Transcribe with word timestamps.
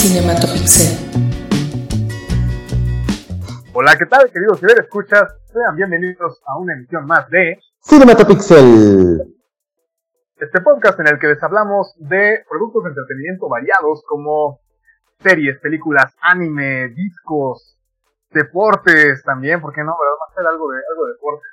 Cinematopixel. 0.00 0.96
Hola, 3.74 3.98
¿qué 3.98 4.06
tal, 4.06 4.32
queridos 4.32 4.58
escuchas? 4.62 5.24
Sean 5.52 5.76
bienvenidos 5.76 6.40
a 6.46 6.56
una 6.56 6.72
emisión 6.72 7.04
más 7.04 7.28
de 7.28 7.58
Cinematopixel. 7.82 9.20
Este 10.38 10.60
podcast 10.62 10.98
en 11.00 11.08
el 11.08 11.18
que 11.18 11.26
les 11.26 11.42
hablamos 11.42 11.92
de 11.98 12.42
productos 12.48 12.84
de 12.84 12.88
entretenimiento 12.88 13.50
variados 13.50 14.02
como 14.08 14.60
series, 15.18 15.60
películas, 15.60 16.14
anime, 16.22 16.88
discos, 16.96 17.76
deportes 18.30 19.22
también, 19.22 19.60
¿por 19.60 19.74
qué 19.74 19.82
no? 19.82 19.92
Vamos 19.92 20.28
a 20.28 20.32
hacer 20.32 20.46
algo 20.46 20.70
de, 20.72 20.78
algo 20.92 21.04
de 21.04 21.12
deportes. 21.12 21.50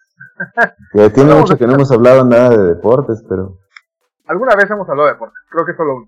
Ya 0.93 1.09
tiene 1.13 1.35
mucho 1.35 1.57
que 1.57 1.67
no 1.67 1.73
hemos 1.73 1.91
hablado 1.91 2.23
nada 2.23 2.51
de 2.51 2.75
deportes, 2.75 3.25
pero... 3.27 3.57
Alguna 4.25 4.55
vez 4.55 4.71
hemos 4.71 4.87
hablado 4.87 5.07
de 5.07 5.15
deportes, 5.15 5.43
creo 5.49 5.65
que 5.65 5.73
solo 5.73 6.07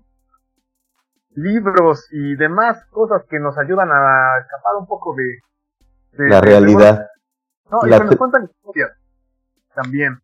libros 1.34 2.08
y 2.10 2.36
demás 2.36 2.84
cosas 2.90 3.24
que 3.28 3.38
nos 3.38 3.56
ayudan 3.58 3.88
a 3.90 4.38
escapar 4.40 4.76
un 4.78 4.86
poco 4.86 5.14
de... 5.14 6.28
la 6.28 6.40
realidad. 6.40 7.06
no, 7.70 7.86
y 7.86 7.90
que 7.90 8.04
nos 8.04 8.16
cuentan 8.16 8.44
historias 8.44 8.90
también. 9.74 10.18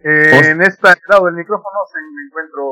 Eh, 0.00 0.50
en 0.50 0.62
este 0.62 0.88
lado 1.08 1.26
del 1.26 1.34
micrófono 1.34 1.78
se 1.92 1.98
me 1.98 2.26
encuentro 2.28 2.62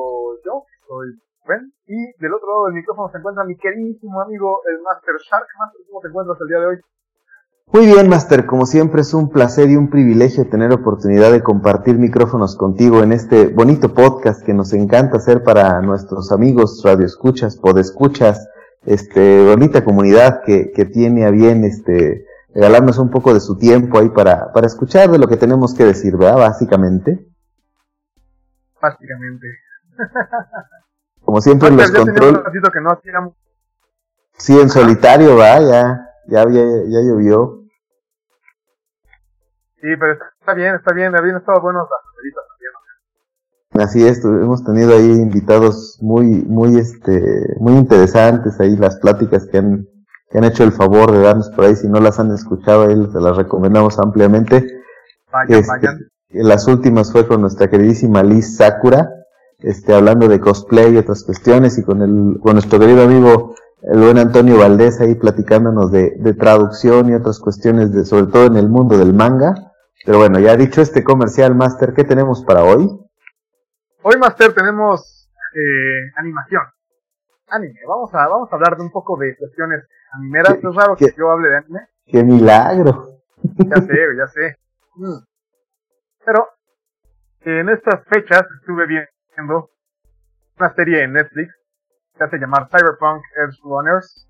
yo, 0.45 0.65
soy 0.87 1.19
Ben, 1.49 1.73
y 1.87 2.13
del 2.19 2.35
otro 2.35 2.49
lado 2.49 2.65
del 2.67 2.75
micrófono 2.75 3.09
se 3.11 3.19
encuentra 3.19 3.45
mi 3.45 3.57
queridísimo 3.57 4.21
amigo, 4.21 4.63
el 4.67 4.81
Master 4.83 5.15
Shark. 5.31 5.47
Master, 5.59 5.81
¿cómo 5.89 6.01
te 6.01 6.09
encuentras 6.09 6.41
el 6.41 6.49
día 6.49 6.59
de 6.59 6.67
hoy? 6.67 6.81
Muy 7.73 7.87
bien, 7.87 8.09
Master. 8.09 8.47
Como 8.47 8.65
siempre 8.65 9.03
es 9.03 9.13
un 9.13 9.29
placer 9.29 9.69
y 9.69 9.77
un 9.77 9.91
privilegio 9.91 10.49
tener 10.49 10.73
oportunidad 10.73 11.33
de 11.33 11.43
compartir 11.43 11.99
micrófonos 11.99 12.57
contigo 12.57 13.03
en 13.03 13.13
este 13.13 13.49
bonito 13.49 13.93
podcast 13.93 14.45
que 14.45 14.55
nos 14.55 14.73
encanta 14.73 15.19
hacer 15.19 15.43
para 15.43 15.81
nuestros 15.83 16.33
amigos 16.33 16.81
radioescuchas, 16.85 17.57
podescuchas, 17.57 18.49
este, 18.87 19.45
bonita 19.45 19.85
comunidad 19.85 20.43
que, 20.45 20.73
que 20.73 20.85
tiene 20.87 21.27
a 21.27 21.31
bien, 21.31 21.65
este, 21.65 22.25
regalarnos 22.55 22.97
un 22.99 23.11
poco 23.11 23.35
de 23.35 23.41
su 23.41 23.59
tiempo 23.59 23.99
ahí 23.99 24.09
para, 24.09 24.53
para 24.53 24.67
escuchar 24.67 25.11
de 25.11 25.19
lo 25.19 25.29
que 25.29 25.37
tenemos 25.37 25.75
que 25.75 25.85
decir, 25.85 26.17
¿verdad? 26.17 26.37
Básicamente. 26.37 27.27
Básicamente. 28.81 29.47
Como 31.23 31.41
siempre 31.43 31.71
los 31.71 31.91
controles. 31.91 32.41
Sí, 34.39 34.59
en 34.59 34.71
solitario 34.71 35.37
va, 35.37 35.61
ya, 35.61 36.09
ya, 36.29 36.45
ya, 36.45 36.65
ya 36.87 37.01
llovió. 37.03 37.66
Sí, 39.81 39.89
pero 40.01 40.13
está 40.13 40.55
bien, 40.55 40.75
está 40.75 40.95
bien, 40.95 41.15
habían 41.17 41.37
estado 41.37 41.61
buenos 41.61 41.87
las 41.91 42.01
también. 42.35 43.89
Así 43.89 44.07
es, 44.07 44.25
hemos 44.25 44.65
tenido 44.65 44.95
ahí 44.95 45.11
invitados 45.11 45.99
muy, 46.01 46.25
muy, 46.45 46.79
este, 46.79 47.23
muy 47.61 47.75
interesantes 47.75 48.59
ahí 48.59 48.75
las 48.77 48.97
pláticas 48.97 49.47
que 49.47 49.59
han, 49.59 49.87
que 50.31 50.39
han 50.39 50.45
hecho 50.45 50.65
el 50.65 50.73
favor 50.73 51.13
de 51.13 51.21
darnos 51.21 51.51
por 51.51 51.67
ahí. 51.67 51.77
Si 51.77 51.89
no 51.89 52.01
las 52.01 52.19
han 52.19 52.33
escuchado, 52.33 52.85
ahí 52.85 52.95
se 53.13 53.21
las 53.21 53.37
recomendamos 53.37 53.99
ampliamente. 53.99 54.67
Vayan, 55.31 55.59
este, 55.59 55.71
vayan. 55.71 55.99
Las 56.31 56.67
últimas 56.69 57.13
fue 57.13 57.27
con 57.27 57.43
nuestra 57.43 57.69
queridísima 57.69 58.23
Liz 58.23 58.57
Sakura, 58.57 59.11
este, 59.59 59.95
hablando 59.95 60.27
de 60.27 60.41
cosplay 60.41 60.95
y 60.95 60.99
otras 60.99 61.23
cuestiones, 61.23 61.77
y 61.79 61.85
con 61.85 62.01
el, 62.01 62.41
con 62.41 62.55
nuestro 62.55 62.79
querido 62.79 63.05
amigo 63.05 63.55
el 63.83 64.01
buen 64.01 64.19
Antonio 64.19 64.59
Valdés 64.59 65.01
ahí 65.01 65.15
platicándonos 65.15 65.93
de, 65.93 66.17
de 66.19 66.35
traducción 66.35 67.11
y 67.11 67.15
otras 67.15 67.39
cuestiones 67.39 67.93
de, 67.93 68.05
sobre 68.05 68.27
todo 68.27 68.47
en 68.47 68.57
el 68.57 68.69
mundo 68.69 68.99
del 68.99 69.13
manga. 69.13 69.66
Pero 70.07 70.19
bueno, 70.19 70.39
ya 70.39 70.57
dicho 70.57 70.81
este 70.81 71.03
comercial, 71.03 71.57
Master, 71.57 71.93
¿qué 71.93 72.05
tenemos 72.05 72.45
para 72.45 72.63
hoy? 72.63 72.87
Hoy, 74.03 74.17
Master, 74.19 74.55
tenemos 74.55 75.29
eh, 75.53 76.13
animación. 76.17 76.63
Anime. 77.49 77.81
Vamos 77.89 78.15
a, 78.15 78.29
vamos 78.29 78.49
a 78.53 78.55
hablar 78.55 78.77
de 78.77 78.85
un 78.85 78.93
poco 78.93 79.19
de 79.19 79.37
cuestiones 79.37 79.85
animeras. 80.13 80.55
Es 80.55 80.75
raro 80.77 80.95
que 80.95 81.13
yo 81.19 81.31
hable 81.31 81.49
de 81.49 81.57
anime. 81.57 81.81
¡Qué 82.07 82.23
milagro! 82.23 83.21
Ya 83.43 83.77
sé, 83.83 83.97
ya 84.17 84.27
sé. 84.29 84.57
Mm. 84.95 85.19
Pero 86.25 86.49
en 87.41 87.69
estas 87.69 88.05
fechas 88.05 88.45
estuve 88.61 88.87
viendo 88.87 89.71
una 90.57 90.73
serie 90.75 91.03
en 91.03 91.15
Netflix 91.15 91.53
se 92.17 92.25
hace 92.25 92.39
llamar 92.39 92.69
Cyberpunk 92.71 93.23
Edge 93.37 93.59
Runners. 93.63 94.29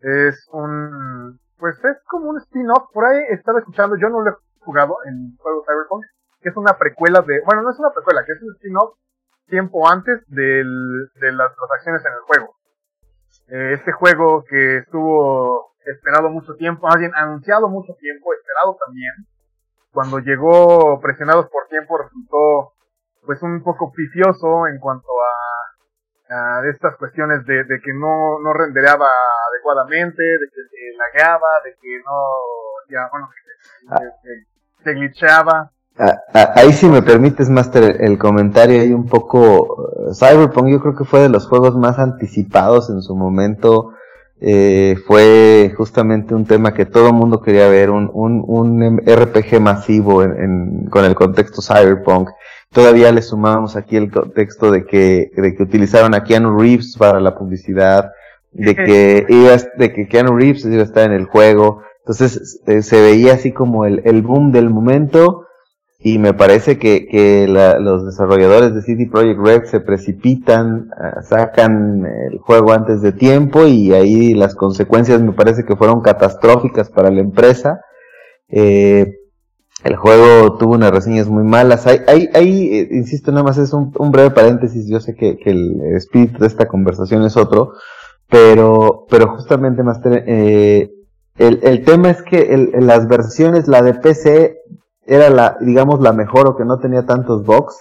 Es 0.00 0.48
un, 0.52 1.38
pues 1.58 1.76
es 1.84 2.02
como 2.06 2.30
un 2.30 2.38
spin-off. 2.38 2.90
Por 2.92 3.04
ahí 3.04 3.22
estaba 3.30 3.60
escuchando, 3.60 3.96
yo 3.96 4.08
no 4.08 4.20
lo 4.20 4.30
he 4.30 4.34
jugado 4.64 4.96
en 5.04 5.14
el 5.14 5.38
juego 5.38 5.64
Cyberpunk, 5.64 6.04
que 6.40 6.48
es 6.48 6.56
una 6.56 6.76
precuela 6.78 7.20
de, 7.20 7.40
bueno, 7.44 7.62
no 7.62 7.70
es 7.70 7.78
una 7.78 7.92
precuela, 7.92 8.24
que 8.24 8.32
es 8.32 8.42
un 8.42 8.52
spin-off 8.54 8.96
tiempo 9.46 9.88
antes 9.88 10.24
del, 10.28 11.10
de 11.20 11.32
las 11.32 11.54
transacciones 11.54 12.02
en 12.04 12.12
el 12.12 12.20
juego. 12.20 12.54
Eh, 13.48 13.74
este 13.74 13.92
juego 13.92 14.44
que 14.44 14.78
estuvo 14.78 15.74
esperado 15.84 16.30
mucho 16.30 16.54
tiempo, 16.54 16.86
más 16.86 16.98
bien 16.98 17.12
anunciado 17.14 17.68
mucho 17.68 17.94
tiempo, 18.00 18.32
esperado 18.32 18.76
también, 18.84 19.12
cuando 19.92 20.18
llegó 20.18 21.00
presionados 21.00 21.48
por 21.50 21.68
tiempo 21.68 21.98
resultó 21.98 22.72
pues 23.24 23.40
un 23.42 23.62
poco 23.62 23.92
pifioso 23.92 24.66
en 24.66 24.78
cuanto 24.78 25.08
a 25.22 25.64
de 26.62 26.70
estas 26.70 26.96
cuestiones 26.96 27.44
de, 27.46 27.64
de 27.64 27.80
que 27.80 27.92
no, 27.92 28.40
no 28.40 28.52
rendereaba 28.52 29.06
adecuadamente, 29.50 30.22
de 30.22 30.46
que 30.50 30.62
se 30.68 30.96
lagueaba, 30.96 31.60
de 31.64 31.76
que 31.80 32.00
no, 32.04 32.28
ya, 32.88 33.08
bueno, 33.12 33.28
que, 33.30 34.53
glitchaba. 34.92 35.70
Ah, 35.96 36.18
ah, 36.34 36.52
ahí 36.56 36.72
si 36.72 36.88
me 36.88 37.02
permites, 37.02 37.48
Master, 37.48 37.98
el 38.00 38.18
comentario 38.18 38.80
ahí 38.80 38.92
un 38.92 39.06
poco... 39.06 39.90
Eh, 40.10 40.14
Cyberpunk 40.14 40.68
yo 40.68 40.80
creo 40.80 40.96
que 40.96 41.04
fue 41.04 41.20
de 41.20 41.28
los 41.28 41.46
juegos 41.46 41.76
más 41.76 41.98
anticipados 41.98 42.90
en 42.90 43.00
su 43.00 43.14
momento. 43.14 43.92
Eh, 44.40 44.96
fue 45.06 45.72
justamente 45.76 46.34
un 46.34 46.44
tema 46.44 46.74
que 46.74 46.84
todo 46.84 47.08
el 47.08 47.14
mundo 47.14 47.40
quería 47.40 47.68
ver, 47.68 47.90
un, 47.90 48.10
un, 48.12 48.44
un 48.46 48.98
RPG 48.98 49.60
masivo 49.60 50.22
en, 50.24 50.86
con 50.90 51.04
el 51.04 51.14
contexto 51.14 51.62
Cyberpunk. 51.62 52.30
Todavía 52.70 53.12
le 53.12 53.22
sumamos 53.22 53.76
aquí 53.76 53.96
el 53.96 54.10
contexto 54.10 54.72
de 54.72 54.84
que, 54.84 55.30
de 55.36 55.54
que 55.54 55.62
utilizaron 55.62 56.12
a 56.14 56.24
Keanu 56.24 56.58
Reeves 56.58 56.96
para 56.98 57.20
la 57.20 57.36
publicidad, 57.36 58.10
de 58.50 58.74
que 58.74 59.26
iba, 59.28 59.56
de 59.76 59.92
que 59.92 60.08
Keanu 60.08 60.36
Reeves 60.36 60.64
iba 60.64 60.82
a 60.82 60.84
estar 60.84 61.04
en 61.04 61.12
el 61.12 61.26
juego. 61.26 61.82
Entonces 62.04 62.60
eh, 62.66 62.82
se 62.82 63.00
veía 63.00 63.34
así 63.34 63.52
como 63.52 63.86
el, 63.86 64.02
el 64.04 64.22
boom 64.22 64.52
del 64.52 64.68
momento 64.68 65.46
y 65.98 66.18
me 66.18 66.34
parece 66.34 66.78
que, 66.78 67.06
que 67.06 67.48
la, 67.48 67.78
los 67.78 68.04
desarrolladores 68.04 68.74
de 68.74 68.82
City 68.82 69.06
Project 69.06 69.40
Red 69.40 69.64
se 69.64 69.80
precipitan, 69.80 70.90
ah, 70.98 71.22
sacan 71.22 72.04
el 72.30 72.38
juego 72.40 72.72
antes 72.72 73.00
de 73.00 73.12
tiempo 73.12 73.66
y 73.66 73.94
ahí 73.94 74.34
las 74.34 74.54
consecuencias 74.54 75.22
me 75.22 75.32
parece 75.32 75.64
que 75.64 75.76
fueron 75.76 76.02
catastróficas 76.02 76.90
para 76.90 77.10
la 77.10 77.20
empresa. 77.20 77.80
Eh, 78.50 79.14
el 79.82 79.96
juego 79.96 80.58
tuvo 80.58 80.74
unas 80.74 80.90
reseñas 80.90 81.28
muy 81.28 81.42
malas. 81.42 81.86
Ahí, 81.86 82.00
ahí, 82.06 82.28
ahí 82.34 82.78
eh, 82.80 82.88
insisto, 82.90 83.32
nada 83.32 83.44
más 83.44 83.56
es 83.56 83.72
un, 83.72 83.92
breve 84.10 84.30
paréntesis. 84.30 84.86
Yo 84.86 85.00
sé 85.00 85.14
que, 85.14 85.38
que, 85.38 85.50
el 85.50 85.80
espíritu 85.96 86.38
de 86.40 86.48
esta 86.48 86.68
conversación 86.68 87.24
es 87.24 87.38
otro, 87.38 87.72
pero, 88.28 89.06
pero 89.08 89.28
justamente, 89.28 89.82
Master, 89.82 90.24
eh, 90.26 90.90
el, 91.36 91.60
el 91.62 91.84
tema 91.84 92.10
es 92.10 92.22
que 92.22 92.54
el, 92.54 92.70
las 92.86 93.08
versiones, 93.08 93.68
la 93.68 93.82
de 93.82 93.94
PC 93.94 94.58
era 95.06 95.30
la, 95.30 95.56
digamos, 95.60 96.00
la 96.00 96.12
mejor 96.12 96.48
o 96.48 96.56
que 96.56 96.64
no 96.64 96.78
tenía 96.78 97.06
tantos 97.06 97.44
bugs. 97.44 97.78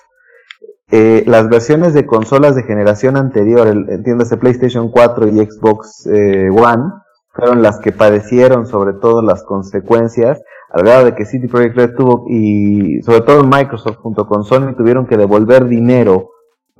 Eh, 0.91 1.23
las 1.25 1.49
versiones 1.49 1.93
de 1.93 2.05
consolas 2.05 2.55
de 2.55 2.63
generación 2.63 3.17
anterior, 3.17 3.67
entiéndase 3.67 4.37
PlayStation 4.37 4.89
4 4.89 5.27
y 5.29 5.45
Xbox 5.45 6.07
eh, 6.07 6.49
One, 6.51 6.91
fueron 7.29 7.61
las 7.61 7.79
que 7.79 7.91
padecieron 7.91 8.67
sobre 8.67 8.93
todo 8.93 9.21
las 9.21 9.43
consecuencias 9.43 10.41
al 10.69 10.83
grado 10.83 11.05
de 11.05 11.15
que 11.15 11.25
City 11.25 11.47
Project 11.47 11.75
Red 11.75 11.95
tuvo 11.95 12.25
y 12.27 13.01
sobre 13.03 13.21
todo 13.21 13.43
Microsoft 13.43 13.97
junto 13.97 14.27
con 14.27 14.43
Sony 14.43 14.75
tuvieron 14.75 15.05
que 15.07 15.17
devolver 15.17 15.65
dinero 15.65 16.29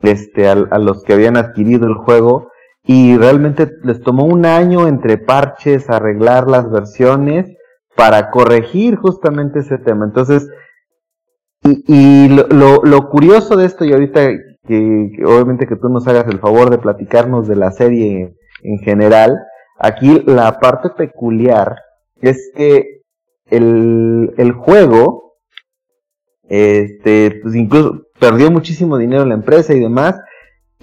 este 0.02 0.48
a, 0.48 0.56
los 0.56 1.04
que 1.04 1.14
habían 1.14 1.38
adquirido 1.38 1.88
el 1.88 1.96
juego 1.96 2.50
y 2.86 3.18
realmente 3.18 3.72
les 3.84 4.02
tomó 4.02 4.26
un 4.26 4.46
año 4.46 4.88
entre 4.88 5.18
parches 5.18 5.90
arreglar 5.90 6.48
las 6.48 6.70
versiones 6.70 7.56
para 7.96 8.32
corregir 8.32 8.96
justamente 8.96 9.60
ese 9.60 9.78
tema. 9.78 10.06
Entonces 10.06 10.50
y, 11.64 11.84
y 11.88 12.30
lo, 12.30 12.82
lo, 12.84 13.10
curioso 13.10 13.56
de 13.56 13.66
esto 13.66 13.86
y 13.86 13.94
ahorita 13.94 14.32
que, 14.68 15.12
obviamente 15.26 15.66
que 15.66 15.78
tú 15.78 15.88
nos 15.88 16.08
hagas 16.08 16.28
el 16.28 16.40
favor 16.40 16.70
de 16.70 16.78
platicarnos 16.78 17.48
de 17.48 17.56
la 17.56 17.72
serie 17.72 18.36
en 18.64 18.80
general 18.80 19.40
aquí 19.80 20.24
la 20.26 20.60
parte 20.60 20.90
peculiar 20.90 21.78
es 22.22 22.52
que 22.56 23.02
el, 23.48 24.34
el 24.38 24.54
juego, 24.54 25.36
este, 26.44 27.40
pues 27.42 27.56
incluso 27.56 28.04
perdió 28.20 28.50
muchísimo 28.50 28.98
dinero 28.98 29.26
la 29.26 29.34
empresa 29.34 29.74
y 29.74 29.80
demás, 29.80 30.20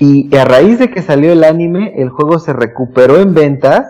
y 0.00 0.35
a 0.35 0.47
raíz 0.47 0.79
de 0.79 0.91
que 0.91 1.02
salió 1.02 1.31
el 1.31 1.44
anime, 1.44 1.93
el 1.97 2.08
juego 2.08 2.38
se 2.38 2.55
recuperó 2.55 3.19
en 3.19 3.35
ventas 3.35 3.87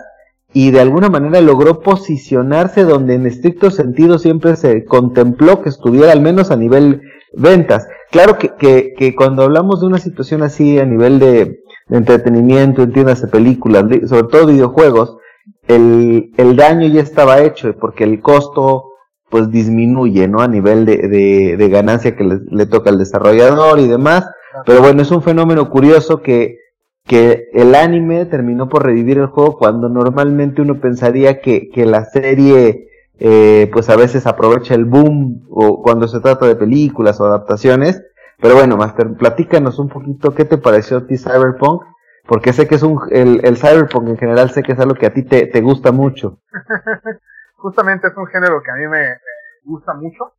y 0.53 0.71
de 0.71 0.81
alguna 0.81 1.07
manera 1.07 1.39
logró 1.39 1.79
posicionarse 1.79 2.83
donde 2.83 3.15
en 3.15 3.25
estricto 3.25 3.71
sentido 3.71 4.19
siempre 4.19 4.57
se 4.57 4.83
contempló 4.83 5.61
que 5.61 5.69
estuviera 5.69 6.11
al 6.11 6.19
menos 6.19 6.51
a 6.51 6.57
nivel 6.57 7.01
ventas. 7.33 7.87
Claro 8.11 8.37
que, 8.37 8.51
que, 8.57 9.15
cuando 9.15 9.43
hablamos 9.43 9.79
de 9.79 9.87
una 9.87 9.99
situación 9.99 10.43
así 10.43 10.77
a 10.79 10.85
nivel 10.85 11.17
de, 11.19 11.61
entretenimiento, 11.89 12.83
entiéndase 12.83 13.27
películas, 13.27 13.85
sobre 14.07 14.27
todo 14.27 14.47
videojuegos, 14.47 15.17
el, 15.69 16.31
el 16.35 16.55
daño 16.57 16.87
ya 16.89 17.01
estaba 17.01 17.41
hecho 17.41 17.73
porque 17.79 18.03
el 18.03 18.21
costo 18.21 18.83
pues 19.29 19.49
disminuye, 19.49 20.27
¿no? 20.27 20.41
A 20.41 20.47
nivel 20.49 20.85
de, 20.85 20.97
de, 20.97 21.55
de 21.57 21.69
ganancia 21.69 22.17
que 22.17 22.25
le, 22.25 22.39
le, 22.49 22.65
toca 22.65 22.89
al 22.89 22.97
desarrollador 22.97 23.79
y 23.79 23.87
demás. 23.87 24.25
Pero 24.65 24.81
bueno, 24.81 25.01
es 25.01 25.11
un 25.11 25.21
fenómeno 25.21 25.69
curioso 25.69 26.21
que, 26.21 26.57
que 27.05 27.49
el 27.53 27.75
anime 27.75 28.25
terminó 28.25 28.69
por 28.69 28.85
revivir 28.85 29.17
el 29.17 29.27
juego 29.27 29.57
cuando 29.57 29.89
normalmente 29.89 30.61
uno 30.61 30.79
pensaría 30.79 31.41
que, 31.41 31.69
que 31.69 31.85
la 31.85 32.05
serie 32.05 32.87
eh, 33.19 33.69
pues 33.71 33.89
a 33.89 33.95
veces 33.95 34.25
aprovecha 34.25 34.73
el 34.73 34.85
boom 34.85 35.45
o 35.49 35.81
cuando 35.81 36.07
se 36.07 36.19
trata 36.19 36.47
de 36.47 36.55
películas 36.55 37.19
o 37.19 37.25
adaptaciones. 37.25 38.03
Pero 38.39 38.55
bueno, 38.55 38.77
Master, 38.77 39.13
platícanos 39.13 39.77
un 39.77 39.89
poquito 39.89 40.33
qué 40.33 40.45
te 40.45 40.57
pareció 40.57 40.97
a 40.97 41.05
ti 41.05 41.17
Cyberpunk, 41.17 41.83
porque 42.27 42.53
sé 42.53 42.67
que 42.67 42.75
es 42.75 42.83
un, 42.83 42.99
el, 43.11 43.41
el 43.43 43.57
Cyberpunk 43.57 44.07
en 44.07 44.17
general 44.17 44.49
sé 44.49 44.63
que 44.63 44.71
es 44.71 44.79
algo 44.79 44.95
que 44.95 45.05
a 45.05 45.13
ti 45.13 45.23
te, 45.23 45.45
te 45.47 45.61
gusta 45.61 45.91
mucho. 45.91 46.39
Justamente 47.57 48.07
es 48.07 48.17
un 48.17 48.25
género 48.25 48.61
que 48.63 48.71
a 48.71 48.75
mí 48.75 48.87
me, 48.87 49.05
gusta 49.63 49.93
mucho. 49.93 50.33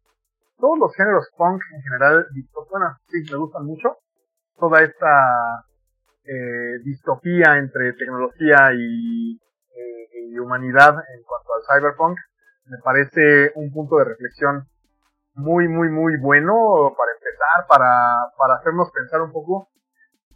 Todos 0.62 0.78
los 0.78 0.94
géneros 0.94 1.28
punk 1.36 1.60
en 1.74 1.82
general, 1.82 2.24
bueno, 2.70 2.86
sí, 3.08 3.18
me 3.32 3.36
gustan 3.36 3.66
mucho. 3.66 3.98
Toda 4.56 4.80
esta 4.80 5.66
eh, 6.22 6.78
distopía 6.84 7.58
entre 7.58 7.94
tecnología 7.94 8.70
y, 8.72 9.34
eh, 9.34 10.30
y 10.30 10.38
humanidad 10.38 10.90
en 10.94 11.22
cuanto 11.24 11.50
al 11.52 11.62
cyberpunk 11.66 12.16
me 12.66 12.78
parece 12.78 13.50
un 13.56 13.72
punto 13.72 13.96
de 13.96 14.04
reflexión 14.04 14.68
muy, 15.34 15.66
muy, 15.66 15.88
muy 15.88 16.16
bueno 16.20 16.54
para 16.96 17.10
empezar, 17.10 17.66
para, 17.68 18.30
para 18.38 18.54
hacernos 18.60 18.88
pensar 18.92 19.20
un 19.20 19.32
poco. 19.32 19.68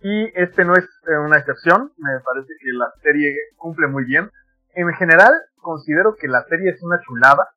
Y 0.00 0.32
este 0.34 0.64
no 0.64 0.74
es 0.74 0.86
eh, 1.06 1.18
una 1.18 1.38
excepción, 1.38 1.92
me 1.98 2.18
parece 2.18 2.52
que 2.58 2.72
la 2.72 2.90
serie 3.00 3.32
cumple 3.58 3.86
muy 3.86 4.04
bien. 4.04 4.28
En 4.74 4.92
general, 4.94 5.32
considero 5.62 6.16
que 6.16 6.26
la 6.26 6.42
serie 6.48 6.70
es 6.70 6.82
una 6.82 6.98
chulada. 7.06 7.48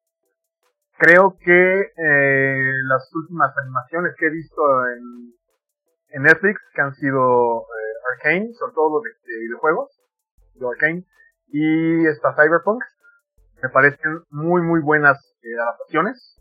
Creo 1.00 1.38
que 1.40 1.80
eh, 1.96 2.74
las 2.90 3.10
últimas 3.16 3.54
animaciones 3.63 4.13
que 4.18 4.28
he 4.28 4.30
visto 4.30 4.62
en, 4.86 5.34
en 6.10 6.24
Netflix, 6.24 6.60
que 6.74 6.81
han 6.81 6.94
sido 6.96 7.62
eh, 7.62 8.13
Arcane, 8.13 8.54
sobre 8.60 8.74
todo 8.74 9.00
de, 9.00 9.10
de 9.10 9.40
videojuegos, 9.40 9.98
de 10.56 10.68
Arcane, 10.68 11.06
y 11.48 12.06
esta 12.06 12.36
Cyberpunk, 12.36 12.84
me 13.63 13.69
parecen 13.69 14.24
muy, 14.30 14.62
muy 14.62 14.81
buenas 14.81 15.18
eh, 15.42 15.57
adaptaciones. 15.62 16.38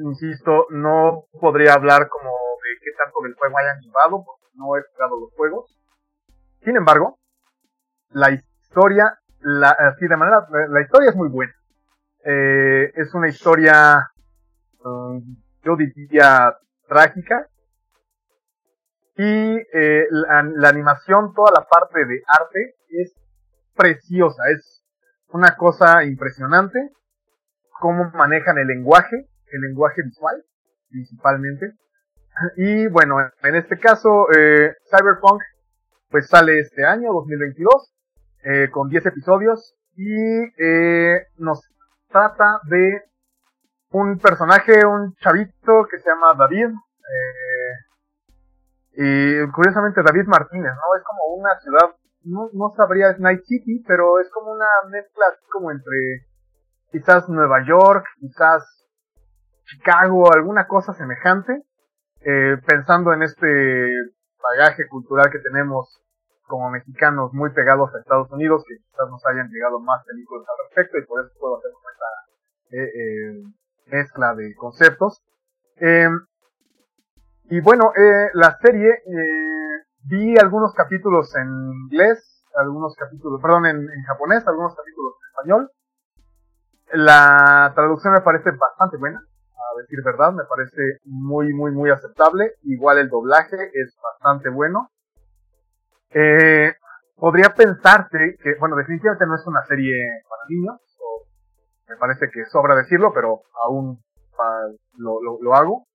Insisto, 0.00 0.66
no 0.70 1.26
podría 1.40 1.74
hablar 1.74 2.08
como 2.08 2.30
de 2.30 2.80
qué 2.82 2.90
tanto 2.98 3.20
del 3.22 3.34
juego 3.34 3.58
hayan 3.58 3.80
llevado, 3.80 4.24
porque 4.26 4.46
no 4.54 4.76
he 4.76 4.82
jugado 4.92 5.20
los 5.20 5.32
juegos. 5.34 5.78
Sin 6.64 6.76
embargo, 6.76 7.20
la 8.10 8.32
historia, 8.32 9.20
la, 9.38 9.70
así 9.70 10.08
de 10.08 10.16
manera, 10.16 10.48
la 10.68 10.80
historia 10.80 11.10
es 11.10 11.16
muy 11.16 11.28
buena. 11.28 11.54
Eh, 12.30 12.92
es 12.94 13.14
una 13.14 13.28
historia, 13.28 14.10
um, 14.84 15.22
yo 15.64 15.76
diría, 15.76 16.54
trágica. 16.86 17.48
Y 19.16 19.56
eh, 19.72 20.06
la, 20.10 20.68
animación, 20.68 21.32
toda 21.34 21.52
la 21.52 21.66
parte 21.66 22.04
de 22.04 22.22
arte 22.26 22.74
es 22.90 23.14
preciosa, 23.74 24.42
es 24.50 24.84
una 25.28 25.56
cosa 25.56 26.04
impresionante, 26.04 26.78
cómo 27.80 28.10
manejan 28.12 28.58
el 28.58 28.66
lenguaje, 28.66 29.26
el 29.50 29.60
lenguaje 29.62 30.02
visual, 30.02 30.44
principalmente. 30.90 31.72
Y 32.58 32.88
bueno, 32.88 33.16
en 33.42 33.54
este 33.56 33.78
caso, 33.78 34.30
eh, 34.36 34.74
Cyberpunk, 34.90 35.40
pues 36.10 36.28
sale 36.28 36.60
este 36.60 36.84
año, 36.84 37.10
2022, 37.10 37.94
eh, 38.44 38.68
con 38.70 38.90
10 38.90 39.06
episodios, 39.06 39.74
y 39.96 40.12
nos 41.38 41.68
trata 42.08 42.60
de 42.64 43.02
un 43.90 44.18
personaje, 44.18 44.84
un 44.84 45.14
chavito 45.16 45.86
que 45.90 45.98
se 45.98 46.08
llama 46.08 46.34
David, 46.34 46.68
eh, 48.96 49.44
y 49.44 49.50
curiosamente 49.52 50.02
David 50.02 50.26
Martínez, 50.26 50.72
¿no? 50.74 50.96
Es 50.96 51.04
como 51.04 51.34
una 51.36 51.58
ciudad 51.60 51.94
no, 52.24 52.50
no 52.52 52.70
sabría, 52.76 53.10
es 53.10 53.20
Night 53.20 53.42
City, 53.44 53.84
pero 53.86 54.20
es 54.20 54.28
como 54.30 54.52
una 54.52 54.66
mezcla 54.90 55.26
así 55.32 55.44
como 55.50 55.70
entre 55.70 56.26
quizás 56.90 57.28
Nueva 57.28 57.64
York, 57.66 58.04
quizás 58.18 58.86
Chicago, 59.64 60.32
alguna 60.32 60.66
cosa 60.66 60.92
semejante, 60.94 61.64
eh, 62.20 62.56
pensando 62.66 63.12
en 63.12 63.22
este 63.22 63.92
bagaje 64.42 64.88
cultural 64.88 65.30
que 65.30 65.38
tenemos 65.38 66.02
como 66.48 66.70
mexicanos 66.70 67.32
muy 67.32 67.50
pegados 67.50 67.94
a 67.94 68.00
Estados 68.00 68.30
Unidos, 68.32 68.64
que 68.66 68.76
quizás 68.76 69.08
nos 69.08 69.24
hayan 69.26 69.48
llegado 69.48 69.78
más 69.80 70.04
películas 70.04 70.46
al 70.48 70.66
respecto 70.66 70.98
y 70.98 71.06
por 71.06 71.24
eso 71.24 71.32
puedo 71.38 71.58
hacer 71.58 71.70
esta 71.70 72.76
eh, 72.76 72.84
eh, 72.84 73.42
mezcla 73.86 74.34
de 74.34 74.54
conceptos. 74.56 75.22
Em, 75.76 76.20
y 77.50 77.60
bueno, 77.60 77.92
eh, 77.96 78.30
la 78.34 78.58
serie 78.60 78.90
eh, 78.90 79.48
Vi 80.10 80.38
algunos 80.38 80.72
capítulos 80.72 81.34
en 81.36 81.48
inglés, 81.82 82.42
algunos 82.54 82.94
capítulos, 82.96 83.42
perdón, 83.42 83.66
en, 83.66 83.86
japonés, 84.06 84.46
algunos 84.46 84.74
capítulos 84.74 85.14
en 85.20 85.28
español. 85.28 85.70
La 86.92 87.72
traducción 87.74 88.14
me 88.14 88.22
parece 88.22 88.50
bastante 88.52 88.96
buena, 88.96 89.20
a 89.20 89.80
decir 89.80 89.98
verdad, 90.02 90.32
me 90.32 90.44
parece 90.44 91.00
muy, 91.04 91.52
muy, 91.52 91.72
muy 91.72 91.90
aceptable. 91.90 92.52
Igual 92.62 92.98
el 92.98 93.10
doblaje 93.10 93.56
es 93.74 93.98
bastante 94.02 94.48
bueno. 94.48 94.88
Eh, 96.10 96.72
podría 97.16 97.54
pensarse 97.54 98.36
que, 98.42 98.54
bueno, 98.58 98.76
definitivamente 98.76 99.26
no 99.26 99.34
es 99.34 99.46
una 99.46 99.62
serie 99.66 99.94
para 100.28 100.42
niños, 100.48 100.80
o 101.00 101.26
me 101.88 101.96
parece 101.96 102.30
que 102.30 102.44
sobra 102.46 102.76
decirlo, 102.76 103.12
pero 103.12 103.42
aún 103.64 103.98
uh, 103.98 104.76
lo, 104.96 105.22
lo, 105.22 105.38
lo, 105.42 105.54
hago. 105.54 105.86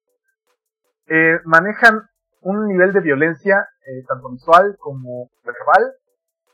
Eh, 1.08 1.40
manejan 1.46 2.02
un 2.42 2.68
nivel 2.68 2.94
de 2.94 3.02
violencia, 3.02 3.68
eh, 3.86 4.04
tanto 4.08 4.30
visual 4.30 4.76
como 4.80 5.30
verbal, 5.44 5.94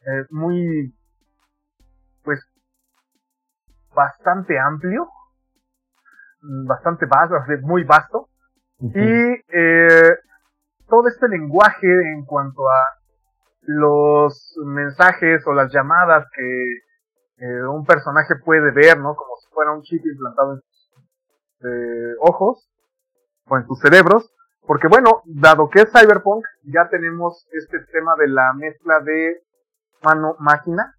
eh, 0.06 0.26
muy, 0.30 0.96
pues, 2.24 2.40
bastante 3.94 4.58
amplio, 4.60 5.08
mm, 6.42 6.68
bastante 6.68 7.06
vasto, 7.06 7.36
muy 7.62 7.84
vasto, 7.84 8.30
y 8.80 9.00
eh, 9.02 10.10
todo 10.88 11.08
este 11.08 11.28
lenguaje 11.28 11.88
en 12.14 12.24
cuanto 12.26 12.70
a 12.70 12.99
los 13.62 14.56
mensajes 14.66 15.46
o 15.46 15.54
las 15.54 15.72
llamadas 15.72 16.26
que 16.36 16.74
eh, 17.38 17.64
un 17.64 17.86
personaje 17.86 18.36
puede 18.44 18.72
ver, 18.72 18.98
¿no? 19.00 19.16
Como 19.16 19.36
si 19.42 19.50
fuera 19.54 19.72
un 19.72 19.82
chip 19.82 20.06
implantado 20.06 20.54
en 20.54 20.62
sus 20.62 20.90
eh, 21.66 22.16
ojos 22.22 22.70
o 23.46 23.58
en 23.58 23.66
sus 23.66 23.80
cerebros, 23.80 24.32
porque 24.66 24.88
bueno, 24.88 25.22
dado 25.26 25.70
que 25.70 25.82
es 25.82 25.92
Cyberpunk, 25.92 26.44
ya 26.64 26.90
tenemos 26.90 27.48
este 27.52 27.80
tema 27.92 28.14
de 28.20 28.28
la 28.28 28.54
mezcla 28.54 29.00
de 29.00 29.42
mano-máquina, 30.04 30.96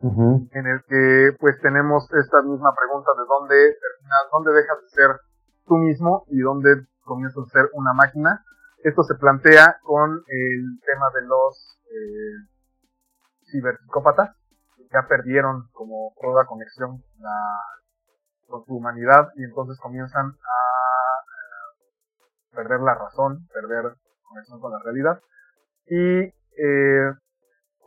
en 0.00 0.66
el 0.66 0.82
que 0.88 1.36
pues 1.40 1.58
tenemos 1.60 2.06
esta 2.12 2.42
misma 2.42 2.72
pregunta 2.74 3.10
de 3.18 3.24
dónde 3.26 3.56
terminas, 3.56 4.22
dónde 4.30 4.52
dejas 4.52 4.82
de 4.82 4.88
ser 4.88 5.10
tú 5.66 5.76
mismo 5.76 6.24
y 6.28 6.40
dónde 6.40 6.86
comienzas 7.02 7.44
a 7.44 7.50
ser 7.50 7.70
una 7.72 7.92
máquina. 7.92 8.44
Esto 8.86 9.02
se 9.02 9.16
plantea 9.16 9.80
con 9.82 10.22
el 10.28 10.78
tema 10.86 11.10
de 11.12 11.26
los 11.26 11.80
eh, 11.90 12.38
ciberpsicópatas, 13.50 14.36
que 14.76 14.84
ya 14.92 15.08
perdieron 15.08 15.68
como 15.72 16.14
toda 16.22 16.46
conexión 16.46 17.02
con 18.46 18.64
su 18.64 18.76
humanidad 18.76 19.32
y 19.34 19.42
entonces 19.42 19.76
comienzan 19.80 20.26
a 20.26 20.66
perder 22.54 22.78
la 22.78 22.94
razón, 22.94 23.48
perder 23.52 23.96
conexión 24.22 24.60
con 24.60 24.70
la 24.70 24.78
realidad. 24.84 25.20
Y 25.86 26.20
eh, 26.56 27.12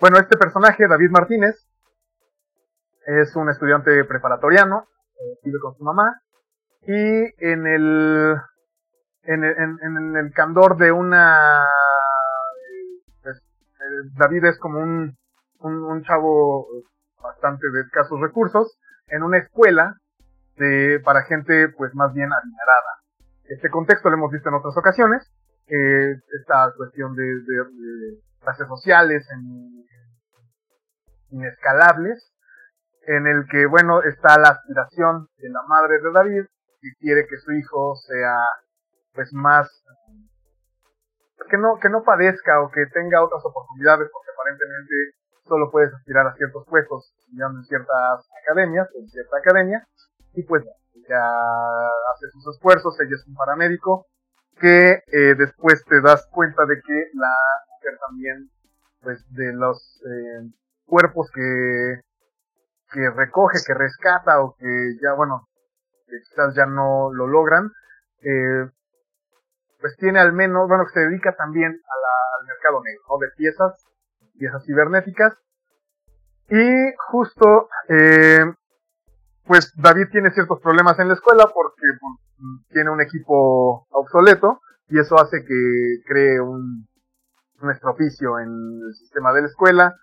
bueno, 0.02 0.18
este 0.18 0.38
personaje, 0.38 0.86
David 0.86 1.12
Martínez, 1.12 1.66
es 3.06 3.34
un 3.38 3.50
estudiante 3.50 4.04
preparatoriano, 4.04 4.90
eh, 5.14 5.40
vive 5.46 5.60
con 5.62 5.76
su 5.76 5.84
mamá, 5.86 6.22
y 6.82 7.46
en 7.46 7.68
el, 7.68 8.36
en, 9.24 9.44
en, 9.44 10.18
el 10.18 10.32
candor 10.34 10.78
de 10.78 10.92
una... 10.92 11.66
Pues, 13.22 13.38
eh, 13.38 14.10
David 14.18 14.46
es 14.46 14.60
como 14.60 14.80
un, 14.80 15.18
un, 15.60 15.84
un, 15.84 16.04
chavo 16.04 16.68
bastante 17.22 17.70
de 17.72 17.82
escasos 17.82 18.20
recursos, 18.22 18.78
en 19.08 19.24
una 19.24 19.40
escuela 19.40 19.96
de, 20.58 21.00
para 21.04 21.24
gente 21.24 21.70
pues 21.78 21.94
más 21.96 22.14
bien 22.14 22.30
adinerada. 22.32 23.00
Este 23.46 23.70
contexto 23.70 24.10
lo 24.10 24.18
hemos 24.18 24.32
visto 24.32 24.50
en 24.50 24.56
otras 24.56 24.78
ocasiones, 24.78 25.32
eh, 25.68 26.16
esta 26.40 26.74
cuestión 26.76 27.16
de, 27.16 27.24
de, 27.24 28.20
clases 28.42 28.68
sociales 28.68 29.28
en, 29.32 29.86
inescalables, 31.32 32.32
en 33.08 33.28
el 33.28 33.48
que, 33.50 33.66
bueno, 33.66 34.02
está 34.04 34.40
la 34.40 34.50
aspiración 34.50 35.28
de 35.38 35.50
la 35.50 35.62
madre 35.68 36.00
de 36.02 36.12
David, 36.12 36.46
que 36.82 36.90
quiere 37.00 37.28
que 37.28 37.38
su 37.38 37.52
hijo 37.52 37.96
sea, 37.96 38.36
pues, 39.14 39.34
más 39.34 39.70
que 41.50 41.58
no, 41.58 41.80
que 41.82 41.90
no 41.90 42.04
padezca 42.04 42.62
o 42.62 42.70
que 42.70 42.86
tenga 42.94 43.24
otras 43.24 43.44
oportunidades, 43.44 44.10
porque 44.12 44.32
aparentemente 44.32 44.96
solo 45.48 45.72
puedes 45.72 45.94
aspirar 45.94 46.28
a 46.28 46.36
ciertos 46.36 46.66
puestos 46.68 47.12
estudiando 47.20 47.60
en 47.60 47.66
ciertas 47.66 48.30
academias, 48.44 48.88
en 48.96 49.08
cierta 49.08 49.38
academia, 49.38 49.88
y 50.34 50.44
pues 50.44 50.64
ya 51.08 51.26
hace 52.14 52.30
sus 52.32 52.56
esfuerzos, 52.56 53.00
ella 53.00 53.16
es 53.16 53.28
un 53.28 53.36
paramédico, 53.36 54.06
que 54.60 55.02
eh, 55.08 55.36
después 55.38 55.84
te 55.86 56.02
das 56.02 56.28
cuenta 56.32 56.66
de 56.66 56.76
que 56.82 57.10
la 57.14 57.36
mujer 57.74 58.00
también, 58.08 58.50
pues 59.02 59.26
de 59.34 59.54
los 59.54 60.02
eh, 60.06 60.52
cuerpos 60.86 61.32
que, 61.34 62.02
que 62.92 63.10
recoge, 63.10 63.58
que 63.66 63.74
rescata 63.74 64.42
o 64.42 64.56
que 64.56 64.98
ya, 65.02 65.14
bueno, 65.14 65.48
quizás 66.06 66.56
ya 66.56 66.66
no 66.66 67.12
lo 67.14 67.28
logran, 67.28 67.72
eh, 68.22 68.70
pues 69.80 69.96
tiene 69.98 70.20
al 70.20 70.34
menos, 70.34 70.68
bueno, 70.68 70.86
que 70.86 70.94
se 70.94 71.00
dedica 71.02 71.36
también 71.36 71.72
al 71.72 72.48
mercado 72.48 72.82
negro, 72.84 73.04
¿no? 73.10 73.18
De 73.18 73.28
piezas, 73.38 73.86
piezas 74.38 74.66
cibernéticas. 74.66 75.34
Y 76.50 76.96
justo, 77.12 77.70
eh, 77.88 78.46
pues 79.46 79.74
David 79.76 80.08
tiene 80.12 80.32
ciertos 80.32 80.60
problemas 80.62 81.00
en 81.00 81.08
la 81.08 81.14
escuela 81.14 81.50
porque 81.54 81.86
pues, 82.00 82.70
tiene 82.70 82.90
un 82.90 83.02
equipo 83.02 83.88
obsoleto 83.92 84.62
y 84.90 85.00
eso 85.00 85.16
hace 85.20 85.44
que 85.46 86.02
cree 86.08 86.40
un, 86.40 86.88
un 87.62 87.72
estropicio 87.72 88.40
en 88.40 88.50
el 88.86 88.94
sistema 88.96 89.32
de 89.34 89.42
la 89.42 89.48
escuela. 89.48 89.96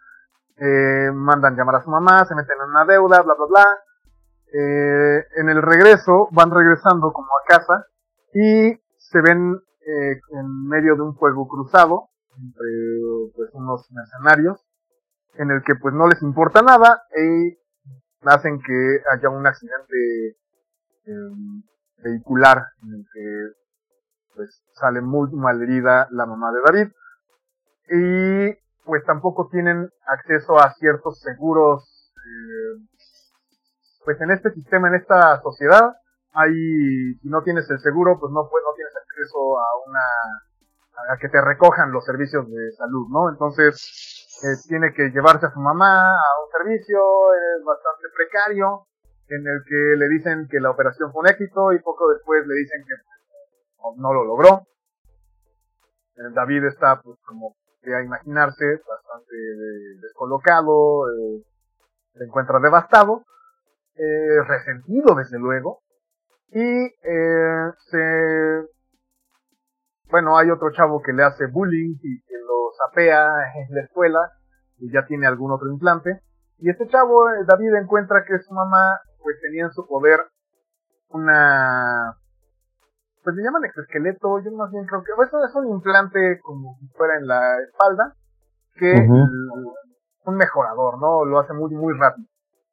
Eh, 0.58 1.10
mandan 1.12 1.54
llamar 1.54 1.76
a 1.76 1.82
su 1.82 1.90
mamá, 1.90 2.24
se 2.24 2.34
meten 2.34 2.56
en 2.62 2.70
una 2.70 2.84
deuda, 2.86 3.20
bla, 3.22 3.34
bla, 3.34 3.46
bla. 3.46 3.78
Eh, 4.52 5.26
en 5.36 5.48
el 5.48 5.60
regreso, 5.60 6.28
van 6.30 6.50
regresando 6.50 7.12
como 7.12 7.28
a 7.28 7.44
casa 7.46 7.86
y 8.32 8.80
se 9.10 9.20
ven 9.20 9.60
eh, 9.86 10.20
en 10.32 10.68
medio 10.68 10.96
de 10.96 11.02
un 11.02 11.14
juego 11.14 11.46
cruzado 11.48 12.08
entre 12.36 13.32
pues, 13.34 13.50
unos 13.52 13.86
mercenarios 13.90 14.60
en 15.34 15.50
el 15.50 15.62
que 15.62 15.74
pues 15.74 15.94
no 15.94 16.08
les 16.08 16.20
importa 16.22 16.62
nada 16.62 17.02
y 17.16 17.58
hacen 18.22 18.60
que 18.60 19.00
haya 19.12 19.28
un 19.28 19.46
accidente 19.46 20.36
em, 21.04 21.62
vehicular 22.02 22.66
en 22.82 22.94
el 22.94 23.06
que 23.12 23.52
pues 24.34 24.62
sale 24.72 25.00
muy 25.00 25.30
mal 25.32 25.62
herida 25.62 26.08
la 26.10 26.26
mamá 26.26 26.50
de 26.52 26.60
David. 26.66 26.92
Y 27.88 28.84
pues 28.84 29.04
tampoco 29.04 29.48
tienen 29.50 29.88
acceso 30.06 30.58
a 30.58 30.72
ciertos 30.74 31.20
seguros 31.20 32.12
eh, 32.16 32.86
pues 34.06 34.20
en 34.20 34.30
este 34.30 34.52
sistema, 34.52 34.88
en 34.88 34.94
esta 34.94 35.42
sociedad, 35.42 35.96
hay, 36.32 37.14
si 37.20 37.28
no 37.28 37.42
tienes 37.42 37.68
el 37.70 37.80
seguro, 37.80 38.18
pues 38.20 38.32
no, 38.32 38.48
pues 38.48 38.62
no 38.64 38.72
tienes 38.76 38.95
acceso 39.16 39.58
a 39.58 39.66
una, 39.86 41.12
a 41.12 41.16
que 41.18 41.28
te 41.28 41.40
recojan 41.40 41.92
los 41.92 42.04
servicios 42.04 42.48
de 42.48 42.72
salud, 42.72 43.08
¿no? 43.10 43.30
Entonces, 43.30 44.38
eh, 44.42 44.56
tiene 44.68 44.92
que 44.92 45.10
llevarse 45.10 45.46
a 45.46 45.52
su 45.52 45.60
mamá 45.60 46.10
a 46.10 46.30
un 46.44 46.50
servicio 46.52 46.98
eh, 46.98 47.62
bastante 47.64 48.08
precario, 48.14 48.86
en 49.28 49.46
el 49.46 49.64
que 49.66 49.96
le 49.96 50.08
dicen 50.08 50.46
que 50.48 50.60
la 50.60 50.70
operación 50.70 51.12
fue 51.12 51.20
un 51.20 51.28
éxito 51.28 51.72
y 51.72 51.80
poco 51.80 52.08
después 52.10 52.46
le 52.46 52.54
dicen 52.56 52.84
que 52.86 52.94
no, 53.96 54.12
lo 54.12 54.24
logró. 54.24 54.66
Eh, 56.16 56.30
David 56.34 56.64
está, 56.64 57.00
pues, 57.02 57.18
como 57.24 57.56
a 57.86 58.02
imaginarse, 58.02 58.82
bastante 58.86 59.36
descolocado, 60.02 61.04
se 62.14 62.24
encuentra 62.24 62.58
devastado 62.58 63.24
eh, 63.96 64.42
resentido 64.46 65.14
desde 65.14 65.38
luego, 65.38 65.80
y 66.50 66.60
eh, 66.60 67.70
se... 67.90 68.75
Bueno, 70.10 70.38
hay 70.38 70.50
otro 70.50 70.70
chavo 70.72 71.02
que 71.02 71.12
le 71.12 71.24
hace 71.24 71.46
bullying 71.46 71.96
y 72.02 72.20
que 72.22 72.34
lo 72.38 72.70
sapea 72.78 73.26
en 73.56 73.74
la 73.74 73.82
escuela 73.82 74.20
y 74.78 74.92
ya 74.92 75.04
tiene 75.06 75.26
algún 75.26 75.52
otro 75.52 75.68
implante. 75.70 76.20
Y 76.58 76.70
este 76.70 76.86
chavo, 76.88 77.28
eh, 77.30 77.44
David, 77.46 77.74
encuentra 77.74 78.24
que 78.26 78.38
su 78.38 78.54
mamá 78.54 79.00
pues 79.22 79.36
tenía 79.40 79.64
en 79.64 79.72
su 79.72 79.86
poder 79.86 80.20
una 81.08 82.16
pues 83.26 83.34
le 83.34 83.42
llaman 83.42 83.64
exoesqueleto, 83.64 84.38
yo 84.38 84.52
más 84.52 84.70
bien 84.70 84.86
creo 84.86 85.02
que 85.02 85.10
eso 85.10 85.44
es 85.44 85.52
un 85.56 85.66
implante 85.66 86.38
como 86.44 86.76
si 86.78 86.86
fuera 86.96 87.18
en 87.18 87.26
la 87.26 87.42
espalda, 87.58 88.14
que 88.76 88.94
un 90.24 90.36
mejorador, 90.36 91.00
¿no? 91.00 91.24
Lo 91.24 91.40
hace 91.40 91.52
muy, 91.52 91.74
muy 91.74 91.92
rápido, 91.98 92.28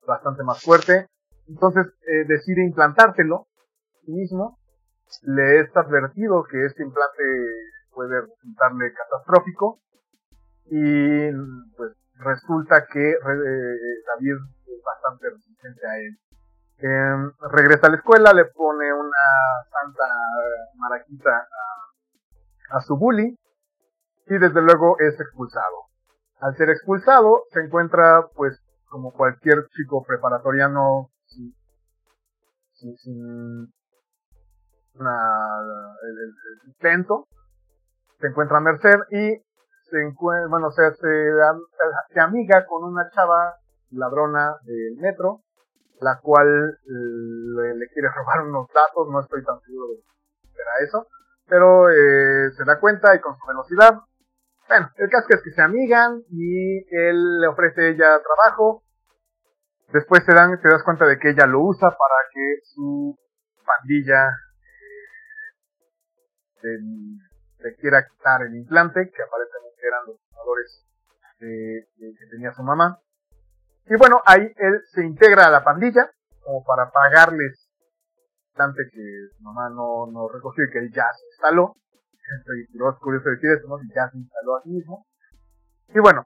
bastante 0.05 0.43
más 0.43 0.61
fuerte, 0.61 1.07
entonces 1.47 1.87
eh, 2.05 2.25
decide 2.27 2.63
implantártelo 2.63 3.47
sí 4.05 4.11
mismo. 4.11 4.59
Le 5.23 5.61
es 5.61 5.75
advertido 5.75 6.43
que 6.43 6.65
este 6.65 6.83
implante 6.83 7.23
puede 7.91 8.21
resultarle 8.21 8.93
catastrófico 8.93 9.79
y 10.65 11.31
pues 11.77 11.93
resulta 12.19 12.85
que 12.91 13.11
eh, 13.11 13.17
David 13.19 14.37
es 14.65 14.81
bastante 14.83 15.29
resistente 15.29 15.87
a 15.87 15.99
él. 15.99 16.17
Em, 16.79 17.31
regresa 17.51 17.87
a 17.87 17.91
la 17.91 17.97
escuela, 17.97 18.33
le 18.33 18.45
pone 18.45 18.91
una 18.91 19.25
santa 19.69 20.05
maraquita 20.75 21.29
a, 21.31 22.77
a 22.77 22.81
su 22.81 22.97
bully 22.97 23.37
y 24.27 24.37
desde 24.37 24.61
luego 24.61 24.97
es 24.99 25.19
expulsado. 25.19 25.87
Al 26.39 26.55
ser 26.57 26.69
expulsado 26.69 27.43
se 27.51 27.61
encuentra 27.61 28.27
pues 28.35 28.61
como 28.89 29.11
cualquier 29.11 29.67
chico 29.69 30.03
preparatoriano 30.03 31.09
sin, 31.25 31.55
una, 34.95 35.17
el, 36.03 36.67
intento, 36.67 37.27
se 38.19 38.27
encuentra 38.27 38.57
a 38.57 38.61
Merced 38.61 38.99
y 39.11 39.41
se 39.89 40.01
encuentra, 40.01 40.47
bueno, 40.49 40.71
se, 40.71 40.83
se, 40.93 42.19
amiga 42.19 42.65
con 42.65 42.83
una 42.83 43.09
chava 43.09 43.55
ladrona 43.91 44.55
del 44.63 44.97
metro, 44.97 45.41
la 45.99 46.19
cual 46.21 46.47
le, 46.85 47.87
quiere 47.93 48.09
robar 48.09 48.47
unos 48.47 48.67
datos, 48.73 49.09
no 49.09 49.19
estoy 49.19 49.43
tan 49.43 49.59
seguro 49.61 49.87
de 49.89 50.01
que 50.43 50.61
era 50.61 50.87
eso, 50.87 51.07
pero 51.47 51.89
eh, 51.89 52.51
se 52.55 52.63
da 52.65 52.79
cuenta 52.79 53.15
y 53.15 53.19
con 53.19 53.35
su 53.35 53.45
velocidad, 53.47 53.99
bueno, 54.67 54.89
el 54.95 55.09
caso 55.09 55.27
es 55.29 55.41
que 55.43 55.51
se 55.51 55.61
amigan 55.61 56.23
y 56.29 56.77
él 56.95 57.39
le 57.39 57.47
ofrece 57.47 57.89
ella 57.89 58.21
trabajo, 58.21 58.83
Después 59.93 60.25
te, 60.25 60.33
dan, 60.33 60.59
te 60.59 60.69
das 60.69 60.81
cuenta 60.83 61.05
de 61.05 61.19
que 61.19 61.29
ella 61.29 61.45
lo 61.45 61.61
usa 61.61 61.87
para 61.89 62.15
que 62.33 62.57
su 62.63 63.15
pandilla 63.63 64.27
eh, 66.63 66.79
le 67.59 67.75
quiera 67.75 68.07
quitar 68.07 68.41
el 68.43 68.55
implante, 68.55 69.09
que 69.09 69.23
aparentemente 69.23 69.87
eran 69.87 70.05
los 70.07 70.17
jugadores 70.29 70.85
que 71.39 72.27
tenía 72.31 72.53
su 72.53 72.63
mamá. 72.63 72.99
Y 73.85 73.95
bueno, 73.97 74.21
ahí 74.25 74.41
él 74.57 74.81
se 74.93 75.05
integra 75.05 75.47
a 75.47 75.51
la 75.51 75.63
pandilla, 75.63 76.09
como 76.43 76.63
para 76.63 76.89
pagarles 76.89 77.69
el 78.15 78.47
implante 78.49 78.83
que 78.91 79.27
su 79.35 79.43
mamá 79.43 79.69
no, 79.69 80.07
no 80.07 80.29
recogió 80.29 80.63
y 80.63 80.71
que 80.71 80.79
él 80.79 80.91
ya 80.93 81.05
se 81.13 81.25
instaló. 81.33 81.75
Estoy 82.39 82.65
curioso 82.99 83.29
decir 83.29 83.51
esto, 83.51 83.67
¿no? 83.67 83.77
ya 83.93 84.09
se 84.09 84.17
instaló 84.17 84.57
a 84.57 84.61
mismo. 84.65 85.05
Y 85.89 85.99
bueno, 85.99 86.25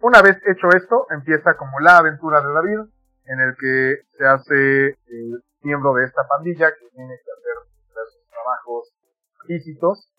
una 0.00 0.20
vez 0.20 0.36
hecho 0.46 0.68
esto, 0.76 1.06
empieza 1.10 1.56
como 1.56 1.78
la 1.80 1.98
aventura 1.98 2.40
de 2.40 2.52
David, 2.52 2.78
en 3.26 3.40
el 3.40 3.56
que 3.56 4.02
se 4.18 4.26
hace 4.26 4.86
el 5.06 5.44
miembro 5.62 5.94
de 5.94 6.04
esta 6.04 6.26
pandilla 6.28 6.70
que 6.74 6.88
tiene 6.90 7.14
que 7.24 7.30
hacer 7.30 8.10
sus 8.10 8.28
trabajos 8.28 8.95
físicos 9.46 10.12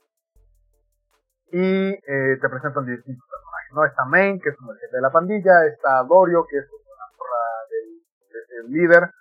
y 1.51 1.59
eh, 1.59 2.37
te 2.41 2.49
presentan 2.49 2.85
distintos 2.85 3.25
personajes, 3.29 3.73
¿no? 3.73 3.85
Está 3.85 4.05
Main, 4.05 4.39
que 4.39 4.49
es 4.49 4.55
el 4.55 4.79
jefe 4.79 4.95
de 4.95 5.01
la 5.01 5.11
pandilla, 5.11 5.65
está 5.65 6.03
Dorio, 6.03 6.45
que 6.49 6.57
es 6.57 6.65
una 6.65 7.05
porra 7.17 7.43
del, 7.69 8.71
líder, 8.71 9.11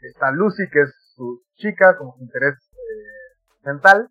está 0.00 0.30
Lucy, 0.30 0.68
que 0.70 0.82
es 0.82 0.94
su 1.14 1.42
chica, 1.56 1.96
como 1.96 2.16
su 2.16 2.22
interés 2.22 2.54
eh, 2.54 3.64
mental, 3.64 4.08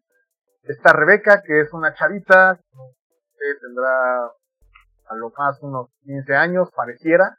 está 0.63 0.93
Rebeca, 0.93 1.41
que 1.41 1.61
es 1.61 1.73
una 1.73 1.93
chavita, 1.93 2.59
que 2.59 3.59
tendrá 3.59 4.25
a 5.07 5.15
lo 5.15 5.31
más 5.37 5.61
unos 5.61 5.89
15 6.03 6.35
años, 6.35 6.69
pareciera, 6.75 7.37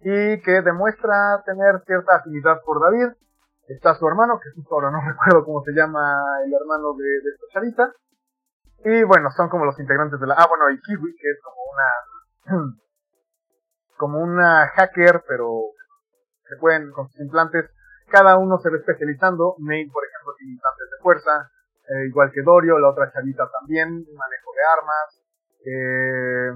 y 0.00 0.40
que 0.40 0.62
demuestra 0.62 1.42
tener 1.44 1.82
cierta 1.86 2.16
afinidad 2.16 2.60
por 2.64 2.80
David. 2.80 3.14
Está 3.68 3.94
su 3.94 4.06
hermano, 4.06 4.38
que 4.42 4.50
justo 4.54 4.74
ahora 4.74 4.90
no 4.90 5.00
recuerdo 5.06 5.44
cómo 5.44 5.62
se 5.64 5.72
llama 5.72 6.22
el 6.44 6.52
hermano 6.54 6.94
de, 6.94 7.04
de 7.04 7.30
esta 7.30 7.46
chavita. 7.52 7.92
Y 8.84 9.02
bueno, 9.04 9.30
son 9.30 9.48
como 9.48 9.64
los 9.64 9.78
integrantes 9.80 10.20
de 10.20 10.26
la... 10.26 10.34
Ah, 10.34 10.46
bueno, 10.48 10.70
y 10.70 10.80
Kiwi, 10.80 11.16
que 11.16 11.30
es 11.30 11.40
como 11.42 11.60
una... 11.72 12.76
como 13.96 14.18
una 14.20 14.68
hacker, 14.68 15.24
pero 15.26 15.72
se 16.48 16.56
pueden 16.56 16.92
con 16.92 17.08
sus 17.08 17.20
implantes. 17.20 17.70
Cada 18.08 18.36
uno 18.38 18.58
se 18.58 18.70
va 18.70 18.76
especializando. 18.76 19.56
Nate, 19.58 19.90
por 19.92 20.04
ejemplo, 20.04 20.34
tiene 20.38 20.52
implantes 20.52 20.90
de 20.90 21.02
fuerza. 21.02 21.50
Eh, 21.88 22.06
igual 22.08 22.30
que 22.32 22.42
Dorio, 22.42 22.78
la 22.78 22.90
otra 22.90 23.10
chavita 23.12 23.48
también, 23.50 23.88
manejo 23.88 24.50
de 24.54 24.62
armas. 24.70 25.22
Eh, 25.64 26.50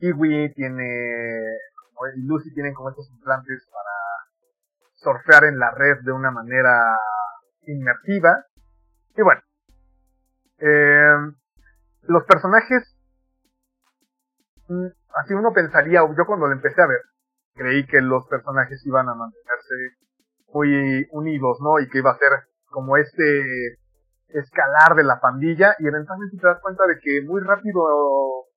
Kiwi 0.00 0.54
tiene 0.54 1.58
y 2.14 2.26
Lucy 2.26 2.52
tienen 2.54 2.74
como 2.74 2.90
estos 2.90 3.10
implantes 3.10 3.68
para 3.72 3.90
surfear 4.98 5.44
en 5.44 5.58
la 5.58 5.70
red 5.72 5.98
de 6.02 6.12
una 6.12 6.30
manera 6.30 6.98
inmersiva. 7.66 8.44
Y 9.16 9.22
bueno, 9.22 9.40
eh, 10.58 11.32
los 12.02 12.24
personajes, 12.24 12.96
mm, 14.68 14.86
así 15.14 15.34
uno 15.34 15.52
pensaría, 15.52 16.00
yo 16.00 16.26
cuando 16.26 16.46
lo 16.46 16.52
empecé 16.52 16.82
a 16.82 16.86
ver, 16.86 17.02
creí 17.54 17.86
que 17.86 18.00
los 18.00 18.26
personajes 18.28 18.84
iban 18.86 19.08
a 19.08 19.14
mantenerse 19.14 19.74
muy 20.52 21.06
unidos, 21.10 21.58
¿no? 21.60 21.78
Y 21.80 21.88
que 21.88 21.98
iba 21.98 22.12
a 22.12 22.18
ser 22.18 22.30
como 22.70 22.96
este 22.96 23.78
escalar 24.28 24.94
de 24.94 25.04
la 25.04 25.20
pandilla 25.20 25.74
y 25.78 25.86
eventualmente 25.86 26.36
te 26.36 26.46
das 26.46 26.60
cuenta 26.60 26.86
de 26.86 26.98
que 27.00 27.22
muy 27.22 27.40
rápido 27.40 27.80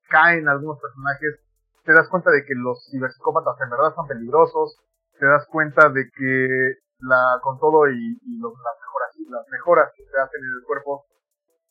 caen 0.10 0.48
algunos 0.48 0.80
personajes, 0.80 1.40
te 1.86 1.94
das 1.94 2.10
cuenta 2.10 2.30
de 2.32 2.44
que 2.44 2.54
los 2.56 2.86
ciberpsicópatas 2.92 3.56
en 3.62 3.70
verdad 3.70 3.96
son 3.96 4.08
peligrosos, 4.08 4.78
te 5.22 5.28
das 5.28 5.46
cuenta 5.46 5.90
de 5.90 6.10
que 6.10 6.74
la 6.98 7.38
con 7.44 7.60
todo 7.60 7.88
y, 7.88 8.18
las 8.42 8.78
mejoras 8.82 9.12
las 9.30 9.48
mejoras 9.50 9.92
que 9.96 10.04
se 10.04 10.20
hacen 10.20 10.42
en 10.42 10.50
el 10.60 10.66
cuerpo 10.66 11.06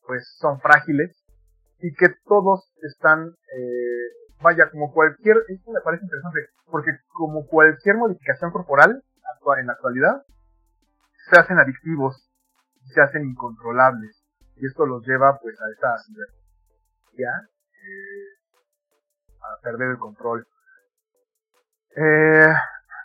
pues 0.06 0.22
son 0.38 0.60
frágiles 0.60 1.20
y 1.80 1.92
que 1.94 2.14
todos 2.26 2.72
están 2.82 3.26
eh, 3.26 4.06
vaya 4.40 4.70
como 4.70 4.92
cualquier 4.92 5.36
esto 5.48 5.72
me 5.72 5.80
parece 5.80 6.04
interesante 6.04 6.40
porque 6.70 6.92
como 7.08 7.44
cualquier 7.48 7.96
modificación 7.96 8.52
corporal 8.52 9.02
en 9.58 9.66
la 9.66 9.72
actualidad 9.72 10.22
se 11.28 11.40
hacen 11.40 11.58
adictivos 11.58 12.30
se 12.94 13.00
hacen 13.00 13.24
incontrolables 13.24 14.22
y 14.54 14.66
esto 14.66 14.86
los 14.86 15.04
lleva 15.04 15.40
pues 15.42 15.56
a 15.60 15.64
esa 15.72 15.96
ya 17.18 17.32
eh, 17.72 18.40
a 19.42 19.60
perder 19.62 19.90
el 19.90 19.98
control. 19.98 20.46
Eh, 21.96 22.54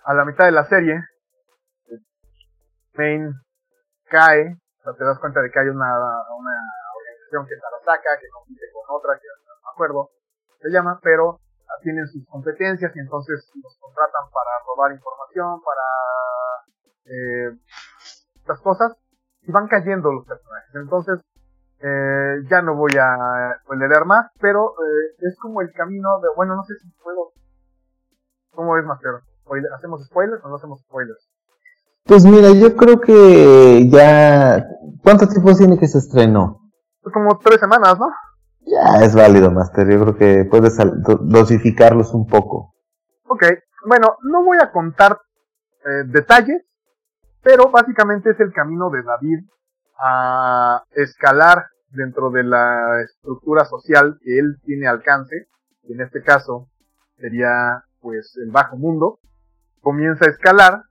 a 0.06 0.14
la 0.14 0.26
mitad 0.26 0.46
de 0.46 0.52
la 0.52 0.66
serie 0.66 1.04
Main 2.94 3.34
cae 4.06 4.58
o 4.86 4.94
te 4.94 5.04
das 5.04 5.20
cuenta 5.20 5.42
de 5.42 5.50
que 5.50 5.60
hay 5.60 5.68
una, 5.68 5.92
una 5.98 6.56
organización 6.96 7.46
que 7.48 7.56
la 7.56 7.80
saca 7.84 8.18
que 8.20 8.30
compite 8.30 8.66
con 8.72 8.96
otra 8.96 9.20
que 9.20 9.28
no 9.28 9.54
me 9.64 9.72
acuerdo 9.74 10.10
se 10.62 10.70
llama 10.70 11.00
pero 11.02 11.40
tienen 11.82 12.08
sus 12.08 12.26
competencias 12.28 12.96
y 12.96 13.00
entonces 13.00 13.52
los 13.62 13.78
contratan 13.80 14.30
para 14.32 14.52
robar 14.66 14.92
información 14.92 15.62
para 15.62 15.86
eh, 17.06 17.58
estas 18.36 18.60
cosas 18.62 18.98
y 19.42 19.52
van 19.52 19.68
cayendo 19.68 20.12
los 20.12 20.26
personajes. 20.26 20.76
Entonces, 20.76 21.20
eh, 21.80 22.42
ya 22.50 22.62
no 22.62 22.76
voy 22.76 22.98
a 22.98 23.62
leer 23.76 24.06
más, 24.06 24.32
pero 24.40 24.72
eh, 24.72 25.16
es 25.20 25.38
como 25.40 25.62
el 25.62 25.72
camino 25.74 26.20
de, 26.20 26.30
bueno, 26.36 26.56
no 26.56 26.64
sé 26.64 26.76
si 26.76 26.90
puedo. 27.04 27.32
¿Cómo 28.52 28.78
es, 28.78 28.86
¿Hacemos 29.76 30.06
spoilers 30.06 30.44
o 30.44 30.50
no 30.50 30.56
hacemos 30.56 30.82
spoilers? 30.82 31.30
Pues 32.04 32.26
mira, 32.26 32.52
yo 32.52 32.76
creo 32.76 33.00
que 33.00 33.88
ya... 33.90 34.68
¿Cuánto 35.04 35.28
tiempo 35.28 35.56
tiene 35.56 35.78
que 35.78 35.88
se 35.88 36.00
estrenó? 36.00 36.72
Pues 37.02 37.14
como 37.14 37.38
tres 37.38 37.60
semanas, 37.60 37.98
¿no? 38.00 38.08
Ya 38.62 39.06
es 39.06 39.16
válido, 39.16 39.52
Master. 39.52 39.88
Yo 39.90 40.02
creo 40.02 40.18
que 40.18 40.46
puedes 40.50 40.78
dosificarlos 41.22 42.14
un 42.14 42.26
poco. 42.26 42.74
Ok, 43.28 43.44
bueno, 43.88 44.18
no 44.24 44.44
voy 44.44 44.58
a 44.62 44.72
contar 44.72 45.20
eh, 45.86 46.04
detalles, 46.08 46.64
pero 47.44 47.70
básicamente 47.70 48.32
es 48.32 48.40
el 48.40 48.52
camino 48.52 48.90
de 48.90 49.04
David 49.04 49.46
a 50.00 50.84
escalar 50.92 51.66
dentro 51.90 52.30
de 52.32 52.44
la 52.44 53.02
estructura 53.04 53.66
social 53.66 54.18
que 54.22 54.40
él 54.40 54.58
tiene 54.64 54.88
alcance, 54.88 55.48
y 55.84 55.94
en 55.94 56.02
este 56.02 56.22
caso 56.24 56.68
sería 57.18 57.84
pues 58.02 58.38
el 58.44 58.52
bajo 58.52 58.78
mundo, 58.78 59.20
comienza 59.86 60.26
a 60.26 60.30
escalar 60.30 60.84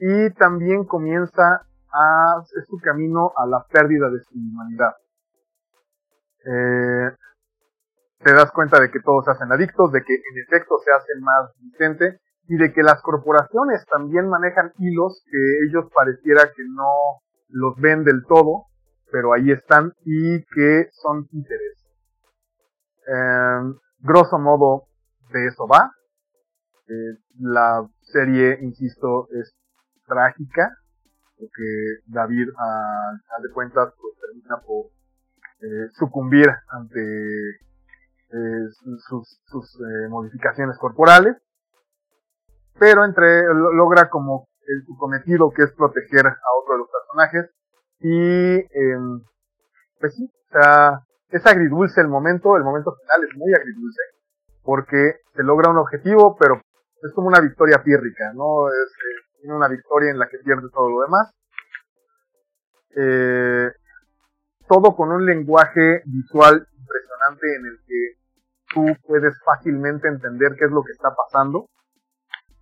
y 0.00 0.30
también 0.30 0.84
comienza 0.84 1.62
a 1.92 2.42
es 2.58 2.66
su 2.66 2.76
camino 2.78 3.30
a 3.36 3.46
la 3.46 3.64
pérdida 3.70 4.10
de 4.10 4.18
su 4.24 4.34
humanidad. 4.34 4.96
Eh, 6.44 7.14
te 8.18 8.32
das 8.34 8.50
cuenta 8.50 8.80
de 8.80 8.90
que 8.90 8.98
todos 8.98 9.24
se 9.24 9.30
hacen 9.30 9.52
adictos, 9.52 9.92
de 9.92 10.02
que 10.02 10.14
en 10.14 10.42
efecto 10.42 10.74
se 10.84 10.90
hacen 10.90 11.22
más 11.22 11.52
vicente 11.60 12.18
y 12.48 12.56
de 12.56 12.72
que 12.72 12.82
las 12.82 13.00
corporaciones 13.00 13.86
también 13.86 14.28
manejan 14.28 14.72
hilos 14.78 15.22
que 15.30 15.38
ellos 15.68 15.84
pareciera 15.94 16.50
que 16.52 16.64
no 16.68 16.90
los 17.48 17.76
ven 17.76 18.02
del 18.02 18.24
todo, 18.26 18.64
pero 19.12 19.34
ahí 19.34 19.52
están 19.52 19.92
y 20.04 20.44
que 20.46 20.88
son 20.90 21.28
títeres. 21.28 21.86
Eh, 23.06 23.74
grosso 24.00 24.36
modo 24.40 24.88
de 25.32 25.46
eso 25.46 25.68
va. 25.68 25.92
Eh, 26.88 27.18
la 27.38 27.86
serie, 28.12 28.58
insisto, 28.62 29.28
es 29.32 29.54
trágica, 30.06 30.76
porque 31.38 32.02
David, 32.06 32.48
a 32.58 33.18
final 33.24 33.42
de 33.42 33.52
cuentas, 33.52 33.94
pues, 34.00 34.14
termina 34.20 34.56
por 34.66 34.86
eh, 35.62 35.88
sucumbir 35.98 36.48
ante 36.68 37.50
eh, 38.32 38.68
sus, 39.08 39.40
sus 39.46 39.74
eh, 39.80 40.08
modificaciones 40.08 40.78
corporales 40.78 41.36
pero 42.80 43.04
entre 43.04 43.44
logra 43.52 44.08
como 44.08 44.48
el, 44.66 44.84
su 44.86 44.96
cometido 44.96 45.50
que 45.50 45.62
es 45.62 45.72
proteger 45.72 46.26
a 46.26 46.50
otro 46.60 46.72
de 46.72 46.78
los 46.78 46.88
personajes 46.90 47.50
y 48.00 48.56
eh, 48.56 48.98
pues 50.00 50.14
sí, 50.14 50.24
o 50.24 50.52
sea, 50.52 51.00
es 51.28 51.46
agridulce 51.46 52.00
el 52.00 52.08
momento, 52.08 52.56
el 52.56 52.64
momento 52.64 52.96
final 53.02 53.28
es 53.28 53.36
muy 53.36 53.52
agridulce 53.52 54.00
porque 54.62 55.16
se 55.34 55.42
logra 55.42 55.70
un 55.70 55.76
objetivo, 55.76 56.36
pero 56.40 56.62
es 57.02 57.12
como 57.14 57.28
una 57.28 57.40
victoria 57.40 57.82
pírrica, 57.82 58.32
¿no? 58.34 58.68
Es 58.68 58.92
eh, 59.44 59.52
una 59.52 59.68
victoria 59.68 60.10
en 60.10 60.18
la 60.18 60.28
que 60.28 60.38
pierde 60.38 60.68
todo 60.72 60.88
lo 60.88 61.02
demás. 61.02 61.32
Eh, 62.96 63.72
todo 64.68 64.94
con 64.94 65.10
un 65.12 65.24
lenguaje 65.24 66.02
visual 66.06 66.66
impresionante 66.78 67.56
en 67.56 67.66
el 67.66 67.78
que 67.86 68.16
tú 68.74 69.06
puedes 69.06 69.34
fácilmente 69.44 70.08
entender 70.08 70.54
qué 70.58 70.66
es 70.66 70.70
lo 70.70 70.82
que 70.82 70.92
está 70.92 71.08
pasando 71.14 71.68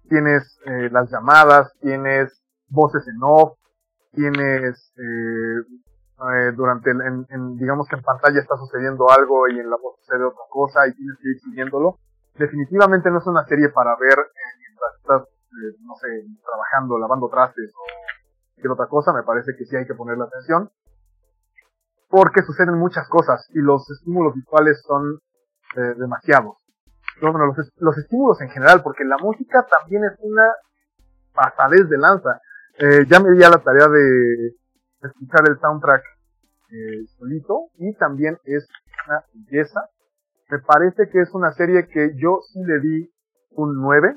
tienes 0.09 0.59
eh, 0.65 0.89
las 0.91 1.11
llamadas, 1.11 1.73
tienes 1.81 2.43
voces 2.69 3.07
en 3.07 3.19
off, 3.23 3.59
tienes 4.13 4.93
eh, 4.97 5.61
eh, 6.35 6.53
durante 6.57 6.91
el, 6.91 7.01
en, 7.29 7.57
digamos 7.57 7.87
que 7.89 7.97
en 7.97 8.03
pantalla 8.03 8.41
está 8.41 8.57
sucediendo 8.57 9.11
algo 9.11 9.49
y 9.49 9.61
en 9.61 9.71
la 9.71 9.77
voz 9.77 9.97
sucede 10.01 10.25
otra 10.25 10.45
cosa 10.51 10.87
y 10.89 10.95
tienes 10.95 11.17
que 11.21 11.29
ir 11.29 11.41
siguiéndolo. 11.41 11.99
Definitivamente 12.39 13.11
no 13.11 13.19
es 13.19 13.27
una 13.27 13.45
serie 13.45 13.69
para 13.71 13.97
ver 13.97 14.17
mientras 14.59 14.95
estás, 14.97 15.23
no 15.81 15.95
sé, 15.97 16.09
trabajando, 16.45 16.99
lavando 16.99 17.29
trastes 17.29 17.71
o 17.75 17.85
cualquier 18.55 18.73
otra 18.73 18.87
cosa. 18.87 19.13
Me 19.13 19.23
parece 19.23 19.53
que 19.57 19.65
sí 19.65 19.77
hay 19.77 19.87
que 19.87 19.95
ponerle 19.95 20.25
atención 20.25 20.71
porque 22.09 22.43
suceden 22.43 22.79
muchas 22.79 23.07
cosas 23.09 23.47
y 23.51 23.61
los 23.61 23.89
estímulos 23.91 24.35
visuales 24.35 24.81
son 24.87 25.21
demasiados 25.75 26.57
los, 27.21 27.99
estímulos 27.99 28.41
en 28.41 28.51
general, 28.51 28.83
porque 28.83 29.05
la 29.05 29.19
música 29.19 29.67
también 29.67 30.05
es 30.05 30.19
una 30.21 30.53
pasadez 31.35 31.89
de 31.89 31.99
lanza. 31.99 32.41
Eh, 32.79 33.07
ya 33.09 33.21
me 33.21 33.33
di 33.33 33.43
a 33.43 33.51
la 33.51 33.59
tarea 33.59 33.89
de 33.89 34.55
escuchar 35.03 35.49
el 35.49 35.59
soundtrack 35.59 36.03
eh, 36.71 37.07
solito 37.19 37.71
y 37.79 37.95
también 37.95 38.39
es 38.45 38.69
una 39.07 39.25
belleza. 39.35 39.89
Me 40.51 40.59
parece 40.61 41.11
que 41.11 41.21
es 41.21 41.31
una 41.35 41.53
serie 41.53 41.89
que 41.89 42.13
yo 42.17 42.41
sí 42.53 42.61
le 42.65 42.81
di 42.81 43.13
un 43.51 43.83
9. 43.83 44.17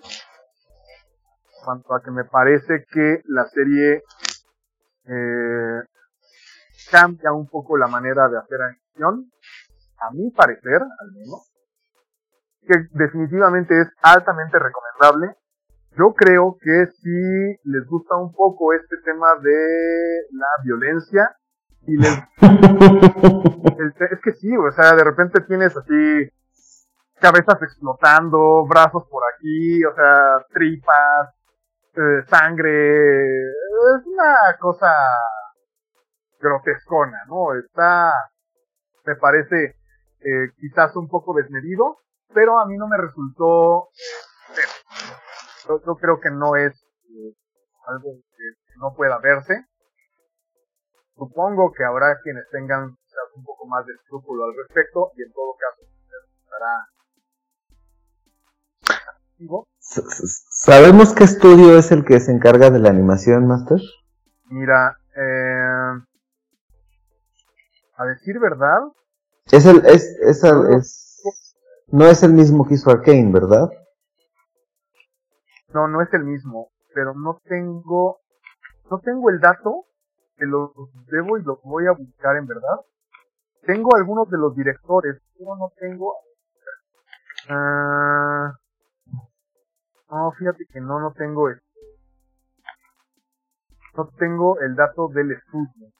Cuanto 1.65 1.93
a 1.93 2.01
que 2.01 2.11
me 2.11 2.23
parece 2.23 2.85
que 2.89 3.21
la 3.25 3.45
serie 3.47 4.03
eh, 5.05 5.81
cambia 6.89 7.33
un 7.33 7.47
poco 7.47 7.77
la 7.77 7.87
manera 7.87 8.29
de 8.29 8.37
hacer 8.37 8.61
animación. 8.61 9.31
A 9.99 10.11
mi 10.13 10.31
parecer, 10.31 10.81
al 10.81 11.11
menos 11.11 11.51
que 12.61 12.87
definitivamente 12.91 13.79
es 13.79 13.87
altamente 14.01 14.57
recomendable. 14.57 15.35
Yo 15.97 16.13
creo 16.13 16.57
que 16.61 16.87
si 17.01 17.69
les 17.69 17.85
gusta 17.87 18.15
un 18.15 18.31
poco 18.31 18.71
este 18.73 18.95
tema 19.03 19.27
de 19.41 20.27
la 20.31 20.47
violencia 20.63 21.35
y 21.87 21.97
les 21.97 22.17
es 24.11 24.19
que 24.23 24.33
sí, 24.33 24.55
o 24.55 24.71
sea, 24.71 24.95
de 24.95 25.03
repente 25.03 25.41
tienes 25.41 25.75
así 25.75 26.29
cabezas 27.19 27.61
explotando, 27.61 28.65
brazos 28.67 29.03
por 29.09 29.23
aquí, 29.35 29.83
o 29.85 29.93
sea, 29.93 30.45
tripas, 30.51 31.29
eh, 31.95 32.23
sangre, 32.27 33.41
es 33.41 34.05
una 34.05 34.57
cosa 34.59 34.91
grotescona, 36.39 37.19
¿no? 37.27 37.53
Está, 37.53 38.11
me 39.05 39.15
parece, 39.15 39.75
eh, 40.21 40.51
quizás 40.59 40.95
un 40.95 41.07
poco 41.07 41.33
desmedido, 41.35 41.97
pero 42.33 42.59
a 42.59 42.65
mí 42.65 42.77
no 42.77 42.87
me 42.87 42.97
resultó 42.97 43.89
yo, 45.85 45.95
creo 45.95 46.19
que 46.19 46.31
no 46.31 46.55
es 46.55 46.73
eh, 46.73 47.35
algo 47.87 48.15
que 48.35 48.77
no 48.77 48.93
pueda 48.95 49.19
verse 49.19 49.65
supongo 51.21 51.71
que 51.71 51.83
habrá 51.83 52.19
quienes 52.23 52.49
tengan 52.49 52.97
un 53.35 53.43
poco 53.43 53.67
más 53.67 53.85
de 53.85 53.93
escrúpulo 53.93 54.45
al 54.45 54.55
respecto 54.57 55.11
y 55.15 55.21
en 55.21 55.31
todo 55.31 55.55
caso 55.55 55.87
estará 56.43 56.87
¿Sabemos 60.49 61.13
qué 61.13 61.23
estudio 61.25 61.77
es 61.77 61.91
el 61.91 62.05
que 62.05 62.19
se 62.19 62.31
encarga 62.31 62.71
de 62.71 62.79
la 62.79 62.89
animación, 62.89 63.47
Master? 63.47 63.79
Mira, 64.45 64.97
eh, 65.15 66.01
a 67.97 68.05
decir 68.05 68.39
verdad, 68.39 68.79
Es 69.51 69.65
el, 69.65 69.85
es, 69.85 70.03
es, 70.21 70.43
es, 70.43 71.23
no 71.87 72.05
es 72.05 72.23
el 72.23 72.33
mismo 72.33 72.67
que 72.67 72.75
hizo 72.75 72.89
Arkane, 72.89 73.31
¿verdad? 73.31 73.69
No, 75.73 75.87
no 75.87 76.01
es 76.01 76.13
el 76.13 76.23
mismo, 76.23 76.69
pero 76.93 77.13
no 77.13 77.39
tengo, 77.43 78.19
no 78.89 78.99
tengo 78.99 79.29
el 79.29 79.39
dato, 79.39 79.85
que 80.41 80.47
los 80.47 80.71
debo 81.05 81.37
y 81.37 81.43
los 81.43 81.61
voy 81.61 81.85
a 81.85 81.91
buscar 81.91 82.35
en 82.35 82.47
verdad. 82.47 82.79
Tengo 83.67 83.95
algunos 83.95 84.27
de 84.31 84.39
los 84.39 84.55
directores, 84.55 85.21
pero 85.37 85.55
no 85.55 85.71
tengo, 85.79 86.15
ah, 87.47 88.51
no, 90.09 90.31
fíjate 90.31 90.65
que 90.65 90.81
no, 90.81 90.99
no 90.99 91.13
tengo 91.13 91.47
este, 91.47 91.63
no 93.95 94.09
tengo 94.17 94.59
el 94.61 94.75
dato 94.75 95.09
del 95.09 95.33
estudio. 95.33 95.93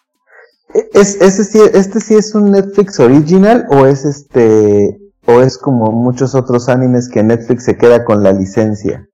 E, 0.74 0.90
¿Es, 0.94 1.22
ese 1.22 1.44
sí, 1.44 1.60
¿Este 1.62 2.00
sí 2.00 2.16
es 2.16 2.34
un 2.34 2.52
Netflix 2.52 3.00
original 3.00 3.68
o 3.70 3.86
es 3.86 4.06
este 4.06 4.98
o 5.28 5.42
es 5.42 5.60
como 5.60 5.92
muchos 5.92 6.34
otros 6.34 6.68
animes 6.68 7.10
que 7.10 7.22
Netflix 7.22 7.66
se 7.66 7.78
queda 7.78 8.04
con 8.06 8.24
la 8.24 8.32
licencia? 8.32 9.08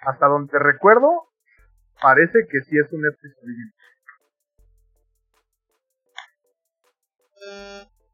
Hasta 0.00 0.26
donde 0.26 0.58
recuerdo, 0.58 1.29
parece 2.02 2.46
que 2.48 2.60
sí 2.62 2.78
es 2.78 2.92
un 2.92 3.02
Netflix. 3.02 3.36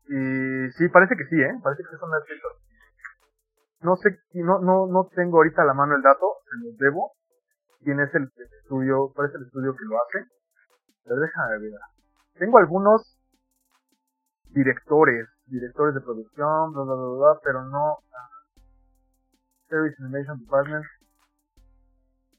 Y 0.09 0.71
sí, 0.79 0.89
parece 0.89 1.17
que 1.17 1.25
sí, 1.27 1.41
¿eh? 1.41 1.53
Parece 1.63 1.83
que 1.83 1.97
es 1.97 2.03
un 2.03 2.11
Netflix 2.11 2.43
No 3.81 3.97
sé, 3.97 4.19
no, 4.35 4.61
no, 4.61 4.87
no 4.87 5.09
tengo 5.15 5.39
ahorita 5.39 5.63
a 5.63 5.67
la 5.67 5.75
mano 5.75 5.97
el 5.97 6.03
dato, 6.03 6.27
se 6.49 6.65
los 6.65 6.79
debo. 6.79 7.13
¿Quién 7.83 8.01
es 8.01 8.15
el 8.15 8.31
estudio? 8.63 9.13
¿Cuál 9.15 9.29
es 9.29 9.35
el 9.35 9.43
estudio 9.47 9.75
que 9.75 9.85
lo 9.85 9.97
hace? 9.97 10.29
Pero 11.05 11.21
déjame 11.21 11.59
ver. 11.59 11.73
Tengo 12.39 12.59
algunos 12.59 13.19
directores, 14.51 15.29
directores 15.47 15.95
de 15.95 16.01
producción, 16.01 16.73
bla, 16.73 16.83
bla, 16.83 16.95
bla, 16.95 17.17
bla 17.19 17.41
pero 17.45 17.63
no. 17.65 17.93
Uh, 17.93 18.37
Series 19.69 19.99
Animation 20.01 20.39
Department. 20.39 20.85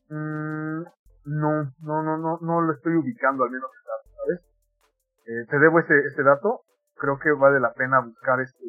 Mm, 0.09 0.83
no, 1.27 1.71
no, 1.79 2.03
no, 2.03 2.17
no, 2.17 2.39
no 2.41 2.61
lo 2.61 2.73
estoy 2.73 2.95
ubicando 2.95 3.43
al 3.43 3.51
menos, 3.51 3.69
¿sabes? 4.15 4.39
Eh, 5.25 5.45
te 5.49 5.59
debo 5.59 5.79
ese, 5.79 5.93
ese 6.07 6.23
dato. 6.23 6.61
Creo 6.95 7.19
que 7.19 7.31
vale 7.31 7.59
la 7.59 7.73
pena 7.73 7.99
buscar 7.99 8.39
este. 8.41 8.65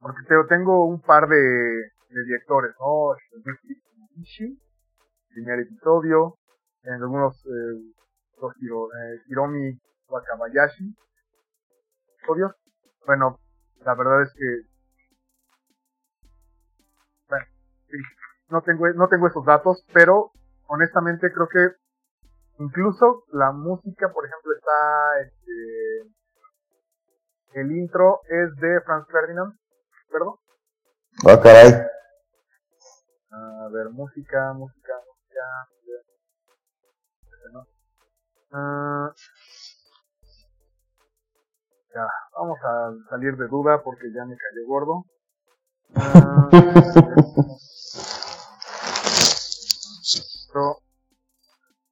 Porque 0.00 0.20
tengo 0.48 0.86
un 0.86 1.00
par 1.00 1.28
de, 1.28 1.36
de 1.36 2.24
directores, 2.26 2.74
¿no? 2.78 3.14
primer 5.28 5.60
episodio, 5.60 6.36
en 6.82 6.94
algunos 6.94 7.34
eh, 7.46 7.80
eh, 8.42 9.20
Hiromi 9.28 9.78
Wakabayashi 10.08 10.94
episodios. 12.18 12.52
Bueno, 13.06 13.38
la 13.84 13.94
verdad 13.94 14.22
es 14.22 14.32
que 14.34 14.74
bueno, 17.28 17.46
sí, 17.88 17.96
no 18.48 18.62
tengo 18.62 18.88
no 18.94 19.08
tengo 19.08 19.26
esos 19.28 19.44
datos, 19.44 19.84
pero 19.92 20.32
honestamente 20.66 21.32
creo 21.32 21.48
que 21.48 22.62
incluso 22.62 23.24
la 23.32 23.52
música, 23.52 24.12
por 24.12 24.26
ejemplo, 24.26 24.52
está 24.54 25.20
este 25.22 26.14
el 27.60 27.70
intro 27.72 28.20
es 28.28 28.54
de 28.56 28.80
Franz 28.84 29.06
Ferdinand, 29.08 29.54
¿perdón? 30.10 30.34
Ah, 31.26 31.40
caray. 31.40 31.72
A 33.30 33.68
ver, 33.72 33.90
música, 33.90 34.52
música, 34.54 34.92
música. 35.06 35.34
Uh, 38.50 39.10
ya, 41.92 42.06
vamos 42.38 42.58
a 42.62 42.92
salir 43.10 43.36
de 43.36 43.48
duda 43.48 43.82
porque 43.82 44.12
ya 44.12 44.24
me 44.24 44.36
cayó 44.36 44.66
gordo. 44.66 45.04
Uh, 45.96 47.56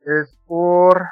es 0.04 0.36
por 0.46 1.06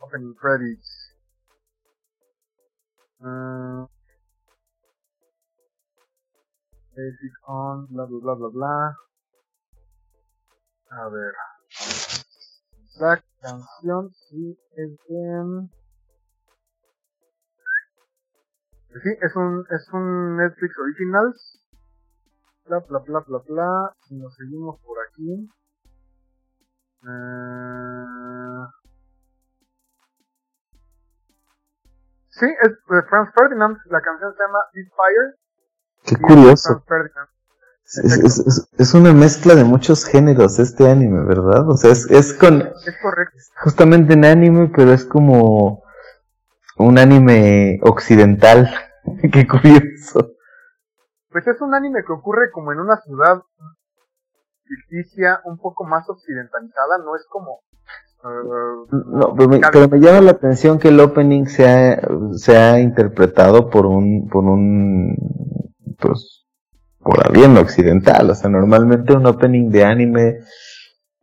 opening 0.00 0.34
credits 0.34 1.16
uh, 3.20 3.86
Basic 6.94 7.34
on, 7.48 7.88
bla 7.90 8.06
bla 8.06 8.20
bla 8.22 8.34
bla 8.34 8.48
bla. 8.54 8.96
A 10.90 11.08
ver. 11.08 11.34
La 13.00 13.20
canción 13.40 14.14
sí 14.14 14.56
es 14.76 14.90
de... 15.08 15.68
Sí, 19.02 19.10
es 19.20 19.34
un, 19.34 19.66
es 19.70 19.88
un 19.92 20.36
Netflix 20.36 20.78
Originals. 20.78 21.60
Bla 22.66 22.78
bla 22.88 23.00
bla 23.00 23.20
bla 23.26 23.38
bla. 23.48 23.92
Si 24.06 24.14
nos 24.14 24.34
seguimos 24.36 24.80
por 24.80 24.96
aquí. 25.08 25.50
Uh... 27.02 28.66
Sí, 32.28 32.46
es 32.62 32.70
de 32.70 33.02
Franz 33.08 33.30
Ferdinand. 33.34 33.78
La 33.86 34.00
canción 34.00 34.32
se 34.32 34.42
llama 34.42 34.58
This 34.72 34.90
Fire. 34.96 35.36
Qué 36.04 36.16
curioso. 36.16 36.84
Es, 38.78 38.94
una 38.94 39.12
mezcla 39.12 39.54
de 39.54 39.64
muchos 39.64 40.04
géneros 40.04 40.58
este 40.58 40.90
anime, 40.90 41.24
¿verdad? 41.24 41.68
O 41.68 41.76
sea, 41.76 41.92
es, 41.92 42.10
es 42.10 42.32
con... 42.32 42.62
Es 42.62 42.96
correcto. 43.02 43.38
Justamente 43.62 44.14
en 44.14 44.24
anime, 44.24 44.72
pero 44.74 44.92
es 44.92 45.04
como 45.04 45.83
un 46.78 46.98
anime 46.98 47.78
occidental. 47.82 48.70
Qué 49.32 49.46
curioso. 49.46 50.32
Pues 51.30 51.46
es 51.46 51.60
un 51.60 51.74
anime 51.74 52.04
que 52.06 52.12
ocurre 52.12 52.50
como 52.52 52.72
en 52.72 52.80
una 52.80 52.96
ciudad 53.00 53.42
ficticia 54.64 55.40
un 55.44 55.58
poco 55.58 55.84
más 55.84 56.08
occidentalizada, 56.08 56.98
no 57.04 57.16
es 57.16 57.26
como... 57.28 57.60
Uh, 58.24 58.86
no, 58.90 59.34
pero 59.34 59.48
me, 59.50 59.60
pero 59.70 59.88
me, 59.88 60.00
llama 60.00 60.22
la 60.22 60.30
atención 60.30 60.78
que 60.78 60.88
el 60.88 60.98
opening 60.98 61.44
se 61.44 61.68
ha, 61.68 62.00
se 62.32 62.56
ha 62.56 62.80
interpretado 62.80 63.68
por 63.68 63.84
un, 63.84 64.28
por 64.30 64.44
un 64.44 65.14
pues, 65.98 66.46
por 67.00 67.32
bien 67.32 67.56
occidental. 67.56 68.30
O 68.30 68.34
sea, 68.34 68.50
normalmente 68.50 69.12
un 69.12 69.26
opening 69.26 69.70
de 69.70 69.84
anime, 69.84 70.38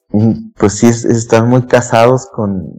mm, 0.09 0.51
pues 0.57 0.73
sí, 0.73 0.87
están 0.87 1.49
muy 1.49 1.65
casados 1.65 2.29
con, 2.31 2.71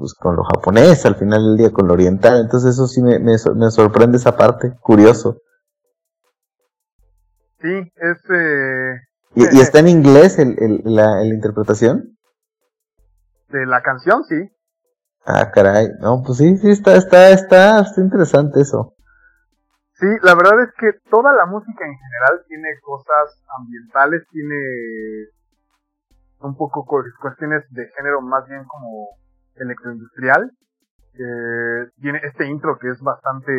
pues, 0.00 0.14
con 0.14 0.34
lo 0.34 0.42
japonés, 0.42 1.04
al 1.04 1.16
final 1.16 1.44
del 1.44 1.56
día 1.58 1.72
con 1.72 1.86
lo 1.86 1.92
oriental. 1.92 2.40
Entonces 2.40 2.74
eso 2.74 2.88
sí 2.88 3.02
me, 3.02 3.18
me, 3.18 3.38
sorprende 3.70 4.16
esa 4.16 4.36
parte, 4.36 4.72
curioso. 4.80 5.36
Sí, 7.60 7.68
es... 7.68 8.18
Eh, 8.30 8.94
¿Y, 9.34 9.56
¿Y, 9.56 9.60
está 9.60 9.78
en 9.78 9.88
inglés 9.88 10.38
el, 10.38 10.56
el, 10.58 10.82
la, 10.84 11.16
la 11.16 11.34
interpretación? 11.34 12.16
De 13.50 13.66
la 13.66 13.82
canción, 13.82 14.24
sí. 14.24 14.50
Ah, 15.26 15.50
caray. 15.52 15.88
No, 16.00 16.22
pues 16.24 16.38
sí, 16.38 16.56
sí, 16.56 16.70
está, 16.70 16.96
está, 16.96 17.30
está, 17.30 17.80
está 17.80 18.00
interesante 18.00 18.60
eso. 18.60 18.94
Sí, 20.00 20.06
la 20.22 20.34
verdad 20.34 20.62
es 20.62 20.72
que 20.78 20.98
toda 21.10 21.32
la 21.34 21.44
música 21.44 21.84
en 21.84 21.94
general 21.94 22.44
tiene 22.48 22.68
cosas 22.82 23.44
ambientales, 23.58 24.26
tiene 24.30 24.56
un 26.40 26.56
poco 26.56 26.86
cuestiones 27.20 27.64
de 27.70 27.86
género 27.94 28.22
más 28.22 28.48
bien 28.48 28.64
como 28.64 29.19
electroindustrial. 29.56 30.50
Tiene 32.00 32.20
este 32.24 32.46
intro 32.46 32.78
que 32.78 32.88
es 32.88 33.00
bastante 33.00 33.52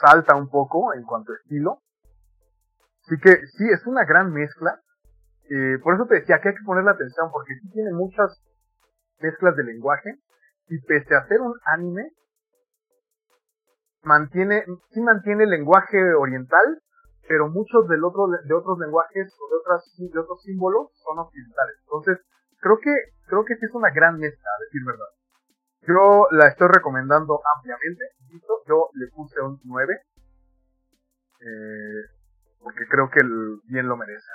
salta 0.00 0.36
un 0.36 0.48
poco 0.48 0.94
en 0.94 1.02
cuanto 1.04 1.32
a 1.32 1.36
estilo. 1.36 1.80
Así 3.04 3.18
que 3.20 3.36
sí, 3.56 3.64
es 3.70 3.86
una 3.86 4.04
gran 4.04 4.32
mezcla. 4.32 4.80
Eh, 5.48 5.78
por 5.82 5.94
eso 5.94 6.06
te 6.06 6.16
decía 6.16 6.40
que 6.40 6.48
hay 6.48 6.54
que 6.54 6.64
ponerle 6.64 6.90
atención 6.90 7.30
porque 7.30 7.54
sí 7.62 7.70
tiene 7.70 7.92
muchas 7.92 8.42
mezclas 9.20 9.54
de 9.56 9.64
lenguaje 9.64 10.18
y 10.68 10.80
pese 10.80 11.14
a 11.14 11.26
ser 11.28 11.40
un 11.40 11.54
anime, 11.66 12.10
mantiene, 14.02 14.64
sí 14.90 15.00
mantiene 15.00 15.44
el 15.44 15.50
lenguaje 15.50 16.14
oriental, 16.14 16.82
pero 17.28 17.48
muchos 17.48 17.86
del 17.88 18.02
otro, 18.02 18.26
de 18.26 18.54
otros 18.54 18.78
lenguajes 18.80 19.32
o 19.38 19.50
de 19.50 19.56
otras, 19.60 19.94
de 19.96 20.18
otros 20.18 20.42
símbolos 20.42 20.90
son 21.04 21.20
occidentales. 21.20 21.76
Entonces, 21.84 22.18
creo 22.60 22.78
que, 22.78 22.90
creo 23.26 23.44
que 23.44 23.56
sí 23.56 23.66
es 23.66 23.74
una 23.74 23.90
gran 23.90 24.18
mezcla, 24.18 24.48
a 24.48 24.64
decir 24.64 24.82
verdad. 24.84 25.06
Yo 25.88 26.26
la 26.32 26.48
estoy 26.48 26.68
recomendando 26.68 27.40
ampliamente, 27.56 28.04
yo 28.66 28.90
le 28.94 29.06
puse 29.08 29.40
un 29.40 29.60
9, 29.64 29.94
eh, 31.40 32.02
porque 32.60 32.86
creo 32.90 33.08
que 33.10 33.20
el 33.20 33.60
bien 33.68 33.88
lo 33.88 33.96
merece. 33.96 34.26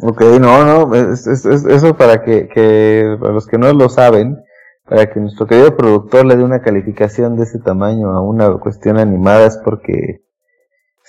Ok, 0.00 0.22
no, 0.40 0.64
no, 0.64 0.94
es, 0.94 1.26
es, 1.26 1.44
eso 1.44 1.96
para 1.96 2.22
que, 2.22 2.48
que, 2.48 3.16
para 3.20 3.32
los 3.32 3.46
que 3.46 3.58
no 3.58 3.72
lo 3.72 3.88
saben, 3.88 4.42
para 4.84 5.10
que 5.10 5.20
nuestro 5.20 5.46
querido 5.46 5.76
productor 5.76 6.26
le 6.26 6.36
dé 6.36 6.44
una 6.44 6.62
calificación 6.62 7.36
de 7.36 7.44
ese 7.44 7.58
tamaño 7.60 8.10
a 8.10 8.20
una 8.20 8.52
cuestión 8.58 8.98
animada 8.98 9.46
es 9.46 9.58
porque 9.58 10.24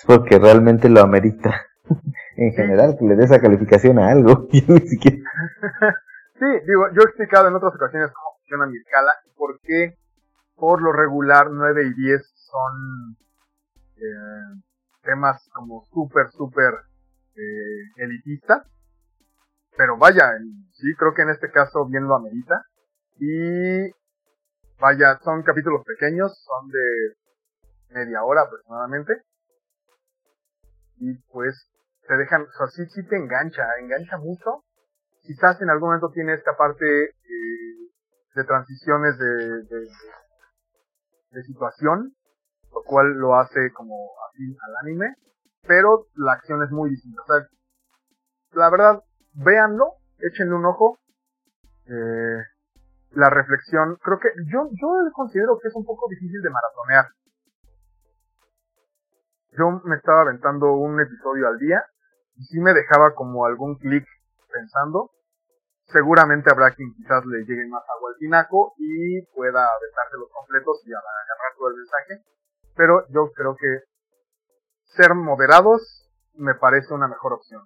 porque 0.05 0.37
realmente 0.37 0.89
lo 0.89 1.01
amerita. 1.01 1.61
en 2.37 2.53
general, 2.53 2.97
que 2.97 3.05
le 3.05 3.15
dé 3.15 3.25
esa 3.25 3.39
calificación 3.39 3.99
a 3.99 4.09
algo. 4.09 4.47
sí, 6.39 6.45
digo, 6.67 6.87
yo 6.93 7.01
he 7.01 7.05
explicado 7.05 7.47
en 7.47 7.55
otras 7.55 7.73
ocasiones 7.75 8.11
cómo 8.11 8.37
funciona 8.37 8.65
mi 8.67 8.77
escala 8.77 9.11
y 9.25 9.35
por 9.35 9.59
qué 9.61 9.97
por 10.55 10.81
lo 10.81 10.91
regular 10.91 11.51
9 11.51 11.87
y 11.87 11.93
10 11.93 12.21
son 12.35 13.17
eh, 13.97 14.61
temas 15.03 15.47
como 15.53 15.85
súper, 15.91 16.29
súper 16.31 16.73
eh, 17.35 18.03
elitistas. 18.03 18.65
Pero 19.77 19.97
vaya, 19.97 20.31
sí, 20.73 20.95
creo 20.97 21.13
que 21.13 21.23
en 21.23 21.29
este 21.29 21.51
caso 21.51 21.85
bien 21.85 22.07
lo 22.07 22.15
amerita. 22.15 22.63
Y 23.17 23.91
vaya, 24.79 25.19
son 25.23 25.43
capítulos 25.43 25.83
pequeños, 25.85 26.37
son 26.43 26.69
de 26.69 27.15
media 27.93 28.23
hora 28.23 28.41
aproximadamente. 28.41 29.21
Y 30.97 31.13
pues 31.31 31.69
te 32.07 32.15
dejan, 32.15 32.43
o 32.43 32.51
sea, 32.57 32.67
sí, 32.67 32.85
sí 32.93 33.05
te 33.07 33.17
engancha, 33.17 33.63
engancha 33.81 34.17
mucho. 34.17 34.63
Quizás 35.25 35.59
en 35.61 35.69
algún 35.69 35.89
momento 35.89 36.11
tiene 36.13 36.33
esta 36.33 36.55
parte 36.55 36.85
eh, 36.85 37.89
de 38.35 38.43
transiciones 38.43 39.17
de, 39.17 39.63
de, 41.31 41.43
situación, 41.43 42.13
lo 42.71 42.83
cual 42.83 43.13
lo 43.13 43.35
hace 43.35 43.71
como 43.73 43.95
así 44.29 44.55
al 44.67 44.75
anime, 44.83 45.15
pero 45.67 46.05
la 46.15 46.33
acción 46.33 46.61
es 46.63 46.71
muy 46.71 46.91
distinta. 46.91 47.21
O 47.21 47.25
sea, 47.25 47.47
la 48.53 48.69
verdad, 48.69 49.03
véanlo, 49.33 49.95
échenle 50.19 50.55
un 50.55 50.65
ojo. 50.65 50.99
Eh, 51.87 52.43
la 53.11 53.29
reflexión, 53.29 53.97
creo 54.03 54.19
que 54.19 54.29
yo, 54.51 54.69
yo 54.79 55.11
considero 55.13 55.57
que 55.59 55.69
es 55.69 55.75
un 55.75 55.85
poco 55.85 56.07
difícil 56.09 56.41
de 56.41 56.49
maratonear. 56.49 57.05
Yo 59.57 59.81
me 59.85 59.95
estaba 59.95 60.21
aventando 60.21 60.73
un 60.73 60.99
episodio 60.99 61.47
al 61.47 61.57
día 61.57 61.83
y 62.35 62.43
sí 62.43 62.59
me 62.59 62.73
dejaba 62.73 63.13
como 63.15 63.45
algún 63.45 63.77
clic 63.77 64.05
pensando. 64.55 65.11
Seguramente 65.91 66.49
habrá 66.51 66.71
quien 66.71 66.93
quizás 66.95 67.23
le 67.25 67.45
llegue 67.45 67.67
más 67.67 67.83
agua 67.95 68.09
al 68.09 68.17
tinaco 68.17 68.73
y 68.77 69.21
pueda 69.35 69.59
aventarse 69.59 70.17
los 70.17 70.31
completos 70.31 70.81
y 70.85 70.91
agarrar 70.91 71.51
todo 71.57 71.67
el 71.69 71.75
mensaje. 71.75 72.23
Pero 72.75 73.05
yo 73.09 73.31
creo 73.35 73.55
que 73.55 73.83
ser 74.95 75.13
moderados 75.13 76.09
me 76.33 76.55
parece 76.55 76.93
una 76.93 77.07
mejor 77.07 77.33
opción. 77.33 77.61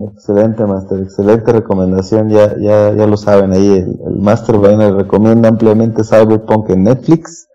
Excelente, 0.00 0.64
Master, 0.64 1.00
excelente 1.00 1.52
recomendación. 1.52 2.30
Ya, 2.30 2.56
ya, 2.58 2.92
ya 2.92 3.06
lo 3.06 3.16
saben 3.16 3.52
ahí, 3.52 3.78
el, 3.78 4.00
el 4.06 4.20
Master 4.20 4.56
Vainer 4.58 4.94
recomienda 4.94 5.48
ampliamente 5.48 6.02
Cyberpunk 6.04 6.70
en 6.70 6.84
Netflix. 6.84 7.48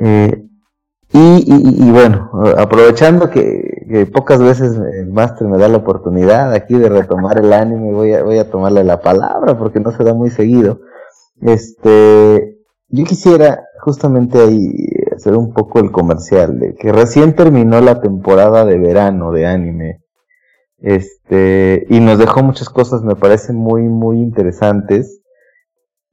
Eh, 0.00 0.48
y, 1.12 1.18
y, 1.18 1.86
y, 1.86 1.90
bueno, 1.90 2.30
aprovechando 2.56 3.30
que, 3.30 4.08
pocas 4.12 4.40
veces 4.40 4.76
el 4.76 5.12
Master 5.12 5.46
me 5.46 5.58
da 5.58 5.68
la 5.68 5.78
oportunidad 5.78 6.52
aquí 6.52 6.74
de 6.74 6.88
retomar 6.88 7.38
el 7.38 7.52
anime, 7.52 7.92
voy 7.92 8.14
a, 8.14 8.22
voy 8.22 8.38
a 8.38 8.50
tomarle 8.50 8.84
la 8.84 9.00
palabra 9.00 9.58
porque 9.58 9.80
no 9.80 9.90
se 9.92 10.04
da 10.04 10.14
muy 10.14 10.30
seguido. 10.30 10.80
Este, 11.40 12.58
yo 12.88 13.04
quisiera 13.04 13.64
justamente 13.80 14.40
ahí 14.40 14.72
hacer 15.14 15.36
un 15.36 15.52
poco 15.52 15.80
el 15.80 15.90
comercial 15.90 16.58
de 16.58 16.74
que 16.74 16.92
recién 16.92 17.34
terminó 17.34 17.80
la 17.80 18.00
temporada 18.00 18.64
de 18.64 18.78
verano 18.78 19.32
de 19.32 19.46
anime 19.46 20.02
este, 20.82 21.86
y 21.88 22.00
nos 22.00 22.18
dejó 22.18 22.42
muchas 22.42 22.68
cosas, 22.68 23.02
me 23.02 23.14
parecen 23.14 23.56
muy, 23.56 23.82
muy 23.82 24.18
interesantes. 24.18 25.21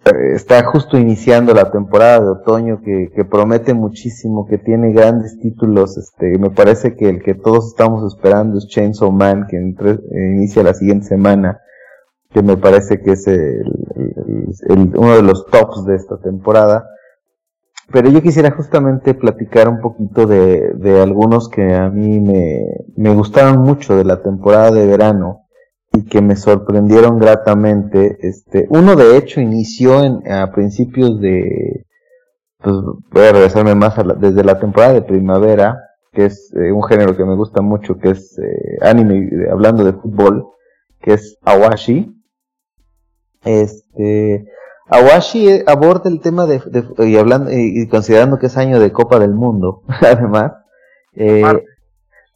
Eh, 0.06 0.34
está 0.34 0.64
justo 0.64 0.98
iniciando 0.98 1.54
la 1.54 1.72
temporada 1.72 2.22
de 2.22 2.30
otoño 2.30 2.82
que, 2.82 3.26
promete 3.26 3.74
muchísimo, 3.74 4.48
que 4.48 4.58
tiene 4.58 4.94
grandes 4.94 5.40
títulos. 5.40 5.98
Este, 5.98 6.38
me 6.38 6.50
parece 6.50 6.96
que 6.96 7.10
el 7.10 7.22
que 7.22 7.36
todos 7.36 7.68
estamos 7.68 8.14
esperando 8.14 8.58
es 8.58 8.68
Chainsaw 8.68 9.12
Man, 9.12 9.48
que 9.48 9.58
inicia 9.58 10.64
la 10.64 10.74
siguiente 10.74 11.08
semana, 11.08 11.60
que 12.32 12.42
me 12.42 12.56
parece 12.56 13.02
que 13.02 13.12
es 13.12 13.28
uno 14.70 15.16
de 15.16 15.24
los 15.24 15.46
tops 15.48 15.86
de 15.86 15.96
esta 15.96 16.18
temporada. 16.18 16.88
Pero 17.92 18.10
yo 18.10 18.22
quisiera 18.22 18.52
justamente 18.52 19.16
platicar 19.16 19.68
un 19.68 19.82
poquito 19.82 20.28
de, 20.28 20.74
de 20.76 21.02
algunos 21.02 21.50
que 21.50 21.74
a 21.74 21.90
mí 21.90 22.20
me, 22.20 22.64
me 22.96 23.14
gustaron 23.16 23.64
mucho 23.64 23.98
de 23.98 24.06
la 24.06 24.22
temporada 24.22 24.72
de 24.72 24.86
verano 24.86 25.49
y 25.94 26.06
que 26.06 26.22
me 26.22 26.36
sorprendieron 26.36 27.20
gratamente. 27.20 28.18
Este, 28.22 28.68
uno 28.70 28.96
de 28.96 29.18
hecho 29.18 29.42
inició 29.42 30.04
en, 30.04 30.32
a 30.32 30.52
principios 30.52 31.20
de, 31.20 31.86
pues 32.58 32.76
voy 33.12 33.24
a 33.24 33.32
regresarme 33.32 33.76
más 33.76 33.96
desde 34.20 34.44
la 34.44 34.60
temporada 34.60 34.94
de 34.94 35.02
primavera, 35.02 35.80
que 36.12 36.26
es 36.26 36.54
eh, 36.56 36.72
un 36.72 36.84
género 36.84 37.16
que 37.16 37.26
me 37.26 37.36
gusta 37.36 37.62
mucho, 37.62 37.98
que 37.98 38.12
es 38.12 38.38
eh, 38.40 38.78
anime, 38.82 39.30
hablando 39.52 39.84
de 39.84 39.94
fútbol, 39.94 40.48
que 41.02 41.14
es 41.14 41.38
Awashi. 41.44 42.16
Este, 43.44 44.46
Awashi 44.88 45.64
aborda 45.66 46.10
el 46.10 46.20
tema 46.20 46.46
de, 46.46 46.62
y 47.08 47.16
hablando 47.18 47.52
y 47.52 47.88
considerando 47.88 48.38
que 48.38 48.48
es 48.48 48.58
año 48.58 48.80
de 48.80 48.92
Copa 48.92 49.20
del 49.20 49.34
Mundo, 49.34 49.84
además, 50.02 50.54
eh, 51.14 51.44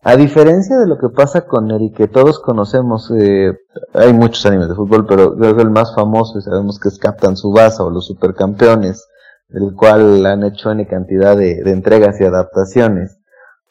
a 0.05 0.17
diferencia 0.17 0.77
de 0.77 0.85
lo 0.85 0.97
que 0.97 1.07
pasa 1.07 1.45
con 1.45 1.71
el 1.71 1.93
que 1.93 2.09
todos 2.09 2.39
conocemos, 2.39 3.09
eh, 3.17 3.53
hay 3.93 4.11
muchos 4.11 4.45
animes 4.45 4.67
de 4.67 4.75
fútbol, 4.75 5.05
pero 5.05 5.37
creo 5.37 5.55
que 5.55 5.61
el 5.61 5.69
más 5.69 5.95
famoso, 5.95 6.37
y 6.37 6.41
sabemos 6.41 6.77
que 6.77 6.89
es 6.89 6.99
Captain 6.99 7.37
Subasa 7.37 7.85
o 7.85 7.89
los 7.89 8.07
Supercampeones, 8.07 9.07
del 9.47 9.73
cual 9.73 10.25
han 10.25 10.43
hecho 10.43 10.71
N 10.71 10.85
cantidad 10.87 11.37
de, 11.37 11.61
entregas 11.71 12.19
y 12.19 12.25
adaptaciones. 12.25 13.17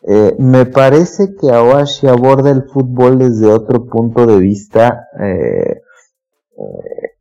Eh, 0.08 0.34
me 0.38 0.64
parece 0.64 1.34
que 1.38 1.50
Awashi 1.50 2.06
aborda 2.06 2.50
el 2.50 2.62
fútbol 2.64 3.18
desde 3.18 3.52
otro 3.52 3.84
punto 3.84 4.24
de 4.24 4.38
vista, 4.38 5.08
eh, 5.20 5.82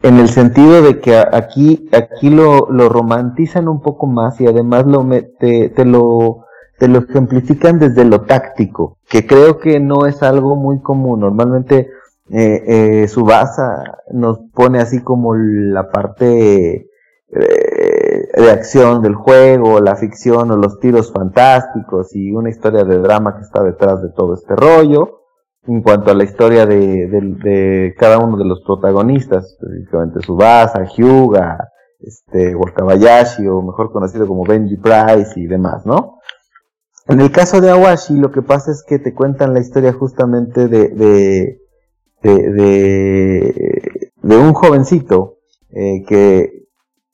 en 0.04 0.20
el 0.20 0.30
sentido 0.30 0.82
de 0.82 1.00
que 1.00 1.18
aquí, 1.18 1.90
aquí 1.92 2.30
lo, 2.30 2.68
lo 2.72 2.88
romantizan 2.88 3.68
un 3.68 3.82
poco 3.82 4.08
más 4.08 4.40
y 4.40 4.48
además 4.48 4.86
lo 4.86 5.06
te, 5.38 5.70
te 5.70 5.86
lo 5.86 6.46
te 6.82 6.88
lo 6.88 6.98
ejemplifican 6.98 7.78
desde 7.78 8.04
lo 8.06 8.22
táctico, 8.22 8.98
que 9.08 9.28
creo 9.28 9.60
que 9.60 9.80
no 9.80 10.08
es 10.08 10.24
algo 10.24 10.56
muy 10.56 10.82
común. 10.82 11.20
Normalmente 11.20 11.92
eh, 12.32 12.64
eh, 13.04 13.08
Subasa 13.08 14.00
nos 14.12 14.40
pone 14.52 14.80
así 14.80 15.04
como 15.04 15.36
la 15.36 15.92
parte 15.92 16.90
eh, 17.30 18.30
de 18.36 18.52
acción 18.52 19.04
del 19.04 19.14
juego, 19.14 19.80
la 19.80 19.96
ficción 19.96 20.50
o 20.50 20.58
los 20.58 20.80
tiros 20.80 21.14
fantásticos 21.14 22.16
y 22.16 22.32
una 22.32 22.50
historia 22.50 22.84
de 22.84 22.98
drama 22.98 23.36
que 23.36 23.44
está 23.44 23.62
detrás 23.62 24.02
de 24.02 24.10
todo 24.10 24.34
este 24.34 24.56
rollo 24.56 25.20
en 25.68 25.84
cuanto 25.84 26.10
a 26.10 26.16
la 26.16 26.24
historia 26.24 26.66
de, 26.66 27.94
cada 27.96 28.18
uno 28.18 28.38
de 28.38 28.46
los 28.46 28.64
protagonistas, 28.64 29.52
específicamente 29.52 30.22
Subasa, 30.22 30.84
Hyuga, 30.86 31.70
este, 32.00 32.56
Wakabayashi, 32.56 33.48
o 33.48 33.62
mejor 33.62 33.92
conocido 33.92 34.26
como 34.26 34.44
Benji 34.46 34.78
Price 34.78 35.40
y 35.40 35.46
demás, 35.46 35.86
¿no? 35.86 36.21
En 37.08 37.20
el 37.20 37.32
caso 37.32 37.62
de 37.62 37.72
Awashi, 37.72 38.16
lo 38.16 38.32
que 38.32 38.42
pasa 38.42 38.72
es 38.72 38.84
que 38.88 39.00
te 39.00 39.14
cuentan 39.14 39.54
la 39.54 39.60
historia 39.60 39.94
justamente 39.94 40.68
de, 40.68 40.90
de, 40.90 41.62
de, 42.22 44.38
un 44.38 44.54
jovencito 44.54 45.38
eh, 45.72 46.04
que, 46.08 46.68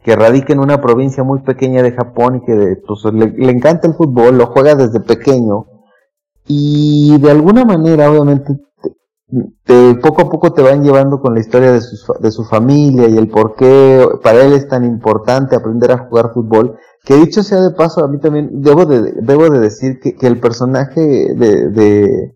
que 0.04 0.15
radica 0.15 0.54
en 0.54 0.60
una 0.60 0.82
provincia 0.82 1.23
muy 1.23 1.39
pequeña 1.39 1.82
de 1.84 1.93
Japón 1.93 2.38
y 2.38 2.45
que 2.45 2.78
pues, 2.86 3.06
le, 3.13 3.32
le 3.32 3.52
encanta 3.52 3.88
el 3.88 3.95
fútbol, 3.95 4.38
lo 4.38 4.47
juega 4.47 4.76
desde 4.76 5.00
pequeño, 5.00 5.67
y 6.47 7.17
de 7.19 7.32
alguna 7.32 7.65
manera, 7.65 8.10
obviamente, 8.10 8.58
te, 9.65 9.95
poco 9.95 10.21
a 10.21 10.30
poco 10.30 10.54
te 10.54 10.62
van 10.62 10.84
llevando 10.84 11.19
con 11.19 11.34
la 11.34 11.41
historia 11.41 11.73
de 11.73 11.82
su, 11.82 12.13
de 12.19 12.32
su 12.32 12.45
familia 12.45 13.10
y 13.10 13.17
el 13.17 13.28
por 13.28 13.56
qué 13.56 14.08
para 14.23 14.41
él 14.41 14.54
es 14.54 14.67
tan 14.69 14.86
importante 14.86 15.56
aprender 15.56 15.91
a 15.91 16.08
jugar 16.08 16.32
fútbol. 16.34 16.78
Que 17.08 17.15
dicho 17.15 17.41
sea 17.41 17.62
de 17.62 17.72
paso, 17.72 18.04
a 18.04 18.10
mí 18.10 18.20
también 18.20 18.50
debo 18.62 18.86
de, 18.86 19.60
decir 19.62 20.02
que, 20.02 20.28
el 20.28 20.41
personaje 20.41 21.00
de, 21.36 22.34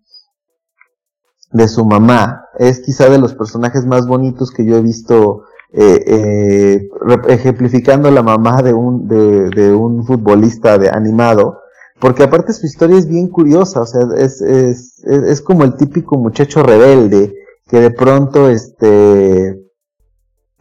de, 1.52 1.68
su 1.68 1.84
mamá 1.84 2.46
es 2.58 2.80
quizá 2.80 3.10
de 3.10 3.20
los 3.20 3.34
personajes 3.36 3.86
más 3.86 4.08
bonitos 4.08 4.50
que 4.50 4.64
yo 4.66 4.78
he 4.78 4.82
visto 4.82 5.44
eh, 5.74 6.04
eh, 6.08 6.90
ejemplificando 7.28 8.10
la 8.12 8.24
mamá 8.24 8.62
de 8.62 8.74
un, 8.74 10.06
futbolista 10.08 10.78
de 10.78 10.90
animado 10.90 11.60
porque 12.00 12.24
aparte 12.24 12.54
su 12.54 12.66
historia 12.66 12.98
es 12.98 13.10
bien 13.10 13.28
curiosa, 13.28 13.82
o 13.82 13.86
sea, 13.86 14.04
es, 14.16 15.42
como 15.42 15.66
el 15.66 15.76
típico 15.76 16.18
muchacho 16.18 16.64
rebelde 16.64 17.36
que 17.68 17.82
de 17.82 17.92
pronto, 17.92 18.50
este, 18.50 19.61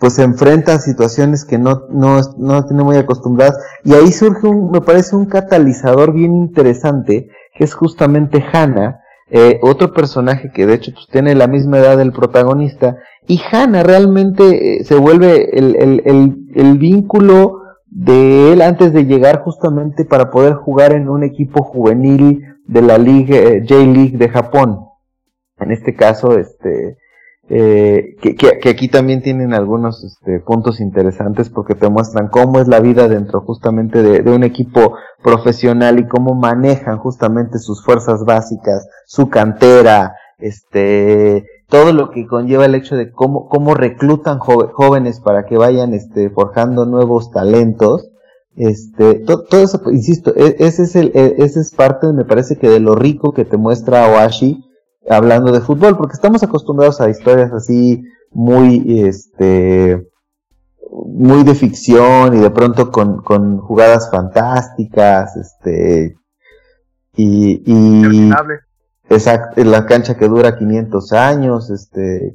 pues 0.01 0.15
se 0.15 0.23
enfrenta 0.23 0.75
a 0.75 0.79
situaciones 0.79 1.45
que 1.45 1.59
no, 1.59 1.83
no, 1.91 2.21
no 2.39 2.67
tiene 2.67 2.83
muy 2.83 2.97
acostumbradas. 2.97 3.59
Y 3.85 3.93
ahí 3.93 4.11
surge 4.11 4.47
un, 4.47 4.71
me 4.71 4.81
parece 4.81 5.15
un 5.15 5.27
catalizador 5.27 6.13
bien 6.13 6.35
interesante, 6.35 7.29
que 7.55 7.65
es 7.65 7.75
justamente 7.75 8.43
Hannah, 8.53 9.03
eh, 9.31 9.61
otro 9.63 9.93
personaje 9.93 10.51
que 10.53 10.67
de 10.67 10.75
hecho 10.75 10.93
pues, 10.93 11.07
tiene 11.13 11.35
la 11.35 11.47
misma 11.47 11.79
edad 11.79 11.99
del 11.99 12.13
protagonista, 12.13 12.97
y 13.29 13.41
Hannah 13.53 13.83
realmente 13.83 14.81
eh, 14.81 14.85
se 14.85 14.97
vuelve 14.97 15.57
el, 15.57 15.77
el, 15.77 16.03
el, 16.05 16.37
el 16.55 16.79
vínculo 16.79 17.61
de 17.87 18.53
él 18.53 18.63
antes 18.63 18.93
de 18.93 19.05
llegar 19.05 19.43
justamente 19.43 20.05
para 20.05 20.31
poder 20.31 20.55
jugar 20.55 20.93
en 20.93 21.09
un 21.09 21.23
equipo 21.23 21.63
juvenil 21.63 22.43
de 22.67 22.83
la 22.83 22.95
eh, 22.97 23.65
J-League 23.69 24.17
de 24.17 24.29
Japón. 24.29 24.87
En 25.59 25.73
este 25.73 25.95
caso, 25.95 26.39
este, 26.39 26.97
eh, 27.53 28.15
que, 28.23 28.37
que, 28.37 28.69
aquí 28.69 28.87
también 28.87 29.23
tienen 29.23 29.53
algunos 29.55 30.05
este, 30.05 30.39
puntos 30.39 30.81
interesantes 30.81 31.51
porque 31.51 31.75
te 31.75 31.89
muestran 31.89 32.29
cómo 32.29 32.61
es 32.61 32.69
la 32.69 32.79
vida 32.79 33.09
dentro 33.09 33.41
justamente 33.41 34.05
de, 34.05 34.31
un 34.31 34.45
equipo 34.45 34.95
profesional 35.21 35.99
y 35.99 36.07
cómo 36.07 36.37
manejan 36.37 36.99
justamente 36.99 37.59
sus 37.59 37.85
fuerzas 37.85 38.25
básicas, 38.25 38.87
su 39.05 39.31
cantera, 39.31 40.15
este, 40.39 41.45
todo 41.69 41.93
lo 41.93 42.13
que 42.13 42.29
conlleva 42.29 42.67
el 42.67 42.77
hecho 42.77 42.95
de 42.95 43.11
cómo, 43.11 43.75
reclutan 43.75 44.39
jóvenes 44.39 45.19
para 45.19 45.45
que 45.45 45.57
vayan 45.59 45.93
este, 45.93 46.31
forjando 46.31 46.87
nuevos 46.87 47.33
talentos. 47.33 48.13
Este, 48.55 49.15
todo 49.25 49.45
eso, 49.61 49.83
insisto, 49.91 50.33
e, 50.37 50.55
ese 50.61 50.85
es 50.85 50.95
el, 50.95 51.11
e, 51.17 51.35
ese 51.39 51.59
es 51.59 51.75
parte, 51.75 52.13
me 52.13 52.25
parece 52.25 52.59
que 52.59 52.69
de 52.69 52.79
lo 52.79 52.95
rico 52.95 53.33
que 53.33 53.45
te 53.45 53.57
muestra 53.57 54.09
Oashi 54.09 54.70
hablando 55.09 55.53
de 55.53 55.61
fútbol, 55.61 55.97
porque 55.97 56.15
estamos 56.15 56.43
acostumbrados 56.43 57.01
a 57.01 57.11
historias 57.11 57.53
así 57.53 58.03
muy, 58.31 59.01
este, 59.03 60.09
muy 60.91 61.45
de 61.45 61.55
ficción 61.55 62.37
y 62.37 62.41
de 62.41 62.51
pronto 62.51 62.91
con, 62.91 63.23
con 63.23 63.59
jugadas 63.59 64.11
fantásticas, 64.11 65.37
este, 65.37 66.17
y, 67.17 67.63
y 67.65 68.31
exacto, 69.09 69.63
la 69.65 69.87
cancha 69.87 70.17
que 70.17 70.29
dura 70.29 70.59
500 70.59 71.13
años, 71.13 71.71
este, 71.71 72.35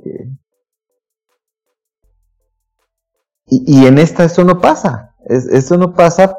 y, 3.47 3.81
y 3.81 3.85
en 3.85 3.97
esta 3.99 4.25
eso 4.25 4.43
no 4.43 4.59
pasa, 4.59 5.15
eso 5.27 5.77
no 5.77 5.93
pasa 5.93 6.35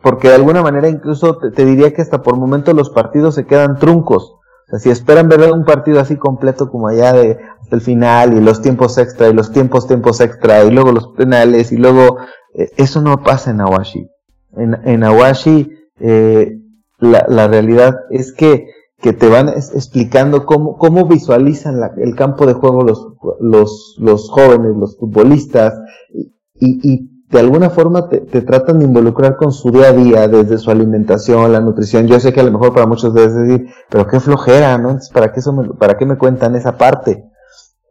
porque 0.00 0.28
de 0.28 0.34
alguna 0.34 0.62
manera 0.62 0.88
incluso 0.88 1.38
te, 1.38 1.50
te 1.50 1.64
diría 1.64 1.92
que 1.92 2.02
hasta 2.02 2.22
por 2.22 2.36
momentos 2.36 2.74
los 2.74 2.90
partidos 2.90 3.34
se 3.34 3.46
quedan 3.46 3.78
truncos, 3.78 4.36
o 4.68 4.70
sea, 4.72 4.78
si 4.78 4.90
esperan 4.90 5.28
ver 5.30 5.50
un 5.50 5.64
partido 5.64 5.98
así 5.98 6.16
completo 6.16 6.70
como 6.70 6.88
allá 6.88 7.14
de 7.14 7.38
hasta 7.60 7.74
el 7.74 7.80
final 7.80 8.36
y 8.36 8.40
los 8.40 8.60
tiempos 8.60 8.98
extra 8.98 9.28
y 9.28 9.32
los 9.32 9.50
tiempos 9.50 9.86
tiempos 9.86 10.20
extra 10.20 10.62
y 10.64 10.70
luego 10.70 10.92
los 10.92 11.08
penales 11.08 11.72
y 11.72 11.78
luego 11.78 12.18
eh, 12.54 12.70
eso 12.76 13.00
no 13.00 13.22
pasa 13.22 13.50
en 13.50 13.62
Awashi. 13.62 14.10
En, 14.56 14.76
en 14.84 15.04
Awashi 15.04 15.72
eh, 16.00 16.58
la, 16.98 17.24
la, 17.28 17.48
realidad 17.48 17.96
es 18.10 18.32
que, 18.32 18.66
que 19.00 19.14
te 19.14 19.28
van 19.28 19.48
explicando 19.48 20.44
cómo, 20.44 20.76
cómo 20.76 21.06
visualizan 21.06 21.80
el 21.96 22.14
campo 22.14 22.46
de 22.46 22.52
juego 22.52 22.82
los, 22.82 23.14
los, 23.40 23.96
los 23.98 24.28
jóvenes, 24.28 24.76
los 24.76 24.98
futbolistas 24.98 25.80
y, 26.12 26.34
y 26.82 27.17
de 27.30 27.40
alguna 27.40 27.68
forma 27.68 28.08
te, 28.08 28.20
tratan 28.42 28.78
de 28.78 28.86
involucrar 28.86 29.36
con 29.36 29.52
su 29.52 29.70
día 29.70 29.88
a 29.88 29.92
día, 29.92 30.28
desde 30.28 30.56
su 30.56 30.70
alimentación, 30.70 31.52
la 31.52 31.60
nutrición. 31.60 32.06
Yo 32.06 32.18
sé 32.20 32.32
que 32.32 32.40
a 32.40 32.44
lo 32.44 32.52
mejor 32.52 32.72
para 32.72 32.86
muchos 32.86 33.12
debes 33.12 33.34
decir, 33.34 33.68
pero 33.90 34.06
qué 34.06 34.18
flojera, 34.18 34.78
¿no? 34.78 34.98
¿para 35.12 35.32
qué, 35.32 35.40
eso 35.40 35.52
me, 35.52 35.68
¿para 35.74 35.98
qué 35.98 36.06
me 36.06 36.16
cuentan 36.16 36.56
esa 36.56 36.78
parte? 36.78 37.24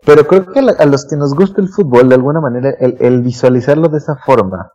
Pero 0.06 0.26
creo 0.26 0.52
que 0.52 0.60
a, 0.60 0.86
los 0.86 1.06
que 1.06 1.18
nos 1.18 1.36
gusta 1.36 1.62
el 1.62 1.70
fútbol, 1.70 2.10
de 2.10 2.16
alguna 2.16 2.42
manera, 2.42 2.72
el, 2.80 3.22
visualizarlo 3.22 3.90
de 3.90 4.00
esa 4.00 4.16
forma 4.16 4.72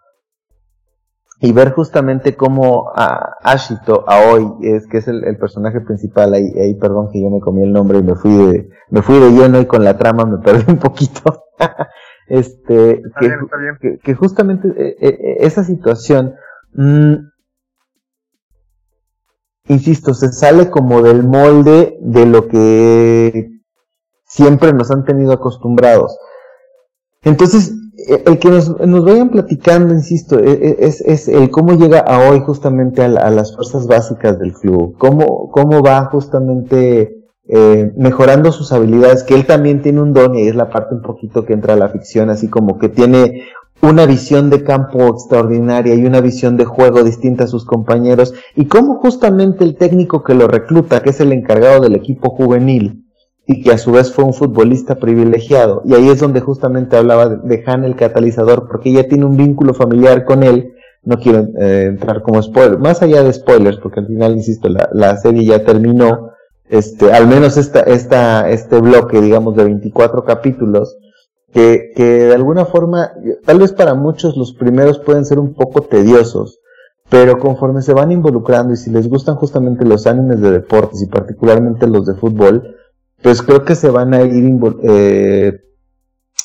y 1.40 1.50
ver 1.50 1.72
justamente 1.72 2.36
cómo 2.36 2.92
a 2.94 3.34
Ashito, 3.42 4.04
Aoi, 4.06 4.58
es 4.62 4.86
que 4.86 4.98
es 4.98 5.08
el, 5.08 5.36
personaje 5.38 5.80
principal, 5.80 6.34
ahí, 6.34 6.52
ahí 6.56 6.74
perdón 6.74 7.08
que 7.10 7.20
yo 7.20 7.30
me 7.30 7.40
comí 7.40 7.64
el 7.64 7.72
nombre 7.72 7.98
y 7.98 8.02
me 8.04 8.14
fui 8.14 8.32
de, 8.32 8.68
me 8.90 9.02
fui 9.02 9.18
de 9.18 9.32
lleno 9.32 9.60
y 9.60 9.66
con 9.66 9.82
la 9.82 9.98
trama 9.98 10.24
me 10.24 10.38
perdí 10.44 10.70
un 10.70 10.78
poquito. 10.78 11.46
Este, 12.26 13.02
que, 14.02 14.14
justamente 14.14 14.68
eh, 14.68 14.96
eh, 15.00 15.08
eh, 15.08 15.36
esa 15.40 15.64
situación, 15.64 16.34
mm, 16.74 17.14
insisto, 19.68 20.14
se 20.14 20.32
sale 20.32 20.70
como 20.70 21.02
del 21.02 21.24
molde 21.26 21.98
de 22.00 22.26
lo 22.26 22.48
que 22.48 23.50
siempre 24.24 24.72
nos 24.72 24.90
han 24.90 25.04
tenido 25.04 25.32
acostumbrados. 25.32 26.16
Entonces, 27.22 27.74
el 28.26 28.38
que 28.38 28.50
nos, 28.50 28.76
vayan 29.04 29.30
platicando, 29.30 29.94
insisto, 29.94 30.38
es, 30.38 31.00
es, 31.02 31.28
el 31.28 31.50
cómo 31.50 31.74
llega 31.74 32.00
a 32.00 32.28
hoy 32.28 32.40
justamente 32.40 33.02
a, 33.02 33.06
a, 33.06 33.30
las 33.30 33.54
fuerzas 33.54 33.86
básicas 33.86 34.38
del 34.38 34.52
club, 34.54 34.96
cómo, 34.98 35.50
cómo 35.50 35.82
va 35.82 36.06
justamente 36.06 37.21
eh, 37.48 37.92
mejorando 37.96 38.52
sus 38.52 38.72
habilidades, 38.72 39.24
que 39.24 39.34
él 39.34 39.46
también 39.46 39.82
tiene 39.82 40.00
un 40.00 40.12
don 40.12 40.34
y 40.36 40.46
es 40.46 40.54
la 40.54 40.70
parte 40.70 40.94
un 40.94 41.02
poquito 41.02 41.44
que 41.44 41.52
entra 41.52 41.74
a 41.74 41.76
la 41.76 41.88
ficción, 41.88 42.30
así 42.30 42.48
como 42.48 42.78
que 42.78 42.88
tiene 42.88 43.42
una 43.82 44.06
visión 44.06 44.48
de 44.48 44.62
campo 44.62 45.08
extraordinaria 45.08 45.94
y 45.94 46.06
una 46.06 46.20
visión 46.20 46.56
de 46.56 46.64
juego 46.64 47.02
distinta 47.02 47.44
a 47.44 47.48
sus 47.48 47.64
compañeros, 47.64 48.32
y 48.54 48.66
cómo 48.66 48.96
justamente 48.96 49.64
el 49.64 49.76
técnico 49.76 50.22
que 50.22 50.34
lo 50.34 50.46
recluta, 50.46 51.02
que 51.02 51.10
es 51.10 51.20
el 51.20 51.32
encargado 51.32 51.80
del 51.80 51.96
equipo 51.96 52.30
juvenil, 52.30 53.04
y 53.44 53.60
que 53.60 53.72
a 53.72 53.78
su 53.78 53.90
vez 53.90 54.12
fue 54.12 54.24
un 54.24 54.34
futbolista 54.34 54.94
privilegiado, 54.94 55.82
y 55.84 55.94
ahí 55.94 56.08
es 56.08 56.20
donde 56.20 56.40
justamente 56.40 56.96
hablaba 56.96 57.28
de, 57.28 57.64
Han 57.66 57.84
el 57.84 57.96
catalizador, 57.96 58.68
porque 58.68 58.90
ella 58.90 59.08
tiene 59.08 59.24
un 59.24 59.36
vínculo 59.36 59.74
familiar 59.74 60.24
con 60.24 60.44
él, 60.44 60.74
no 61.02 61.18
quiero 61.18 61.48
eh, 61.58 61.86
entrar 61.86 62.22
como 62.22 62.40
spoiler, 62.40 62.78
más 62.78 63.02
allá 63.02 63.24
de 63.24 63.32
spoilers, 63.32 63.78
porque 63.78 63.98
al 63.98 64.06
final, 64.06 64.36
insisto, 64.36 64.68
la, 64.68 64.88
la 64.92 65.16
serie 65.16 65.44
ya 65.44 65.64
terminó, 65.64 66.31
este, 66.72 67.12
al 67.12 67.26
menos 67.26 67.58
esta, 67.58 67.80
esta, 67.80 68.48
este 68.48 68.80
bloque, 68.80 69.20
digamos, 69.20 69.54
de 69.54 69.64
24 69.64 70.24
capítulos, 70.24 70.96
que, 71.52 71.92
que 71.94 72.02
de 72.04 72.34
alguna 72.34 72.64
forma, 72.64 73.12
tal 73.44 73.58
vez 73.58 73.74
para 73.74 73.92
muchos 73.92 74.38
los 74.38 74.54
primeros 74.54 74.98
pueden 74.98 75.26
ser 75.26 75.38
un 75.38 75.52
poco 75.52 75.82
tediosos, 75.82 76.60
pero 77.10 77.38
conforme 77.38 77.82
se 77.82 77.92
van 77.92 78.10
involucrando 78.10 78.72
y 78.72 78.78
si 78.78 78.88
les 78.88 79.06
gustan 79.06 79.34
justamente 79.34 79.84
los 79.84 80.06
animes 80.06 80.40
de 80.40 80.50
deportes 80.50 81.02
y 81.02 81.08
particularmente 81.08 81.86
los 81.86 82.06
de 82.06 82.14
fútbol, 82.14 82.74
pues 83.22 83.42
creo 83.42 83.66
que 83.66 83.74
se 83.74 83.90
van 83.90 84.14
a 84.14 84.22
ir 84.22 84.58
eh, 84.82 85.60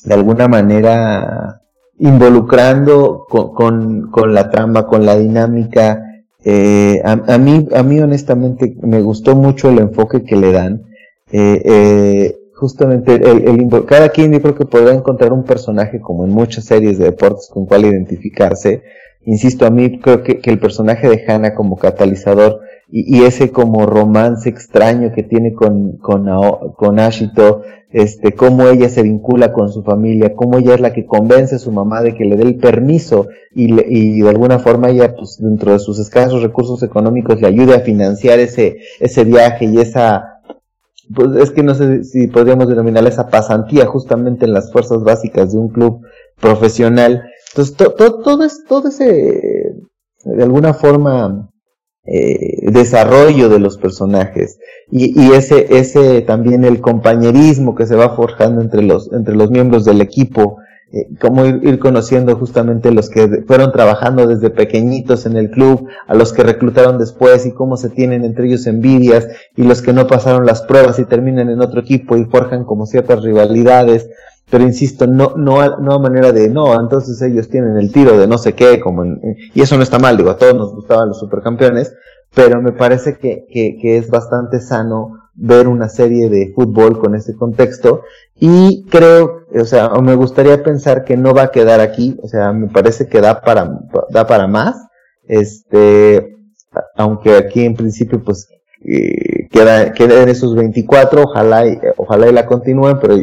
de 0.03 0.13
alguna 0.13 0.49
manera 0.49 1.61
involucrando 1.99 3.25
con, 3.29 3.53
con, 3.53 4.11
con, 4.11 4.33
la 4.33 4.49
trama, 4.49 4.87
con 4.87 5.05
la 5.05 5.15
dinámica, 5.15 6.03
eh, 6.49 7.01
a, 7.03 7.37
mí, 7.37 7.67
a 7.75 7.83
mí 7.83 7.99
honestamente 7.99 8.73
me 8.81 9.01
gustó 9.01 9.35
mucho 9.35 9.69
el 9.69 9.79
enfoque 9.79 10.23
que 10.23 10.37
le 10.37 10.53
dan. 10.53 10.85
Eh, 11.29 11.61
eh, 11.65 12.37
justamente 12.55 13.15
el, 13.15 13.67
cada 13.85 14.07
quien 14.07 14.31
yo 14.31 14.41
creo 14.41 14.55
que 14.55 14.65
podrá 14.65 14.93
encontrar 14.93 15.33
un 15.33 15.43
personaje 15.43 15.99
como 15.99 16.23
en 16.23 16.29
muchas 16.31 16.63
series 16.63 16.99
de 16.99 17.03
deportes 17.03 17.49
con 17.51 17.65
cual 17.65 17.85
identificarse. 17.85 18.81
Insisto, 19.25 19.65
a 19.65 19.71
mí 19.71 19.99
creo 19.99 20.23
que, 20.23 20.39
que 20.39 20.49
el 20.49 20.57
personaje 20.57 21.09
de 21.09 21.21
Hannah 21.27 21.53
como 21.53 21.75
catalizador 21.75 22.61
y, 22.89 23.23
ese 23.23 23.51
como 23.51 23.85
romance 23.85 24.47
extraño 24.47 25.11
que 25.13 25.23
tiene 25.23 25.53
con, 25.53 25.97
con, 25.97 26.25
con 26.75 26.99
Ashito, 26.99 27.61
este, 27.91 28.33
cómo 28.33 28.67
ella 28.67 28.89
se 28.89 29.03
vincula 29.03 29.51
con 29.51 29.71
su 29.71 29.83
familia, 29.83 30.35
cómo 30.35 30.57
ella 30.57 30.75
es 30.75 30.81
la 30.81 30.93
que 30.93 31.05
convence 31.05 31.55
a 31.55 31.59
su 31.59 31.71
mamá 31.71 32.01
de 32.01 32.15
que 32.15 32.25
le 32.25 32.37
dé 32.37 32.43
el 32.43 32.55
permiso 32.57 33.27
y, 33.53 33.73
le, 33.73 33.85
y 33.87 34.21
de 34.21 34.29
alguna 34.29 34.59
forma 34.59 34.89
ella, 34.89 35.15
pues 35.15 35.37
dentro 35.39 35.73
de 35.73 35.79
sus 35.79 35.99
escasos 35.99 36.41
recursos 36.41 36.81
económicos, 36.83 37.41
le 37.41 37.47
ayude 37.47 37.75
a 37.75 37.81
financiar 37.81 38.39
ese, 38.39 38.77
ese 38.99 39.23
viaje 39.25 39.65
y 39.65 39.79
esa, 39.79 40.41
pues 41.13 41.35
es 41.35 41.51
que 41.51 41.63
no 41.63 41.75
sé 41.75 42.03
si 42.03 42.27
podríamos 42.27 42.67
denominar 42.67 43.05
esa 43.05 43.29
pasantía 43.29 43.85
justamente 43.85 44.45
en 44.45 44.53
las 44.53 44.71
fuerzas 44.71 45.03
básicas 45.03 45.51
de 45.51 45.59
un 45.59 45.69
club 45.69 46.01
profesional. 46.39 47.23
Entonces, 47.49 47.75
todo, 47.75 48.43
es, 48.43 48.63
todo 48.65 48.89
ese, 48.89 49.73
de 50.23 50.43
alguna 50.43 50.73
forma, 50.73 51.49
eh, 52.09 52.71
desarrollo 52.71 53.49
de 53.49 53.59
los 53.59 53.77
personajes. 53.77 54.59
Y, 54.89 55.33
ese 55.33 55.77
ese 55.77 56.21
también 56.21 56.63
el 56.63 56.79
compañerismo 56.79 57.75
que 57.75 57.85
se 57.85 57.97
va 57.97 58.15
forjando 58.15 58.61
entre 58.61 58.81
los 58.81 59.11
entre 59.11 59.35
los 59.35 59.51
miembros 59.51 59.83
del 59.83 59.99
equipo 59.99 60.57
eh, 60.93 61.05
como 61.19 61.45
ir, 61.45 61.59
ir, 61.63 61.79
conociendo 61.79 62.33
justamente 62.37 62.93
los 62.93 63.09
que 63.09 63.43
fueron 63.45 63.73
trabajando 63.73 64.25
desde 64.25 64.49
pequeñitos 64.49 65.25
en 65.25 65.35
el 65.35 65.51
club 65.51 65.85
a 66.07 66.15
los 66.15 66.31
que 66.31 66.43
reclutaron 66.43 66.97
después 66.97 67.45
y 67.45 67.51
cómo 67.51 67.75
se 67.75 67.89
tienen 67.89 68.23
entre 68.23 68.47
ellos 68.47 68.67
envidias 68.67 69.27
y 69.57 69.63
los 69.63 69.81
que 69.81 69.91
no 69.91 70.07
pasaron 70.07 70.45
las 70.45 70.61
pruebas 70.61 70.99
y 70.99 71.03
terminan 71.03 71.49
en 71.49 71.59
otro 71.59 71.81
equipo 71.81 72.15
y 72.15 72.23
forjan 72.23 72.63
como 72.63 72.85
ciertas 72.85 73.21
rivalidades 73.21 74.09
pero 74.49 74.63
insisto, 74.63 75.07
no, 75.07 75.33
no, 75.35 75.61
a, 75.61 75.77
no 75.79 75.93
a 75.93 75.99
manera 75.99 76.31
de, 76.31 76.49
no, 76.49 76.79
entonces 76.79 77.21
ellos 77.21 77.49
tienen 77.49 77.77
el 77.77 77.91
tiro 77.91 78.17
de 78.17 78.27
no 78.27 78.37
sé 78.37 78.53
qué, 78.53 78.79
como 78.79 79.03
y 79.53 79.61
eso 79.61 79.75
no 79.77 79.83
está 79.83 79.99
mal, 79.99 80.17
digo, 80.17 80.29
a 80.29 80.37
todos 80.37 80.55
nos 80.55 80.73
gustaban 80.73 81.09
los 81.09 81.19
supercampeones, 81.19 81.93
pero 82.33 82.61
me 82.61 82.71
parece 82.71 83.17
que, 83.17 83.45
que, 83.51 83.77
que 83.81 83.97
es 83.97 84.09
bastante 84.09 84.59
sano 84.59 85.17
ver 85.37 85.67
una 85.67 85.87
serie 85.87 86.29
de 86.29 86.51
fútbol 86.53 86.99
con 86.99 87.15
ese 87.15 87.35
contexto. 87.35 88.01
Y 88.35 88.85
creo, 88.89 89.45
o 89.53 89.65
sea, 89.65 89.89
me 90.01 90.15
gustaría 90.15 90.63
pensar 90.63 91.03
que 91.05 91.15
no 91.15 91.33
va 91.33 91.43
a 91.43 91.51
quedar 91.51 91.79
aquí, 91.79 92.17
o 92.21 92.27
sea, 92.27 92.51
me 92.51 92.67
parece 92.67 93.07
que 93.07 93.21
da 93.21 93.41
para, 93.41 93.79
da 94.09 94.27
para 94.27 94.47
más, 94.47 94.75
este, 95.27 96.35
aunque 96.95 97.35
aquí 97.35 97.63
en 97.63 97.75
principio 97.75 98.23
pues 98.23 98.49
eh, 98.85 99.47
queda, 99.49 99.93
queden 99.93 100.29
esos 100.29 100.55
24, 100.55 101.23
ojalá 101.23 101.67
y, 101.67 101.79
ojalá 101.97 102.29
y 102.29 102.33
la 102.33 102.45
continúen, 102.45 102.99
pero 102.99 103.15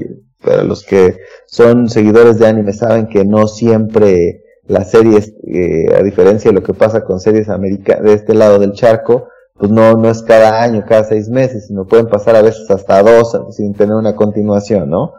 pero 0.45 0.65
los 0.65 0.85
que 0.85 1.19
son 1.47 1.89
seguidores 1.89 2.39
de 2.39 2.47
anime 2.47 2.73
saben 2.73 3.07
que 3.07 3.25
no 3.25 3.49
siempre 3.49 4.43
las 4.67 4.91
series, 4.91 5.35
eh, 5.47 5.95
a 5.99 6.03
diferencia 6.03 6.51
de 6.51 6.55
lo 6.55 6.63
que 6.63 6.75
pasa 6.75 7.05
con 7.05 7.21
series 7.21 7.49
americanas 7.49 8.05
de 8.05 8.15
este 8.15 8.35
lado 8.35 8.59
del 8.59 8.73
charco, 8.73 9.29
pues 9.55 9.71
no, 9.71 9.97
no 9.97 10.11
es 10.11 10.23
cada 10.23 10.63
año, 10.63 10.85
cada 10.87 11.05
seis 11.05 11.29
meses, 11.29 11.67
sino 11.69 11.87
pueden 11.87 12.09
pasar 12.09 12.35
a 12.37 12.43
veces 12.43 12.69
hasta 12.71 13.03
dos 13.03 13.39
sin 13.51 13.73
tener 13.75 13.95
una 13.95 14.17
continuación, 14.17 14.91
¿no? 14.91 15.13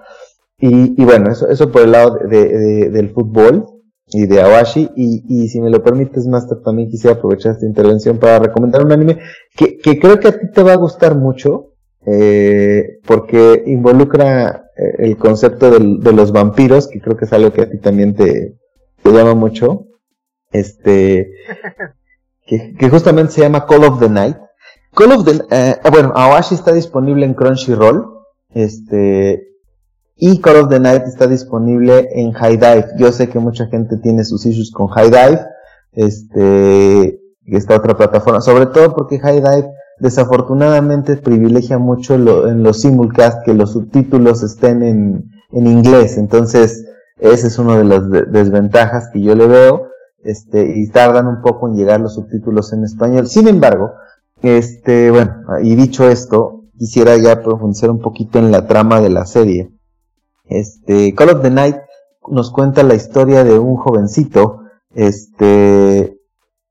Y, 0.57 1.01
y 1.01 1.05
bueno, 1.05 1.31
eso, 1.31 1.47
eso 1.47 1.71
por 1.71 1.83
el 1.83 1.91
lado 1.91 2.17
de, 2.27 2.89
del 2.89 3.09
fútbol 3.11 3.65
y 4.07 4.25
de 4.25 4.41
Awashi. 4.41 4.89
Y, 4.95 5.23
y 5.27 5.47
si 5.47 5.61
me 5.61 5.69
lo 5.69 5.83
permites, 5.83 6.27
Master, 6.27 6.59
también 6.63 6.89
quisiera 6.89 7.15
aprovechar 7.15 7.53
esta 7.53 7.65
intervención 7.65 8.17
para 8.17 8.39
recomendar 8.39 8.83
un 8.83 8.91
anime 8.91 9.19
que, 9.55 9.77
que 9.77 9.99
creo 9.99 10.19
que 10.19 10.29
a 10.29 10.39
ti 10.39 10.51
te 10.51 10.63
va 10.63 10.73
a 10.73 10.77
gustar 10.77 11.15
mucho, 11.15 11.73
eh, 12.05 12.99
porque 13.05 13.63
involucra 13.65 14.64
el 14.75 15.17
concepto 15.17 15.71
del, 15.71 16.01
de 16.01 16.13
los 16.13 16.31
vampiros, 16.31 16.87
que 16.87 16.99
creo 16.99 17.15
que 17.17 17.25
es 17.25 17.33
algo 17.33 17.51
que 17.51 17.61
a 17.61 17.69
ti 17.69 17.77
también 17.79 18.15
te, 18.15 18.57
te 19.01 19.11
llama 19.11 19.33
mucho. 19.33 19.87
Este, 20.51 21.31
que, 22.45 22.75
que, 22.77 22.89
justamente 22.89 23.33
se 23.33 23.41
llama 23.41 23.65
Call 23.65 23.85
of 23.85 23.99
the 23.99 24.09
Night. 24.09 24.37
Call 24.93 25.11
of 25.11 25.25
the, 25.25 25.41
eh, 25.51 25.75
bueno, 25.91 26.11
Awashi 26.15 26.55
está 26.55 26.71
disponible 26.73 27.25
en 27.25 27.33
Crunchyroll. 27.33 28.05
Este, 28.49 29.47
y 30.15 30.39
Call 30.39 30.57
of 30.57 30.69
the 30.69 30.79
Night 30.79 31.03
está 31.03 31.27
disponible 31.27 32.09
en 32.11 32.31
High 32.31 32.57
Dive. 32.57 32.85
Yo 32.97 33.11
sé 33.11 33.29
que 33.29 33.39
mucha 33.39 33.67
gente 33.67 33.97
tiene 33.97 34.23
sus 34.23 34.45
issues 34.45 34.71
con 34.71 34.87
High 34.87 35.09
Dive. 35.09 35.41
Este, 35.91 37.19
esta 37.45 37.75
otra 37.75 37.95
plataforma. 37.95 38.41
Sobre 38.41 38.67
todo 38.67 38.93
porque 38.93 39.19
High 39.19 39.41
Dive 39.41 39.69
desafortunadamente 39.99 41.17
privilegia 41.17 41.77
mucho 41.77 42.15
en 42.15 42.63
los 42.63 42.81
simulcast 42.81 43.45
que 43.45 43.53
los 43.53 43.73
subtítulos 43.73 44.43
estén 44.43 44.83
en, 44.83 45.31
en 45.51 45.67
inglés. 45.67 46.17
Entonces, 46.17 46.85
esa 47.17 47.47
es 47.47 47.57
una 47.59 47.77
de 47.77 47.85
las 47.85 48.09
desventajas 48.31 49.09
que 49.11 49.21
yo 49.21 49.35
le 49.35 49.47
veo. 49.47 49.89
Este, 50.25 50.79
y 50.79 50.87
tardan 50.89 51.27
un 51.27 51.43
poco 51.43 51.67
en 51.67 51.75
llegar 51.75 52.01
los 52.01 52.15
subtítulos 52.15 52.73
en 52.73 52.83
español. 52.83 53.27
Sin 53.27 53.47
embargo, 53.47 53.91
este, 54.41 55.11
bueno, 55.11 55.43
y 55.61 55.75
dicho 55.75 56.09
esto, 56.09 56.63
quisiera 56.79 57.15
ya 57.17 57.43
profundizar 57.43 57.91
un 57.91 57.99
poquito 57.99 58.39
en 58.39 58.51
la 58.51 58.65
trama 58.65 59.01
de 59.01 59.11
la 59.11 59.27
serie. 59.27 59.71
Este, 60.45 61.13
Call 61.13 61.29
of 61.29 61.43
the 61.43 61.51
Night 61.51 61.75
nos 62.27 62.49
cuenta 62.49 62.81
la 62.81 62.95
historia 62.95 63.43
de 63.43 63.59
un 63.59 63.75
jovencito, 63.75 64.61
este, 64.95 66.14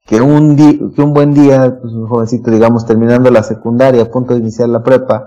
que 0.06 0.20
un, 0.20 0.56
que 0.56 1.02
un 1.02 1.14
buen 1.14 1.32
día, 1.32 1.78
pues 1.80 1.92
un 1.94 2.06
jovencito, 2.06 2.50
digamos, 2.50 2.86
terminando 2.86 3.30
la 3.30 3.42
secundaria, 3.42 4.02
a 4.02 4.10
punto 4.10 4.34
de 4.34 4.40
iniciar 4.40 4.68
la 4.68 4.82
prepa, 4.82 5.26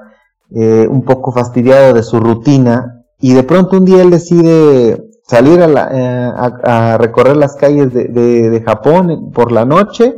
eh, 0.51 0.87
un 0.89 1.03
poco 1.03 1.31
fastidiado 1.31 1.93
de 1.93 2.03
su 2.03 2.19
rutina, 2.19 3.03
y 3.19 3.33
de 3.33 3.43
pronto 3.43 3.77
un 3.77 3.85
día 3.85 4.03
él 4.03 4.11
decide 4.11 5.03
salir 5.23 5.61
a, 5.61 5.67
la, 5.67 5.89
eh, 5.91 6.31
a, 6.63 6.97
recorrer 6.97 7.35
las 7.37 7.55
calles 7.55 7.91
de, 7.93 8.07
de, 8.07 8.61
Japón 8.61 9.31
por 9.33 9.51
la 9.51 9.65
noche, 9.65 10.15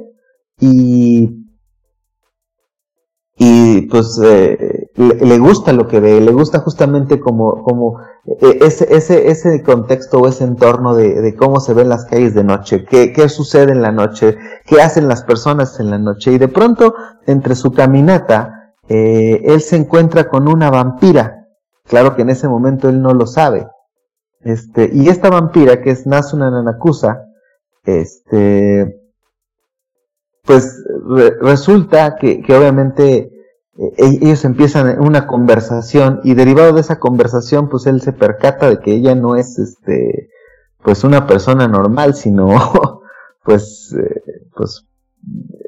y 0.60 1.40
y 3.42 3.84
pues 3.84 4.20
eh, 4.22 4.58
le, 5.00 5.40
gusta 5.40 5.72
lo 5.72 5.88
que 5.88 6.02
ve, 6.02 6.20
le 6.20 6.34
gusta 6.34 6.60
justamente 6.60 7.22
como, 7.22 7.64
como 7.64 8.02
eh, 8.26 8.60
ese, 8.62 8.94
ese, 8.94 9.30
ese 9.30 9.64
contexto 9.64 10.20
o 10.20 10.28
ese 10.28 10.44
entorno 10.44 10.94
de, 10.94 11.22
de, 11.22 11.36
cómo 11.36 11.62
se 11.62 11.74
ven 11.74 11.88
las 11.88 12.04
calles 12.04 12.34
de 12.34 12.44
noche, 12.44 12.84
qué, 12.84 13.14
qué 13.14 13.30
sucede 13.30 13.72
en 13.72 13.82
la 13.82 13.94
noche, 13.94 14.38
qué 14.66 14.82
hacen 14.82 15.08
las 15.08 15.24
personas 15.24 15.80
en 15.80 15.90
la 15.90 16.00
noche. 16.00 16.34
Y 16.34 16.38
de 16.38 16.50
pronto, 16.50 16.96
entre 17.28 17.56
su 17.56 17.72
caminata, 17.72 18.74
eh, 18.90 19.42
él 19.46 19.62
se 19.62 19.78
encuentra 19.78 20.28
con 20.28 20.50
una 20.50 20.70
vampira. 20.70 21.48
Claro 21.86 22.18
que 22.18 22.24
en 22.24 22.32
ese 22.32 22.50
momento 22.50 22.90
él 22.90 23.02
no 23.02 23.14
lo 23.14 23.26
sabe. 23.26 23.68
Este, 24.42 24.90
y 24.92 25.08
esta 25.08 25.30
vampira, 25.30 25.82
que 25.82 25.92
es 25.92 26.06
Nasuna 26.08 26.52
Nanakusa, 26.52 27.24
este, 27.86 29.00
pues 30.44 30.84
resulta 31.40 32.18
que, 32.18 32.42
que 32.42 32.54
obviamente 32.54 33.39
ellos 33.98 34.44
empiezan 34.44 35.00
una 35.00 35.26
conversación 35.26 36.20
y 36.24 36.34
derivado 36.34 36.74
de 36.74 36.82
esa 36.82 37.00
conversación 37.00 37.70
pues 37.70 37.88
él 37.88 38.02
se 38.02 38.12
percata 38.12 38.70
de 38.70 38.80
que 38.80 38.94
ella 38.94 39.16
no 39.16 39.36
es 39.36 39.58
este 39.58 40.30
pues 40.84 41.04
una 41.04 41.28
persona 41.28 41.68
normal 41.68 42.14
sino 42.16 42.48
pues 43.44 43.96
eh, 43.98 44.22
pues 44.56 44.86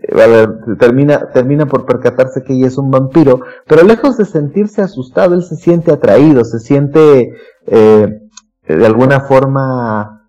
eh, 0.10 0.48
termina 0.78 1.32
termina 1.32 1.68
por 1.68 1.86
percatarse 1.86 2.44
que 2.44 2.54
ella 2.54 2.68
es 2.68 2.78
un 2.78 2.92
vampiro 2.92 3.42
pero 3.66 3.84
lejos 3.84 4.18
de 4.18 4.26
sentirse 4.26 4.82
asustado 4.82 5.36
él 5.36 5.44
se 5.44 5.56
siente 5.56 5.92
atraído 5.92 6.44
se 6.44 6.60
siente 6.60 7.34
eh, 7.68 8.20
de 8.68 8.86
alguna 8.86 9.22
forma 9.22 10.22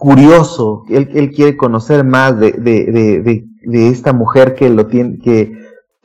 curioso. 0.00 0.84
Él, 0.88 1.10
él 1.14 1.30
quiere 1.30 1.56
conocer 1.56 2.04
más 2.04 2.40
de, 2.40 2.52
de, 2.52 2.90
de, 2.90 3.44
de 3.62 3.88
esta 3.88 4.12
mujer 4.12 4.54
que 4.54 4.70
lo 4.70 4.86
tiene, 4.86 5.18
que, 5.18 5.52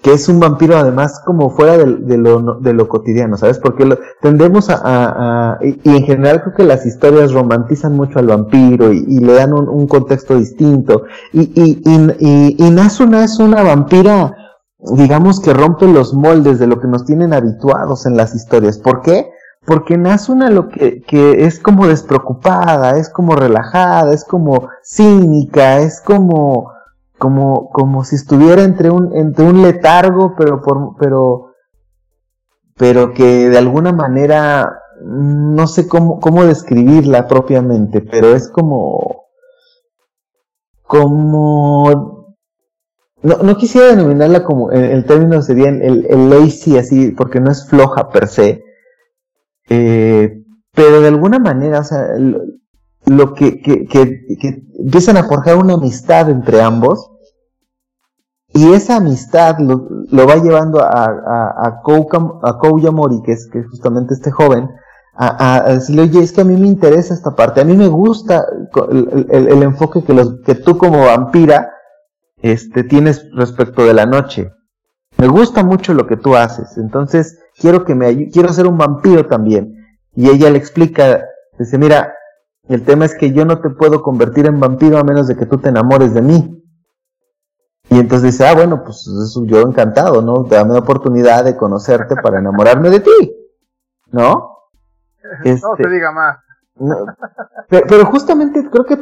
que 0.06 0.14
es 0.14 0.30
un 0.30 0.40
vampiro 0.40 0.78
además 0.78 1.20
como 1.26 1.50
fuera 1.50 1.78
de, 1.78 2.18
lo, 2.20 2.60
de 2.60 2.74
lo 2.74 2.88
cotidiano, 2.88 3.38
¿sabes? 3.38 3.58
Porque 3.58 3.86
lo, 3.86 3.98
tendemos 4.22 4.68
a, 4.70 5.58
y, 5.64 5.80
en 5.84 6.04
general 6.04 6.44
creo 6.44 6.54
que 6.54 6.64
las 6.64 6.86
historias 6.86 7.34
romantizan 7.34 7.96
mucho 7.96 8.20
al 8.20 8.28
vampiro 8.28 8.94
y, 8.94 9.20
le 9.20 9.34
dan 9.34 9.52
un, 9.52 9.88
contexto 9.88 10.38
distinto. 10.38 11.06
Y, 11.34 11.52
y, 11.60 11.82
y, 11.84 12.56
y, 12.64 12.70
Nasuna 12.70 13.24
es 13.24 13.40
una 13.40 13.64
vampira, 13.64 14.36
digamos 14.78 15.40
que 15.40 15.56
rompe 15.56 15.88
los 15.88 16.14
moldes 16.14 16.60
de 16.60 16.68
lo 16.68 16.80
que 16.80 16.88
nos 16.88 17.04
tienen 17.06 17.34
habituados 17.34 18.06
en 18.06 18.16
las 18.16 18.36
historias. 18.36 18.78
¿Por 18.78 19.02
qué? 19.02 19.32
Porque 19.66 19.98
Nasuna 19.98 20.52
lo 20.52 20.70
que, 20.70 21.02
que 21.02 21.48
es 21.48 21.60
como 21.60 21.88
despreocupada, 21.88 23.00
es 23.00 23.10
como 23.10 23.36
relajada, 23.36 24.14
es 24.14 24.24
como 24.24 24.70
cínica, 24.84 25.80
es 25.80 26.00
como, 26.00 26.75
como, 27.26 27.72
como 27.72 28.04
si 28.04 28.18
estuviera 28.18 28.64
entre 28.64 28.92
un, 28.92 29.16
entre 29.16 29.46
un 29.46 29.64
letargo, 29.64 30.36
pero 30.38 30.62
por, 30.62 30.96
pero, 31.00 31.54
pero 32.76 33.16
que 33.16 33.50
de 33.50 33.58
alguna 33.58 33.92
manera, 33.92 34.78
no 35.04 35.66
sé 35.66 35.88
cómo, 35.88 36.20
cómo 36.20 36.46
describirla 36.46 37.28
propiamente, 37.28 38.02
pero 38.02 38.36
es 38.36 38.48
como, 38.48 39.24
como, 40.84 42.36
no, 43.24 43.38
no 43.38 43.58
quisiera 43.58 43.88
denominarla 43.88 44.44
como, 44.44 44.70
el, 44.70 45.04
término 45.06 45.42
sería 45.42 45.70
el, 45.70 46.30
lazy 46.30 46.78
así, 46.78 47.10
porque 47.10 47.40
no 47.40 47.50
es 47.50 47.68
floja 47.68 48.10
per 48.10 48.28
se, 48.28 48.64
eh, 49.68 50.44
pero 50.76 51.02
de 51.02 51.08
alguna 51.08 51.40
manera, 51.40 51.80
o 51.80 51.84
sea, 51.84 52.06
lo 53.08 53.34
que, 53.34 53.64
que, 53.64 53.88
que, 53.88 54.62
empiezan 54.78 55.18
a 55.18 55.24
forjar 55.24 55.58
una 55.58 55.74
amistad 55.74 56.30
entre 56.30 56.62
ambos 56.62 57.15
y 58.56 58.72
esa 58.72 58.96
amistad 58.96 59.58
lo, 59.60 59.86
va 60.26 60.38
llevando 60.38 60.82
a, 60.82 60.88
a, 60.88 61.68
a, 61.68 61.82
Kouka, 61.82 62.90
Mori, 62.90 63.22
que 63.22 63.34
es, 63.34 63.50
justamente 63.70 64.14
este 64.14 64.32
joven, 64.32 64.70
a, 65.14 65.66
a, 65.66 65.74
decirle, 65.74 66.04
oye, 66.04 66.24
es 66.24 66.32
que 66.32 66.40
a 66.40 66.46
mí 66.46 66.56
me 66.56 66.68
interesa 66.68 67.14
esta 67.14 67.36
parte, 67.36 67.60
a 67.60 67.66
mí 67.66 67.76
me 67.76 67.90
gusta 67.90 68.46
el 69.30 69.62
enfoque 69.62 70.06
que, 70.06 70.14
los, 70.14 70.40
que 70.46 70.56
tú 70.56 70.78
como 70.78 71.06
vampira 71.06 71.70
este, 72.42 72.86
tienes 72.86 73.30
respecto 73.34 73.84
de 73.84 73.94
la 73.94 74.06
noche. 74.06 74.54
Me 75.18 75.28
gusta 75.28 75.62
mucho 75.66 75.94
lo 75.94 76.08
que 76.08 76.16
tú 76.16 76.38
haces, 76.38 76.78
entonces 76.78 77.38
quiero 77.60 77.84
que 77.84 77.94
me 77.94 78.30
quiero 78.30 78.54
ser 78.54 78.68
un 78.68 78.78
vampiro 78.78 79.26
también. 79.28 79.76
Y 80.14 80.30
ella 80.30 80.50
le 80.50 80.58
explica, 80.58 81.26
dice, 81.60 81.78
mira, 81.78 82.14
el 82.70 82.84
tema 82.84 83.04
es 83.04 83.16
que 83.16 83.34
yo 83.34 83.44
no 83.44 83.60
te 83.60 83.70
puedo 83.70 84.02
convertir 84.02 84.46
en 84.46 84.62
vampiro 84.62 84.98
a 84.98 85.04
menos 85.04 85.28
de 85.28 85.36
que 85.36 85.46
tú 85.46 85.58
te 85.58 85.68
enamores 85.68 86.14
de 86.14 86.22
mí. 86.22 86.55
Y 87.90 88.00
entonces 88.00 88.32
dice, 88.32 88.48
ah, 88.48 88.56
bueno, 88.56 88.84
pues 88.84 89.08
eso 89.08 89.46
yo 89.46 89.62
encantado, 89.62 90.22
¿no? 90.22 90.44
Dame 90.44 90.74
la 90.74 90.80
oportunidad 90.80 91.46
de 91.46 91.56
conocerte 91.56 92.16
para 92.16 92.40
enamorarme 92.40 92.90
de 92.90 93.00
ti. 93.00 93.36
¿No? 94.12 94.56
Este, 95.44 95.68
no 95.68 95.76
se 95.76 95.90
diga 95.90 96.12
más. 96.12 96.38
pero, 97.70 98.06
justamente 98.06 98.68
creo 98.70 98.86
que 98.86 99.00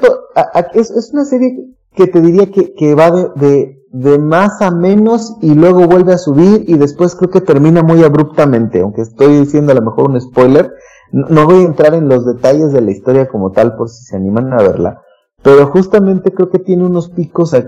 es, 0.74 0.92
es, 0.92 1.14
una 1.14 1.26
serie 1.26 1.76
que 1.96 2.08
te 2.08 2.22
diría 2.22 2.52
que, 2.52 2.74
que 2.74 2.96
va 2.96 3.12
de, 3.12 3.30
de, 3.36 3.84
de, 3.92 4.20
más 4.20 4.62
a 4.62 4.72
menos 4.72 5.38
y 5.42 5.54
luego 5.56 5.88
vuelve 5.88 6.14
a 6.14 6.18
subir 6.18 6.66
y 6.68 6.78
después 6.78 7.16
creo 7.16 7.32
que 7.32 7.42
termina 7.42 7.84
muy 7.84 8.04
abruptamente, 8.04 8.82
aunque 8.82 9.02
estoy 9.02 9.40
diciendo 9.40 9.72
a 9.72 9.76
lo 9.76 9.82
mejor 9.82 10.10
un 10.10 10.22
spoiler, 10.22 10.74
no 11.12 11.46
voy 11.46 11.62
a 11.62 11.68
entrar 11.68 11.94
en 11.94 12.10
los 12.10 12.26
detalles 12.26 12.74
de 12.74 12.82
la 12.82 12.92
historia 12.92 13.28
como 13.28 13.52
tal 13.52 13.76
por 13.76 13.90
si 13.90 14.04
se 14.04 14.16
animan 14.16 14.52
a 14.52 14.58
verla, 14.58 15.02
pero 15.44 15.68
justamente 15.68 16.32
creo 16.32 16.50
que 16.50 16.60
tiene 16.60 16.86
unos 16.86 17.10
picos, 17.10 17.54
eh, 17.54 17.66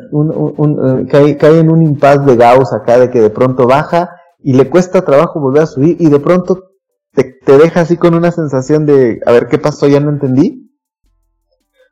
cae, 1.12 1.38
cae, 1.38 1.60
en 1.60 1.70
un 1.70 1.82
impas 1.82 2.26
de 2.26 2.38
Gauss 2.38 2.72
acá 2.72 2.98
de 2.98 3.12
que 3.12 3.20
de 3.20 3.30
pronto 3.30 3.68
baja 3.68 4.12
y 4.40 4.54
le 4.54 4.70
cuesta 4.70 5.04
trabajo 5.04 5.42
volver 5.42 5.64
a 5.64 5.68
subir 5.68 5.98
y 6.00 6.10
de 6.10 6.20
pronto 6.22 6.72
te, 7.12 7.36
te 7.46 7.58
deja 7.58 7.82
así 7.82 7.98
con 7.98 8.16
una 8.16 8.32
sensación 8.32 8.86
de, 8.86 9.20
a 9.26 9.32
ver 9.34 9.48
qué 9.48 9.58
pasó, 9.58 9.88
ya 9.88 10.00
no 10.00 10.10
entendí. 10.10 10.72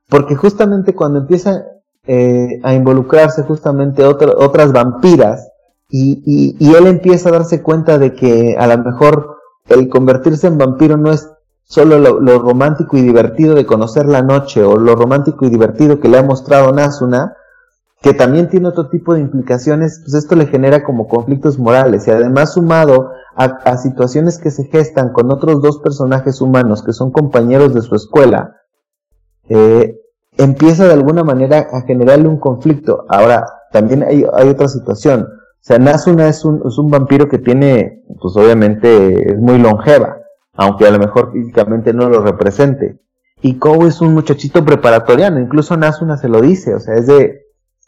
Porque 0.10 0.36
justamente 0.36 0.96
cuando 0.96 1.20
empieza 1.20 1.66
eh, 2.08 2.62
a 2.64 2.74
involucrarse 2.74 3.44
justamente 3.44 4.06
otra, 4.06 4.34
otras 4.38 4.72
vampiras 4.72 5.50
y, 5.90 6.22
y, 6.26 6.56
y 6.60 6.76
él 6.76 6.88
empieza 6.88 7.28
a 7.28 7.34
darse 7.34 7.62
cuenta 7.62 7.98
de 7.98 8.14
que 8.14 8.56
a 8.58 8.68
lo 8.68 8.78
mejor 8.84 9.38
el 9.68 9.90
convertirse 9.90 10.48
en 10.48 10.58
vampiro 10.58 10.96
no 10.96 11.12
es 11.12 11.30
solo 11.64 11.98
lo, 11.98 12.40
romántico 12.40 12.98
y 12.98 13.02
divertido 13.02 13.56
de 13.56 13.66
conocer 13.66 14.06
la 14.06 14.22
noche 14.22 14.64
o 14.64 14.78
lo 14.78 14.96
romántico 14.96 15.46
y 15.46 15.50
divertido 15.50 16.00
que 16.00 16.10
le 16.10 16.18
ha 16.18 16.24
mostrado 16.24 16.72
Nasuna, 16.72 17.36
que 18.02 18.14
también 18.14 18.50
tiene 18.50 18.68
otro 18.68 18.90
tipo 18.90 19.14
de 19.14 19.22
implicaciones, 19.22 20.02
pues 20.04 20.14
esto 20.14 20.36
le 20.36 20.48
genera 20.48 20.84
como 20.84 21.08
conflictos 21.08 21.58
morales 21.58 22.08
y 22.08 22.12
además 22.12 22.54
sumado 22.54 23.12
a, 23.36 23.78
situaciones 23.78 24.38
que 24.38 24.52
se 24.52 24.66
gestan 24.66 25.12
con 25.14 25.32
otros 25.32 25.62
dos 25.62 25.80
personajes 25.80 26.42
humanos 26.42 26.84
que 26.84 26.94
son 26.94 27.12
compañeros 27.12 27.74
de 27.74 27.82
su 27.82 27.96
escuela, 27.96 28.58
eh, 29.50 29.98
empieza 30.38 30.86
de 30.86 30.94
alguna 30.94 31.24
manera 31.24 31.70
a 31.72 31.82
generarle 31.82 32.28
un 32.28 32.40
conflicto. 32.40 33.06
Ahora, 33.08 33.46
también 33.72 34.04
hay, 34.04 34.26
hay 34.34 34.50
otra 34.50 34.68
situación. 34.68 35.28
O 35.64 35.66
sea, 35.66 35.80
Nasuna 35.80 36.28
es 36.28 36.44
un, 36.44 36.62
es 36.68 36.78
un 36.78 36.92
vampiro 36.92 37.30
que 37.30 37.40
tiene, 37.40 38.04
pues 38.22 38.36
obviamente 38.36 39.32
es 39.32 39.40
muy 39.40 39.58
longeva, 39.58 40.18
aunque 40.54 40.88
a 40.88 40.92
lo 40.92 41.00
mejor 41.00 41.32
físicamente 41.32 41.94
no 41.94 42.10
lo 42.10 42.22
represente. 42.22 43.00
Y 43.42 43.58
Kou 43.58 43.86
es 43.86 44.02
un 44.02 44.14
muchachito 44.14 44.64
preparatoriano, 44.64 45.40
incluso 45.40 45.76
Nasuna 45.76 46.18
se 46.18 46.30
lo 46.30 46.42
dice, 46.42 46.76
o 46.76 46.80
sea, 46.80 46.96
es 46.96 47.08
de, 47.08 47.42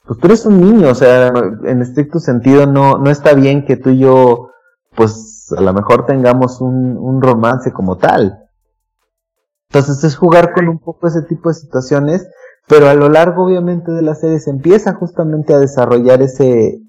pues 0.06 0.20
tú 0.20 0.28
eres 0.28 0.46
un 0.46 0.60
niño, 0.60 0.90
o 0.90 0.96
sea, 0.96 1.32
en 1.64 1.82
estricto 1.82 2.20
sentido 2.20 2.66
no, 2.66 2.98
no 2.98 3.10
está 3.10 3.34
bien 3.34 3.66
que 3.66 3.78
tú 3.78 3.92
y 3.92 4.00
yo, 4.00 4.50
pues 4.96 5.54
a 5.58 5.62
lo 5.62 5.74
mejor 5.74 6.06
tengamos 6.06 6.60
un, 6.60 6.98
un 6.98 7.22
romance 7.22 7.72
como 7.72 7.98
tal. 7.98 8.40
Entonces 9.70 10.04
es 10.04 10.16
jugar 10.16 10.54
con 10.54 10.68
un 10.68 10.80
poco 10.80 11.08
ese 11.08 11.22
tipo 11.22 11.50
de 11.50 11.56
situaciones, 11.56 12.28
pero 12.68 12.90
a 12.90 12.94
lo 12.94 13.10
largo 13.10 13.46
obviamente 13.46 13.92
de 13.92 14.02
la 14.02 14.16
serie 14.16 14.40
se 14.40 14.50
empieza 14.50 14.94
justamente 14.94 15.54
a 15.54 15.60
desarrollar 15.60 16.22
ese, 16.22 16.82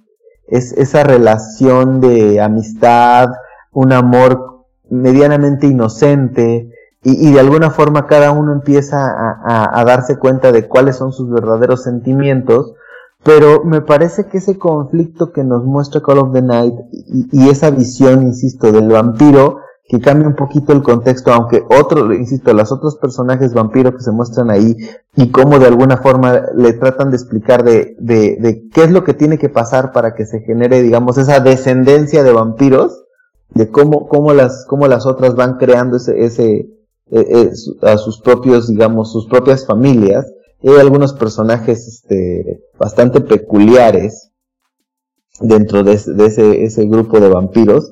es, 0.49 0.73
esa 0.73 1.05
relación 1.05 2.01
de 2.01 2.41
amistad, 2.41 3.31
un 3.73 3.93
amor 3.93 4.56
medianamente 4.91 5.67
inocente, 5.67 6.71
y, 7.03 7.33
de 7.33 7.39
alguna 7.39 7.71
forma 7.71 8.09
cada 8.09 8.33
uno 8.33 8.53
empieza 8.53 9.15
a, 9.45 9.85
darse 9.85 10.19
cuenta 10.19 10.51
de 10.51 10.67
cuáles 10.67 10.97
son 10.97 11.13
sus 11.13 11.31
verdaderos 11.31 11.85
sentimientos, 11.85 12.75
pero 13.23 13.63
me 13.65 13.81
parece 13.81 14.27
que 14.27 14.39
ese 14.39 14.59
conflicto 14.59 15.31
que 15.31 15.45
nos 15.45 15.65
muestra 15.65 16.01
Call 16.01 16.19
of 16.19 16.33
the 16.33 16.43
Night 16.43 16.75
y, 16.93 17.29
y 17.31 17.49
esa 17.49 17.71
visión, 17.71 18.23
insisto, 18.23 18.73
del 18.73 18.89
vampiro, 18.89 19.59
que 19.89 20.01
cambia 20.01 20.27
un 20.27 20.35
poquito 20.35 20.73
el 20.73 20.83
contexto, 20.83 21.33
aunque 21.33 21.65
otro, 21.71 22.13
insisto, 22.13 22.53
los 22.53 22.73
otros 22.73 22.97
personajes 22.97 23.55
vampiros 23.55 23.95
que 23.95 24.03
se 24.03 24.11
muestran 24.11 24.51
ahí 24.51 24.77
y 25.15 25.31
cómo 25.31 25.61
de 25.61 25.67
alguna 25.67 25.99
forma 25.99 26.43
le 26.57 26.73
tratan 26.73 27.11
de 27.11 27.17
explicar 27.17 27.63
de, 27.63 27.97
de, 28.01 28.37
de 28.41 28.69
qué 28.73 28.83
es 28.83 28.91
lo 28.91 29.05
que 29.05 29.15
tiene 29.15 29.39
que 29.39 29.49
pasar 29.49 29.93
para 29.93 30.15
que 30.15 30.27
se 30.27 30.41
genere, 30.41 30.83
digamos, 30.83 31.19
esa 31.19 31.39
descendencia 31.39 32.25
de 32.25 32.33
vampiros, 32.33 33.06
de 33.51 33.71
cómo, 33.71 34.09
cómo 34.09 34.33
las, 34.35 34.65
cómo 34.67 34.89
las 34.89 35.07
otras 35.07 35.35
van 35.35 35.57
creando 35.57 35.97
ese, 35.97 36.25
ese, 36.25 36.69
e, 37.11 37.21
e, 37.21 37.51
a 37.83 37.99
sus 37.99 38.21
propios, 38.21 38.69
digamos, 38.69 39.13
sus 39.13 39.27
propias 39.27 39.67
familias. 39.67 40.27
hay 40.63 40.77
algunos 40.81 41.13
personajes, 41.13 41.87
este, 41.87 42.63
bastante 42.79 43.21
peculiares 43.21 44.31
dentro 45.41 45.83
de, 45.85 45.97
de 45.97 46.27
ese, 46.27 46.65
ese 46.65 46.87
grupo 46.87 47.21
de 47.21 47.29
vampiros 47.29 47.91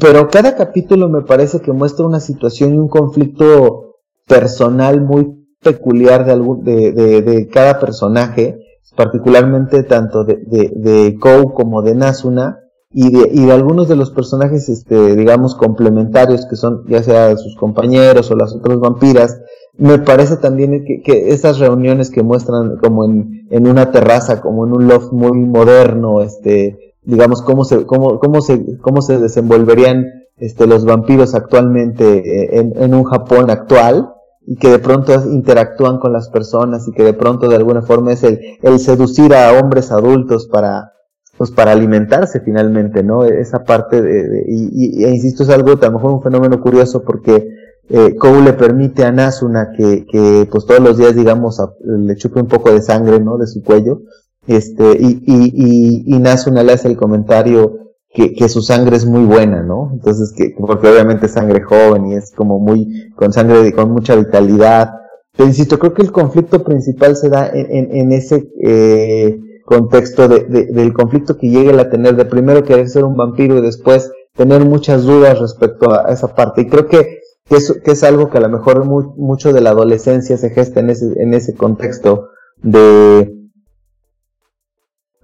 pero 0.00 0.28
cada 0.28 0.56
capítulo 0.56 1.08
me 1.08 1.22
parece 1.22 1.60
que 1.60 1.72
muestra 1.72 2.06
una 2.06 2.20
situación 2.20 2.74
y 2.74 2.78
un 2.78 2.88
conflicto 2.88 4.00
personal 4.26 5.00
muy 5.00 5.46
peculiar 5.62 6.24
de, 6.24 6.32
algún, 6.32 6.64
de, 6.64 6.92
de, 6.92 7.48
cada 7.48 7.78
personaje, 7.78 8.58
particularmente 8.96 9.82
tanto 9.84 10.24
de, 10.24 10.36
de, 10.36 10.72
de 10.74 11.18
Kou 11.18 11.54
como 11.54 11.82
de 11.82 11.94
Nasuna, 11.94 12.60
y 12.90 13.10
de, 13.10 13.30
y 13.32 13.44
de 13.44 13.52
algunos 13.52 13.88
de 13.88 13.96
los 13.96 14.10
personajes, 14.10 14.68
este, 14.68 15.14
digamos, 15.14 15.54
complementarios, 15.54 16.46
que 16.46 16.56
son 16.56 16.84
ya 16.88 17.02
sea 17.02 17.36
sus 17.36 17.54
compañeros 17.56 18.30
o 18.30 18.36
las 18.36 18.54
otras 18.54 18.78
vampiras, 18.80 19.40
me 19.76 19.98
parece 19.98 20.36
también 20.36 20.84
que, 20.84 21.30
esas 21.30 21.58
reuniones 21.58 22.10
que 22.10 22.22
muestran 22.22 22.78
como 22.78 23.04
en, 23.04 23.46
en 23.50 23.68
una 23.68 23.90
terraza, 23.90 24.40
como 24.40 24.66
en 24.66 24.72
un 24.72 24.88
loft 24.88 25.12
muy 25.12 25.38
moderno, 25.38 26.22
este, 26.22 26.94
digamos, 27.04 27.42
cómo 27.42 27.64
se, 27.64 27.84
cómo, 27.86 28.18
cómo 28.18 28.40
se, 28.40 28.78
cómo 28.78 29.02
se 29.02 29.18
desenvolverían 29.18 30.06
este, 30.38 30.66
los 30.66 30.84
vampiros 30.84 31.34
actualmente 31.34 32.04
eh, 32.04 32.60
en, 32.60 32.72
en 32.76 32.94
un 32.94 33.04
Japón 33.04 33.50
actual 33.50 34.14
y 34.46 34.56
que 34.56 34.68
de 34.68 34.78
pronto 34.78 35.12
interactúan 35.30 35.98
con 35.98 36.12
las 36.12 36.30
personas 36.30 36.88
y 36.88 36.92
que 36.92 37.04
de 37.04 37.12
pronto 37.12 37.48
de 37.48 37.56
alguna 37.56 37.82
forma 37.82 38.12
es 38.12 38.24
el, 38.24 38.40
el 38.62 38.78
seducir 38.78 39.34
a 39.34 39.52
hombres 39.52 39.92
adultos 39.92 40.48
para, 40.48 40.92
pues 41.38 41.52
para 41.52 41.70
alimentarse 41.70 42.40
finalmente, 42.40 43.04
¿no? 43.04 43.24
Esa 43.24 43.62
parte 43.62 44.02
de, 44.02 44.44
y, 44.48 45.00
y, 45.00 45.04
e 45.04 45.10
insisto, 45.10 45.44
es 45.44 45.48
algo, 45.50 45.72
a 45.80 45.86
lo 45.86 45.92
mejor 45.92 46.10
un 46.10 46.22
fenómeno 46.22 46.60
curioso 46.60 47.04
porque 47.04 47.48
eh, 47.88 48.16
Kou 48.16 48.42
le 48.42 48.52
permite 48.54 49.04
a 49.04 49.12
Nasuna 49.12 49.70
que, 49.74 50.04
que 50.10 50.48
pues 50.50 50.66
todos 50.66 50.80
los 50.80 50.98
días, 50.98 51.14
digamos, 51.14 51.62
le 51.84 52.16
chupe 52.16 52.40
un 52.40 52.48
poco 52.48 52.72
de 52.72 52.82
sangre, 52.82 53.20
¿no? 53.20 53.38
De 53.38 53.46
su 53.46 53.62
cuello, 53.62 54.02
este, 54.48 54.98
y, 54.98 55.22
y, 55.24 55.52
y, 55.54 56.14
y 56.16 56.18
Nasuna 56.18 56.64
le 56.64 56.72
hace 56.72 56.88
el 56.88 56.96
comentario 56.96 57.92
que, 58.10 58.34
que, 58.34 58.48
su 58.48 58.60
sangre 58.60 58.96
es 58.96 59.06
muy 59.06 59.24
buena, 59.24 59.62
¿no? 59.62 59.90
Entonces, 59.92 60.32
que, 60.36 60.56
porque 60.58 60.88
obviamente 60.88 61.26
es 61.26 61.32
sangre 61.32 61.62
joven 61.62 62.06
y 62.06 62.14
es 62.16 62.32
como 62.32 62.58
muy, 62.58 63.12
con 63.14 63.32
sangre, 63.32 63.72
con 63.72 63.92
mucha 63.92 64.16
vitalidad. 64.16 64.90
Pero 65.36 65.48
insisto, 65.48 65.78
creo 65.78 65.94
que 65.94 66.02
el 66.02 66.10
conflicto 66.10 66.64
principal 66.64 67.14
se 67.14 67.28
da 67.28 67.48
en, 67.48 67.70
en, 67.70 67.96
en 67.96 68.12
ese, 68.12 68.50
eh, 68.60 69.38
contexto 69.68 70.28
de, 70.28 70.44
de, 70.44 70.66
del 70.66 70.94
conflicto 70.94 71.36
que 71.36 71.50
llega 71.50 71.78
a 71.80 71.90
tener 71.90 72.16
de 72.16 72.24
primero 72.24 72.64
querer 72.64 72.88
ser 72.88 73.04
un 73.04 73.16
vampiro 73.16 73.58
y 73.58 73.60
después 73.60 74.10
tener 74.34 74.64
muchas 74.64 75.04
dudas 75.04 75.38
respecto 75.38 75.92
a 75.92 76.10
esa 76.10 76.34
parte. 76.34 76.62
Y 76.62 76.68
creo 76.68 76.86
que, 76.86 77.20
que, 77.44 77.56
es, 77.56 77.78
que 77.84 77.90
es 77.90 78.02
algo 78.02 78.30
que 78.30 78.38
a 78.38 78.40
lo 78.40 78.48
mejor 78.48 78.86
mucho 78.86 79.52
de 79.52 79.60
la 79.60 79.70
adolescencia 79.70 80.38
se 80.38 80.50
gesta 80.50 80.80
en 80.80 80.88
ese, 80.90 81.12
en 81.22 81.34
ese 81.34 81.54
contexto 81.54 82.30
de, 82.62 83.30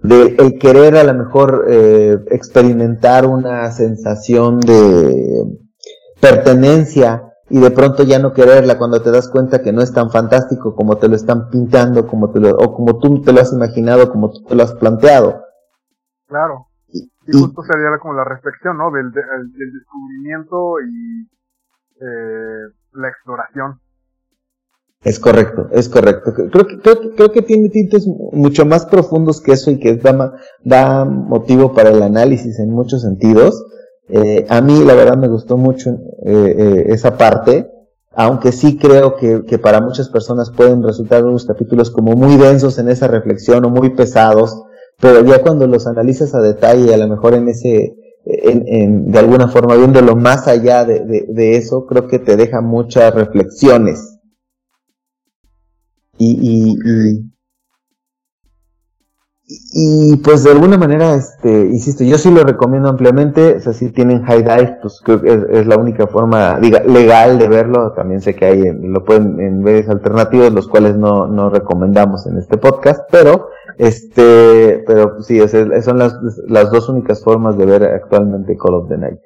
de 0.03 0.35
el 0.37 0.59
querer 0.59 0.95
a 0.95 1.03
lo 1.03 1.15
mejor 1.15 1.65
eh, 1.67 2.19
experimentar 2.29 3.25
una 3.25 3.71
sensación 3.71 4.59
de 4.59 5.43
pertenencia 6.19 7.23
y 7.49 7.59
de 7.59 7.71
pronto 7.71 8.03
ya 8.03 8.19
no 8.19 8.33
quererla 8.33 8.77
cuando 8.77 9.01
te 9.01 9.11
das 9.11 9.29
cuenta 9.29 9.61
que 9.61 9.71
no 9.71 9.81
es 9.81 9.93
tan 9.93 10.09
fantástico 10.09 10.75
como 10.75 10.97
te 10.97 11.07
lo 11.07 11.15
están 11.15 11.49
pintando, 11.49 12.07
como 12.07 12.31
te 12.31 12.39
lo, 12.39 12.49
o 12.55 12.73
como 12.73 12.97
tú 12.97 13.21
te 13.21 13.33
lo 13.33 13.41
has 13.41 13.53
imaginado, 13.53 14.11
como 14.11 14.31
tú 14.31 14.43
te 14.43 14.55
lo 14.55 14.63
has 14.63 14.73
planteado. 14.73 15.43
Claro. 16.27 16.67
Y, 16.87 17.11
justo 17.31 17.61
sería 17.63 17.97
como 18.01 18.13
la 18.15 18.23
reflexión, 18.23 18.77
¿no? 18.77 18.91
Del, 18.91 19.11
del, 19.11 19.73
descubrimiento 19.73 20.79
y 20.81 21.29
eh, 22.01 22.73
la 22.93 23.09
exploración. 23.09 23.79
Es 25.03 25.19
correcto, 25.19 25.67
es 25.71 25.87
correcto. 25.87 26.33
Creo 26.33 26.65
que, 26.65 26.79
creo, 26.79 26.95
creo 27.15 27.31
que 27.31 27.43
tiene 27.43 27.69
tintes 27.69 28.07
mucho 28.07 28.65
más 28.65 28.87
profundos 28.87 29.39
que 29.39 29.51
eso 29.51 29.69
y 29.69 29.79
que 29.79 29.97
da, 29.97 30.33
da 30.63 31.05
motivo 31.05 31.75
para 31.75 31.89
el 31.89 32.01
análisis 32.01 32.57
en 32.59 32.71
muchos 32.71 33.03
sentidos. 33.03 33.63
Eh, 34.07 34.45
a 34.49 34.61
mí 34.61 34.83
la 34.83 34.93
verdad 34.93 35.17
me 35.17 35.27
gustó 35.27 35.57
mucho 35.57 35.89
eh, 36.25 36.55
eh, 36.57 36.85
esa 36.89 37.17
parte, 37.17 37.71
aunque 38.13 38.51
sí 38.51 38.77
creo 38.77 39.15
que, 39.15 39.43
que, 39.45 39.57
para 39.57 39.81
muchas 39.81 40.09
personas 40.09 40.51
pueden 40.51 40.83
resultar 40.83 41.25
unos 41.25 41.45
capítulos 41.45 41.89
como 41.89 42.13
muy 42.13 42.37
densos 42.37 42.77
en 42.77 42.89
esa 42.89 43.07
reflexión 43.07 43.65
o 43.65 43.69
muy 43.69 43.89
pesados, 43.95 44.63
pero 44.99 45.25
ya 45.25 45.41
cuando 45.41 45.67
los 45.67 45.87
analizas 45.87 46.35
a 46.35 46.41
detalle, 46.41 46.93
a 46.93 46.97
lo 46.97 47.07
mejor 47.07 47.33
en 47.33 47.49
ese, 47.49 47.95
en, 48.25 49.11
de 49.11 49.19
alguna 49.19 49.47
forma 49.47 49.75
viéndolo 49.75 50.15
más 50.15 50.47
allá 50.47 50.85
de, 50.85 51.25
de, 51.27 51.57
eso, 51.57 51.85
creo 51.85 52.07
que 52.07 52.19
te 52.19 52.37
deja 52.37 52.61
muchas 52.61 53.13
reflexiones. 53.13 54.19
Y, 56.17 56.39
y, 56.41 57.34
pues 60.23 60.43
de 60.43 60.51
alguna 60.51 60.75
manera, 60.75 61.13
este, 61.13 61.67
insisto, 61.67 62.03
yo 62.03 62.17
sí 62.17 62.31
lo 62.31 62.43
recomiendo 62.43 62.89
ampliamente, 62.89 63.57
o 63.57 63.59
sea, 63.59 63.73
si 63.73 63.91
tienen 63.91 64.23
High 64.23 64.41
Dive, 64.41 64.77
pues 64.81 65.01
creo 65.03 65.21
que 65.21 65.33
es, 65.51 65.67
la 65.67 65.77
única 65.77 66.07
forma 66.07 66.57
legal 66.59 67.37
de 67.37 67.47
verlo, 67.47 67.91
también 67.91 68.21
sé 68.21 68.33
que 68.33 68.45
hay, 68.45 68.63
lo 68.81 69.05
pueden 69.05 69.39
en 69.39 69.61
medios 69.61 69.87
alternativos, 69.87 70.51
los 70.51 70.67
cuales 70.67 70.97
no, 70.97 71.27
no 71.27 71.51
recomendamos 71.51 72.25
en 72.25 72.39
este 72.39 72.57
podcast, 72.57 73.03
pero, 73.11 73.49
este, 73.77 74.83
pero 74.87 75.21
sí, 75.21 75.39
o 75.39 75.47
sea, 75.47 75.79
son 75.83 75.99
las, 75.99 76.17
las 76.47 76.71
dos 76.71 76.89
únicas 76.89 77.23
formas 77.23 77.55
de 77.55 77.67
ver 77.67 77.83
actualmente 77.83 78.57
Call 78.57 78.73
of 78.73 78.89
the 78.89 78.97
Night. 78.97 79.19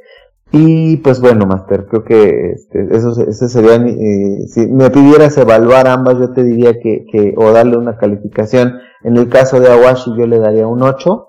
Y 0.51 0.97
pues 0.97 1.21
bueno, 1.21 1.45
Master, 1.45 1.85
creo 1.85 2.03
que 2.03 2.51
este, 2.51 2.87
eso, 2.95 3.13
eso 3.21 3.47
sería, 3.47 3.75
eh, 3.75 4.47
si 4.47 4.65
me 4.65 4.89
pidieras 4.89 5.37
evaluar 5.37 5.87
ambas, 5.87 6.17
yo 6.17 6.31
te 6.31 6.43
diría 6.43 6.79
que, 6.79 7.05
que, 7.11 7.35
o 7.37 7.51
darle 7.51 7.77
una 7.77 7.97
calificación. 7.97 8.79
En 9.03 9.17
el 9.17 9.29
caso 9.29 9.59
de 9.59 9.71
Awashi 9.71 10.11
yo 10.17 10.25
le 10.25 10.39
daría 10.39 10.65
un 10.65 10.81
8. 10.81 11.27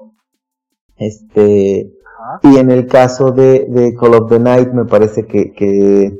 Este, 0.96 1.92
y 2.42 2.56
en 2.56 2.70
el 2.70 2.86
caso 2.86 3.32
de, 3.32 3.66
de 3.68 3.94
Call 3.94 4.14
of 4.14 4.30
the 4.30 4.38
Night 4.38 4.72
me 4.72 4.84
parece 4.84 5.26
que, 5.26 5.52
que 5.52 6.16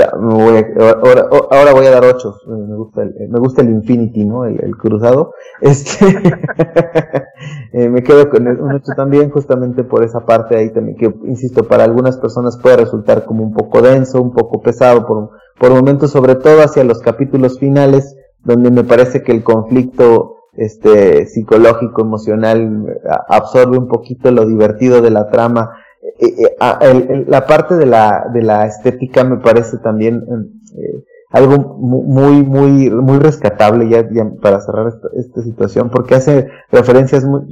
ahora, 0.00 1.72
voy 1.72 1.86
a 1.86 1.90
dar 1.90 2.04
ocho. 2.04 2.36
Me 2.46 3.38
gusta 3.38 3.62
el, 3.62 3.70
Infinity, 3.70 4.24
¿no? 4.24 4.44
El, 4.44 4.76
cruzado. 4.76 5.32
Este, 5.60 6.06
eh, 7.72 7.88
me 7.88 8.02
quedo 8.02 8.28
con 8.28 8.48
un 8.48 8.72
ocho 8.72 8.92
también, 8.96 9.30
justamente 9.30 9.84
por 9.84 10.02
esa 10.02 10.24
parte 10.26 10.56
ahí 10.56 10.70
también, 10.72 10.96
que 10.96 11.14
insisto, 11.24 11.68
para 11.68 11.84
algunas 11.84 12.16
personas 12.16 12.58
puede 12.60 12.78
resultar 12.78 13.24
como 13.24 13.44
un 13.44 13.52
poco 13.52 13.80
denso, 13.80 14.20
un 14.20 14.32
poco 14.32 14.60
pesado 14.60 15.06
por, 15.06 15.30
por 15.60 15.70
momentos, 15.70 16.10
sobre 16.10 16.34
todo 16.34 16.62
hacia 16.62 16.82
los 16.82 16.98
capítulos 17.00 17.60
finales, 17.60 18.16
donde 18.42 18.72
me 18.72 18.82
parece 18.82 19.22
que 19.22 19.30
el 19.30 19.44
conflicto 19.44 20.36
este 20.54 21.26
psicológico 21.26 22.02
emocional 22.02 22.84
absorbe 23.28 23.78
un 23.78 23.88
poquito 23.88 24.30
lo 24.30 24.46
divertido 24.46 25.00
de 25.00 25.10
la 25.10 25.30
trama 25.30 25.70
eh, 26.02 26.56
eh, 26.60 27.24
la 27.28 27.46
parte 27.46 27.76
de 27.76 27.86
la, 27.86 28.26
de 28.32 28.42
la 28.42 28.66
estética 28.66 29.22
me 29.22 29.36
parece 29.36 29.78
también 29.78 30.24
eh, 30.76 31.04
algo 31.30 31.76
muy, 31.78 32.42
muy, 32.42 32.90
muy 32.90 33.18
rescatable 33.18 33.88
ya, 33.88 34.04
para 34.40 34.60
cerrar 34.60 34.92
esta, 35.14 35.42
situación, 35.42 35.90
porque 35.90 36.16
hace 36.16 36.48
referencias, 36.70 37.24
muy, 37.24 37.42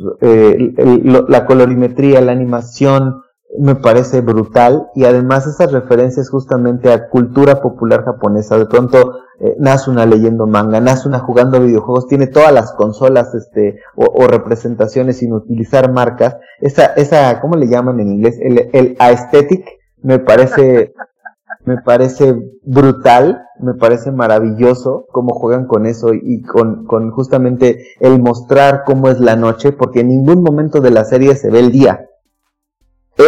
la 1.29 1.47
colorimetría, 1.47 2.21
la 2.21 2.33
animación, 2.33 3.23
me 3.59 3.75
parece 3.75 4.21
brutal 4.21 4.89
y 4.95 5.05
además 5.05 5.47
esas 5.47 5.73
referencias 5.73 6.29
justamente 6.29 6.93
a 6.93 7.09
cultura 7.09 7.61
popular 7.63 8.05
japonesa. 8.05 8.59
De 8.59 8.67
pronto 8.67 9.15
eh, 9.41 9.57
una 9.88 10.07
leyendo 10.07 10.47
manga, 10.47 10.78
una 11.05 11.18
jugando 11.20 11.61
videojuegos, 11.61 12.07
tiene 12.07 12.26
todas 12.26 12.53
las 12.53 12.72
consolas 12.72 13.34
este 13.34 13.80
o, 13.97 14.26
representaciones 14.26 15.18
sin 15.18 15.32
utilizar 15.32 15.93
marcas. 15.93 16.36
Esa, 16.61 16.86
esa, 16.95 17.41
¿cómo 17.41 17.57
le 17.57 17.68
llaman 17.68 18.01
en 18.01 18.12
inglés? 18.12 18.38
El, 18.41 18.70
el 18.72 18.97
aesthetic 18.99 19.66
me 20.03 20.18
parece 20.18 20.93
me 21.64 21.78
parece 21.78 22.34
brutal, 22.62 23.43
me 23.61 23.74
parece 23.74 24.12
maravilloso 24.12 25.07
cómo 25.11 25.34
juegan 25.34 25.66
con 25.66 25.86
eso 25.86 26.14
y 26.14 26.43
con, 26.43 26.86
con 26.86 27.11
justamente 27.11 27.84
el 28.01 28.20
mostrar 28.20 28.84
cómo 28.84 29.09
es 29.09 29.20
la 29.20 29.36
noche, 29.36 29.72
porque 29.72 30.01
en 30.01 30.09
ningún 30.09 30.43
momento 30.43 30.80
de 30.80 30.91
la 30.91 31.05
serie 31.05 31.34
se 31.34 31.51
ve 31.51 31.61
el 31.61 31.72
día 31.72 32.07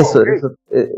eso, 0.01 0.23
eso 0.23 0.55
eh, 0.71 0.91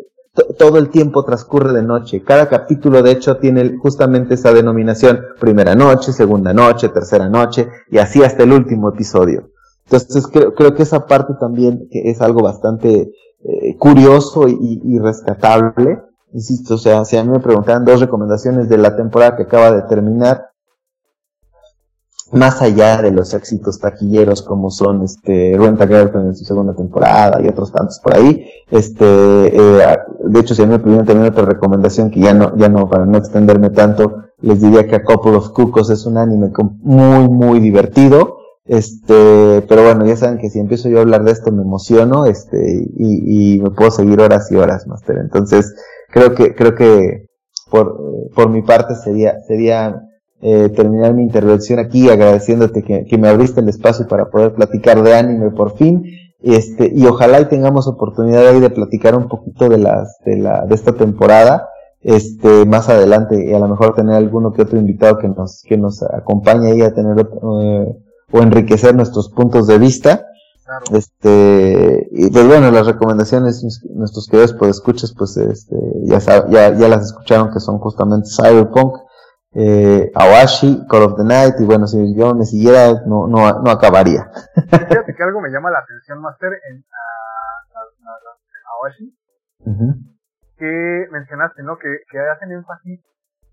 todo 0.59 0.78
el 0.78 0.89
tiempo 0.89 1.24
transcurre 1.24 1.72
de 1.72 1.82
noche. 1.82 2.22
Cada 2.22 2.49
capítulo, 2.49 3.03
de 3.03 3.12
hecho, 3.12 3.37
tiene 3.37 3.76
justamente 3.78 4.35
esa 4.35 4.53
denominación, 4.53 5.20
primera 5.39 5.74
noche, 5.74 6.12
segunda 6.12 6.53
noche, 6.53 6.89
tercera 6.89 7.28
noche, 7.28 7.68
y 7.91 7.99
así 7.99 8.22
hasta 8.22 8.43
el 8.43 8.53
último 8.53 8.89
episodio. 8.89 9.51
Entonces, 9.85 10.26
creo, 10.26 10.74
que 10.74 10.82
esa 10.82 11.07
parte 11.07 11.35
también 11.39 11.89
es 11.91 12.20
algo 12.20 12.43
bastante 12.43 13.12
eh, 13.45 13.76
curioso 13.78 14.49
y, 14.49 14.99
rescatable. 14.99 16.03
Insisto, 16.32 16.74
o 16.74 16.78
sea, 16.78 17.05
si 17.05 17.16
a 17.16 17.22
mí 17.22 17.30
me 17.30 17.39
preguntaban 17.39 17.85
dos 17.85 18.01
recomendaciones 18.01 18.68
de 18.68 18.78
la 18.78 18.97
temporada 18.97 19.37
que 19.37 19.45
acaba 19.45 19.70
de 19.70 19.82
terminar, 19.82 20.49
más 22.33 22.62
allá 22.62 23.03
de 23.03 23.11
los 23.11 23.35
éxitos 23.35 23.79
taquilleros 23.79 24.43
como 24.43 24.70
son 24.70 25.03
este 25.03 25.55
Renta 25.59 25.87
Girlfriend 25.87 26.29
en 26.29 26.37
su 26.37 26.45
segunda 26.45 26.75
temporada 26.75 27.41
y 27.43 27.49
otros 27.49 27.70
tantos 27.70 28.01
por 28.01 28.16
ahí, 28.16 28.47
este 28.70 29.05
eh, 29.07 29.99
de 30.25 30.41
hecho 30.41 30.55
si 30.55 30.62
a 30.62 30.66
mí 30.66 30.72
me 30.72 30.79
pidieron 30.79 31.07
también 31.07 31.31
otra 31.31 31.45
recomendación 31.45 32.11
que 32.11 32.20
ya 32.20 32.35
no, 32.35 32.57
ya 32.57 32.68
no, 32.68 32.89
para 32.89 33.07
no 33.07 33.18
extenderme 33.18 33.70
tanto, 33.70 34.25
les 34.41 34.61
diría 34.61 34.87
que 34.87 34.97
A 34.97 35.05
Couple 35.05 35.37
of 35.37 35.51
Cucos 35.51 35.91
es 35.91 36.07
un 36.07 36.18
anime 36.18 36.51
muy, 36.83 37.29
muy 37.29 37.61
divertido, 37.61 38.39
este, 38.66 39.62
pero 39.68 39.83
bueno, 39.83 40.07
ya 40.07 40.16
saben 40.16 40.39
que 40.39 40.49
si 40.51 40.59
empiezo 40.59 40.89
yo 40.89 40.99
a 40.99 41.03
hablar 41.03 41.25
de 41.25 41.33
esto 41.33 41.53
me 41.53 41.62
emociono, 41.62 42.25
este, 42.25 42.89
y, 42.97 43.57
y 43.57 43.61
me 43.61 43.70
puedo 43.70 43.91
seguir 43.91 44.20
horas 44.20 44.51
y 44.51 44.57
horas, 44.57 44.87
Master. 44.87 45.18
Entonces, 45.18 45.75
creo 46.11 46.35
que, 46.35 46.55
creo 46.55 46.75
que 46.75 47.27
por, 47.70 47.97
por 48.35 48.49
mi 48.51 48.62
parte 48.62 48.95
sería, 48.95 49.35
sería 49.47 50.01
eh, 50.47 50.68
terminar 50.68 51.14
mi 51.14 51.22
intervención 51.22 51.78
aquí 51.78 52.11
agradeciéndote 52.11 52.82
que, 52.82 53.07
que, 53.07 53.16
me 53.16 53.28
abriste 53.28 53.61
el 53.61 53.68
espacio 53.70 54.07
para 54.07 54.28
poder 54.28 54.53
platicar 54.53 55.03
de 55.03 55.14
anime 55.14 55.51
por 55.53 55.74
fin. 55.78 56.05
Este, 56.42 56.92
y 56.95 57.07
ojalá 57.07 57.40
y 57.40 57.47
tengamos 57.47 57.86
oportunidad 57.86 58.47
ahí 58.47 58.61
de 58.61 58.68
platicar 58.68 59.16
un 59.16 59.26
poquito 59.26 59.70
de 59.70 59.78
las, 59.78 60.18
de 60.26 60.36
la, 60.36 60.66
de 60.66 60.74
esta 60.74 60.92
temporada, 60.92 61.70
este, 62.03 62.66
más 62.66 62.90
adelante, 62.90 63.42
y 63.42 63.55
a 63.55 63.59
lo 63.59 63.68
mejor 63.68 63.95
tener 63.95 64.16
alguno 64.16 64.53
que 64.53 64.61
otro 64.61 64.78
invitado 64.78 65.16
que 65.16 65.28
nos, 65.28 65.62
que 65.66 65.78
nos 65.78 66.03
acompañe 66.03 66.72
ahí 66.72 66.82
a 66.82 66.92
tener, 66.92 67.18
eh, 67.20 67.97
o 68.30 68.38
enriquecer 68.38 68.95
nuestros 68.95 69.30
puntos 69.30 69.66
de 69.66 69.78
vista. 69.78 70.26
Este, 70.92 72.07
y 72.12 72.28
pues 72.30 72.47
bueno, 72.47 72.70
las 72.70 72.86
recomendaciones, 72.86 73.64
nuestros 73.95 74.28
queridos 74.28 74.55
pues 74.59 74.72
escuchas, 74.72 75.14
pues 75.16 75.38
este, 75.38 75.76
ya, 76.03 76.18
ya, 76.51 76.76
ya 76.76 76.88
las 76.88 77.07
escucharon 77.07 77.51
que 77.51 77.61
son 77.61 77.78
justamente 77.78 78.28
Cyberpunk, 78.28 78.97
eh, 79.55 80.11
Awashi, 80.14 80.86
Call 80.88 81.02
of 81.02 81.16
the 81.16 81.24
Night, 81.24 81.55
y 81.61 81.64
bueno, 81.64 81.86
si 81.86 82.14
yo 82.14 82.34
me 82.34 82.44
siguiera, 82.44 83.02
no, 83.07 83.28
no, 83.28 83.62
no 83.62 83.70
acabaría. 83.70 84.30
Fíjate 84.55 85.14
que 85.16 85.22
algo 85.22 85.40
me 85.40 85.50
llama 85.50 85.70
la 85.70 85.78
atención, 85.78 86.20
Master, 86.20 86.52
en 86.70 86.84
Awashi, 88.80 89.16
que 90.59 91.07
mencionaste, 91.11 91.62
¿no? 91.62 91.78
Que, 91.78 91.98
que 92.11 92.18
hacen 92.18 92.52
énfasis 92.52 93.00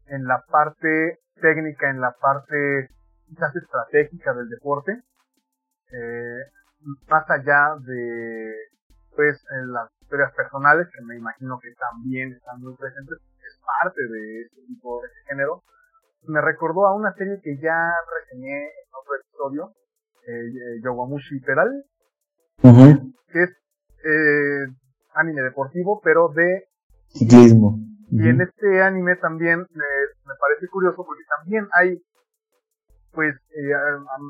en 0.08 0.26
la 0.26 0.44
parte 0.50 1.20
técnica, 1.42 1.90
en 1.90 2.02
la 2.02 2.12
parte 2.20 2.90
quizás 3.28 3.56
estratégica 3.56 4.34
del 4.34 4.50
deporte, 4.50 4.92
eh, 5.92 6.42
más 7.08 7.30
allá 7.30 7.76
de, 7.80 8.54
pues, 9.16 9.44
en 9.52 9.72
las 9.72 9.90
historias 10.02 10.34
personales, 10.34 10.88
que 10.94 11.04
me 11.06 11.16
imagino 11.16 11.60
que 11.60 11.70
también 11.76 12.34
están 12.34 12.60
muy 12.60 12.76
presentes, 12.76 13.18
es 13.20 13.60
parte 13.66 14.02
de 14.02 14.42
este 14.42 14.62
tipo 14.68 15.02
de 15.02 15.08
género, 15.28 15.64
me 16.28 16.42
recordó 16.42 16.88
a 16.88 16.96
una 16.96 17.14
serie 17.14 17.40
que 17.44 17.58
ya 17.58 17.94
reseñé 18.20 18.64
en 18.64 18.90
otro 19.00 19.16
episodio, 19.16 19.74
eh, 20.28 20.82
Yowamushi 20.84 21.40
Peral, 21.42 21.84
que 22.62 23.44
es 23.44 23.50
eh, 24.04 24.66
anime 25.16 25.42
deportivo, 25.42 26.00
pero 26.04 26.30
de 26.30 26.66
ciclismo. 27.08 27.80
Y 28.12 28.28
en 28.28 28.42
este 28.42 28.82
anime 28.82 29.16
también 29.16 29.60
me 29.60 30.36
parece 30.40 30.68
curioso 30.68 31.04
porque 31.06 31.24
también 31.38 31.68
hay, 31.72 32.02
pues, 33.14 33.36
eh, 33.56 33.74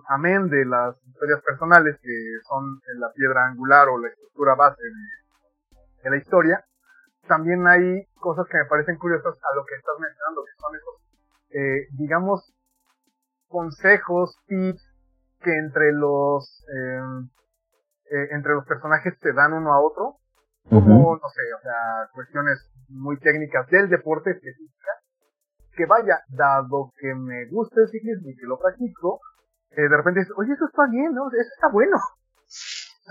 amén 0.08 0.50
de 0.50 0.66
las 0.66 0.96
historias 1.08 1.42
personales 1.42 1.98
que 2.02 2.14
son 2.48 2.80
la 3.00 3.12
piedra 3.14 3.48
angular 3.48 3.90
o 3.90 3.98
la 3.98 4.10
estructura 4.10 4.56
base 4.56 4.82
de, 4.84 6.04
de 6.04 6.10
la 6.12 6.18
historia, 6.18 6.64
también 7.28 7.66
hay 7.68 8.06
cosas 8.20 8.46
que 8.48 8.58
me 8.58 8.66
parecen 8.66 8.98
curiosas 8.98 9.34
a 9.34 9.56
lo 9.56 9.66
que 9.66 9.76
estás 9.76 9.96
mencionando, 10.00 10.44
que 10.44 10.62
son 10.62 10.76
esos 10.76 11.11
eh, 11.54 11.88
digamos, 11.98 12.54
consejos, 13.48 14.38
tips 14.48 14.84
que 15.42 15.58
entre 15.58 15.92
los, 15.92 16.66
em, 16.74 17.30
eh, 18.12 18.28
entre 18.32 18.54
los 18.54 18.66
personajes 18.66 19.14
se 19.22 19.34
dan 19.34 19.54
uno 19.54 19.74
a 19.74 19.82
otro, 19.82 20.18
como, 20.70 21.16
no 21.16 21.30
sé, 21.30 21.42
o 21.58 21.62
sea, 21.62 22.10
cuestiones 22.14 22.72
muy 22.90 23.18
técnicas 23.20 23.68
del 23.68 23.90
deporte 23.90 24.32
específica, 24.32 24.92
que 25.76 25.86
vaya, 25.86 26.22
dado 26.30 26.92
que 27.00 27.16
me 27.16 27.46
gusta 27.50 27.82
el 27.82 27.90
ciclismo 27.90 28.30
y 28.30 28.36
que 28.36 28.46
lo 28.46 28.60
practico, 28.60 29.20
eh, 29.72 29.88
de 29.88 29.98
repente 29.98 30.20
dices, 30.20 30.36
oye, 30.38 30.54
eso 30.54 30.66
está 30.66 30.86
bien, 30.92 31.14
¿no? 31.14 31.28
Eso 31.30 31.50
está 31.56 31.70
bueno. 31.70 31.98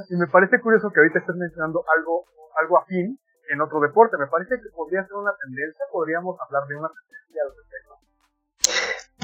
Y 0.09 0.17
me 0.17 0.27
parece 0.29 0.61
curioso 0.61 0.91
que 0.91 1.01
ahorita 1.01 1.19
estés 1.19 1.37
mencionando 1.37 1.83
algo, 1.97 2.25
algo 2.61 2.79
afín 2.79 3.19
en 3.49 3.61
otro 3.61 3.81
deporte. 3.81 4.17
Me 4.19 4.27
parece 4.29 4.61
que 4.61 4.71
podría 4.75 5.05
ser 5.05 5.17
una 5.17 5.33
tendencia, 5.45 5.85
podríamos 5.91 6.37
hablar 6.41 6.69
de 6.69 6.77
una 6.77 6.89
tendencia 6.89 7.43
al 7.43 7.57
respecto. 7.57 7.90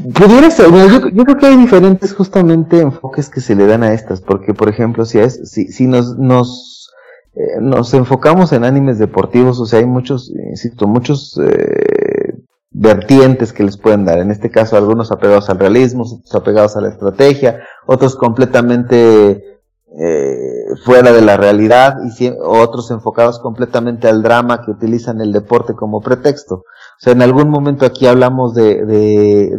Yo, 0.04 1.24
creo 1.24 1.38
que 1.38 1.46
hay 1.46 1.56
diferentes 1.56 2.14
justamente 2.14 2.80
enfoques 2.80 3.30
que 3.30 3.40
se 3.40 3.54
le 3.54 3.66
dan 3.66 3.82
a 3.82 3.94
estas, 3.94 4.20
porque 4.20 4.52
por 4.52 4.68
ejemplo, 4.68 5.04
si 5.04 5.18
es, 5.18 5.40
si 5.50 5.86
nos, 5.86 6.18
nos, 6.18 6.92
eh, 7.34 7.60
nos 7.60 7.94
enfocamos 7.94 8.52
en 8.52 8.64
animes 8.64 8.98
deportivos, 8.98 9.58
o 9.58 9.66
sea, 9.66 9.78
hay 9.78 9.86
muchos, 9.86 10.30
insisto, 10.50 10.86
muchos 10.86 11.40
eh, 11.42 12.34
vertientes 12.70 13.52
que 13.54 13.64
les 13.64 13.78
pueden 13.78 14.04
dar. 14.04 14.18
En 14.18 14.30
este 14.30 14.50
caso, 14.50 14.76
algunos 14.76 15.10
apegados 15.10 15.48
al 15.48 15.58
realismo, 15.58 16.02
otros 16.02 16.34
apegados 16.34 16.76
a 16.76 16.82
la 16.82 16.88
estrategia, 16.88 17.60
otros 17.86 18.16
completamente 18.16 19.55
eh, 19.98 20.74
fuera 20.84 21.10
de 21.10 21.22
la 21.22 21.38
realidad 21.38 21.96
y 22.04 22.30
otros 22.40 22.90
enfocados 22.90 23.38
completamente 23.38 24.08
al 24.08 24.22
drama 24.22 24.62
que 24.62 24.70
utilizan 24.70 25.22
el 25.22 25.32
deporte 25.32 25.72
como 25.72 26.02
pretexto. 26.02 26.56
O 26.56 26.98
sea, 26.98 27.14
en 27.14 27.22
algún 27.22 27.48
momento 27.48 27.86
aquí 27.86 28.06
hablamos 28.06 28.54
de, 28.54 28.84
de, 28.84 29.56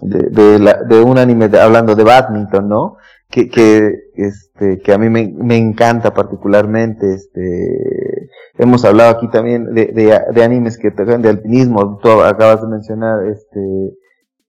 de, 0.00 0.58
de, 0.88 1.02
un 1.02 1.18
anime 1.18 1.50
hablando 1.58 1.94
de 1.94 2.04
badminton, 2.04 2.68
¿no? 2.68 2.96
Que, 3.28 3.50
que, 3.50 3.92
este, 4.14 4.80
que 4.80 4.92
a 4.94 4.98
mí 4.98 5.10
me, 5.10 5.30
me 5.36 5.58
encanta 5.58 6.14
particularmente, 6.14 7.12
este, 7.12 8.30
hemos 8.56 8.82
hablado 8.86 9.10
aquí 9.10 9.28
también 9.28 9.74
de, 9.74 9.86
de, 9.86 10.18
de 10.34 10.42
animes 10.42 10.78
que 10.78 10.90
tocan 10.90 11.20
de 11.20 11.28
alpinismo, 11.28 11.98
tú 12.02 12.10
acabas 12.22 12.62
de 12.62 12.68
mencionar, 12.68 13.26
este, 13.26 13.60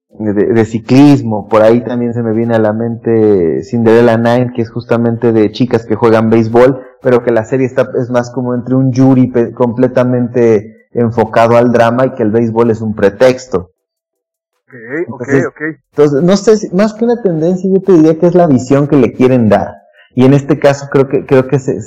de, 0.10 0.66
ciclismo, 0.66 1.47
por 1.47 1.62
ahí 1.62 1.84
también 1.84 2.14
se 2.14 2.24
me 2.24 2.34
viene 2.34 2.55
a 2.55 2.60
la 2.60 2.74
mente 2.74 3.64
Cinderella 3.64 4.18
Nine, 4.18 4.51
que 4.55 4.64
es 4.64 4.72
justamente 4.72 5.32
de 5.32 5.51
chicas 5.51 5.86
que 5.86 5.95
juegan 5.95 6.30
béisbol, 6.30 6.82
pero 7.01 7.24
que 7.24 7.32
la 7.32 7.45
serie 7.45 7.68
está, 7.68 7.89
es 7.99 8.10
más 8.10 8.32
como 8.32 8.55
entre 8.55 8.76
un 8.76 8.91
jury 8.93 9.32
completamente 9.53 10.88
enfocado 10.91 11.57
al 11.57 11.72
drama 11.72 12.07
y 12.07 12.12
que 12.16 12.24
el 12.24 12.32
béisbol 12.32 12.72
es 12.72 12.82
un 12.82 12.95
pretexto. 12.95 13.72
Ok, 15.07 15.28
ok, 15.47 15.62
Entonces, 15.91 16.22
no 16.22 16.38
sé, 16.38 16.70
más 16.76 16.93
que 16.93 17.05
una 17.05 17.22
tendencia, 17.22 17.70
yo 17.72 17.82
te 17.82 17.93
diría 17.93 18.20
que 18.20 18.28
es 18.28 18.36
la 18.36 18.47
visión 18.47 18.88
que 18.88 18.97
le 18.97 19.14
quieren 19.14 19.49
dar. 19.49 19.76
Y 20.14 20.26
en 20.26 20.34
este 20.34 20.60
caso 20.60 20.88
creo 20.91 21.07
que, 21.07 21.26
creo 21.26 21.47
que 21.47 21.60
se, 21.60 21.80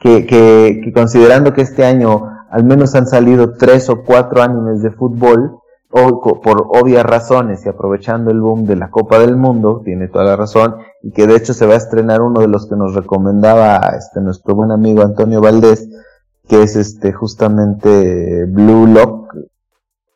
que, 0.00 0.26
que, 0.26 0.80
que 0.82 0.92
considerando 0.92 1.52
que 1.52 1.62
este 1.62 1.84
año 1.84 2.22
al 2.50 2.64
menos 2.64 2.94
han 2.94 3.06
salido 3.06 3.54
tres 3.56 3.90
o 3.90 4.04
cuatro 4.04 4.42
animes 4.42 4.82
de 4.82 4.90
fútbol, 4.90 5.60
o, 5.90 6.40
por 6.40 6.66
obvias 6.68 7.04
razones 7.04 7.64
y 7.64 7.68
aprovechando 7.68 8.30
el 8.30 8.40
boom 8.40 8.66
de 8.66 8.76
la 8.76 8.90
Copa 8.90 9.18
del 9.18 9.36
Mundo, 9.36 9.82
tiene 9.84 10.08
toda 10.08 10.24
la 10.24 10.36
razón, 10.36 10.76
y 11.02 11.12
que 11.12 11.26
de 11.26 11.36
hecho 11.36 11.54
se 11.54 11.66
va 11.66 11.74
a 11.74 11.78
estrenar 11.78 12.20
uno 12.20 12.40
de 12.40 12.48
los 12.48 12.68
que 12.68 12.76
nos 12.76 12.94
recomendaba 12.94 13.78
este 13.96 14.20
nuestro 14.20 14.54
buen 14.54 14.70
amigo 14.70 15.02
Antonio 15.02 15.40
Valdés, 15.40 15.88
que 16.46 16.62
es 16.62 16.76
este 16.76 17.12
justamente 17.12 18.44
Blue 18.46 18.86
Lock, 18.86 19.34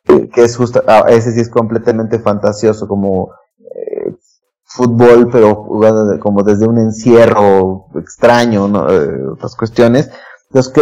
que 0.05 0.43
es 0.43 0.57
justo, 0.57 0.83
ah, 0.87 1.05
ese 1.07 1.31
sí 1.31 1.39
es 1.39 1.49
completamente 1.49 2.19
fantasioso, 2.19 2.87
como 2.87 3.31
eh, 3.59 4.15
fútbol, 4.63 5.29
pero 5.31 5.55
jugado 5.55 6.19
como 6.19 6.43
desde 6.43 6.67
un 6.67 6.77
encierro 6.77 7.87
extraño, 7.95 8.67
¿no? 8.67 8.91
Eh, 8.91 9.27
otras 9.31 9.55
cuestiones. 9.55 10.11
Entonces, 10.49 10.73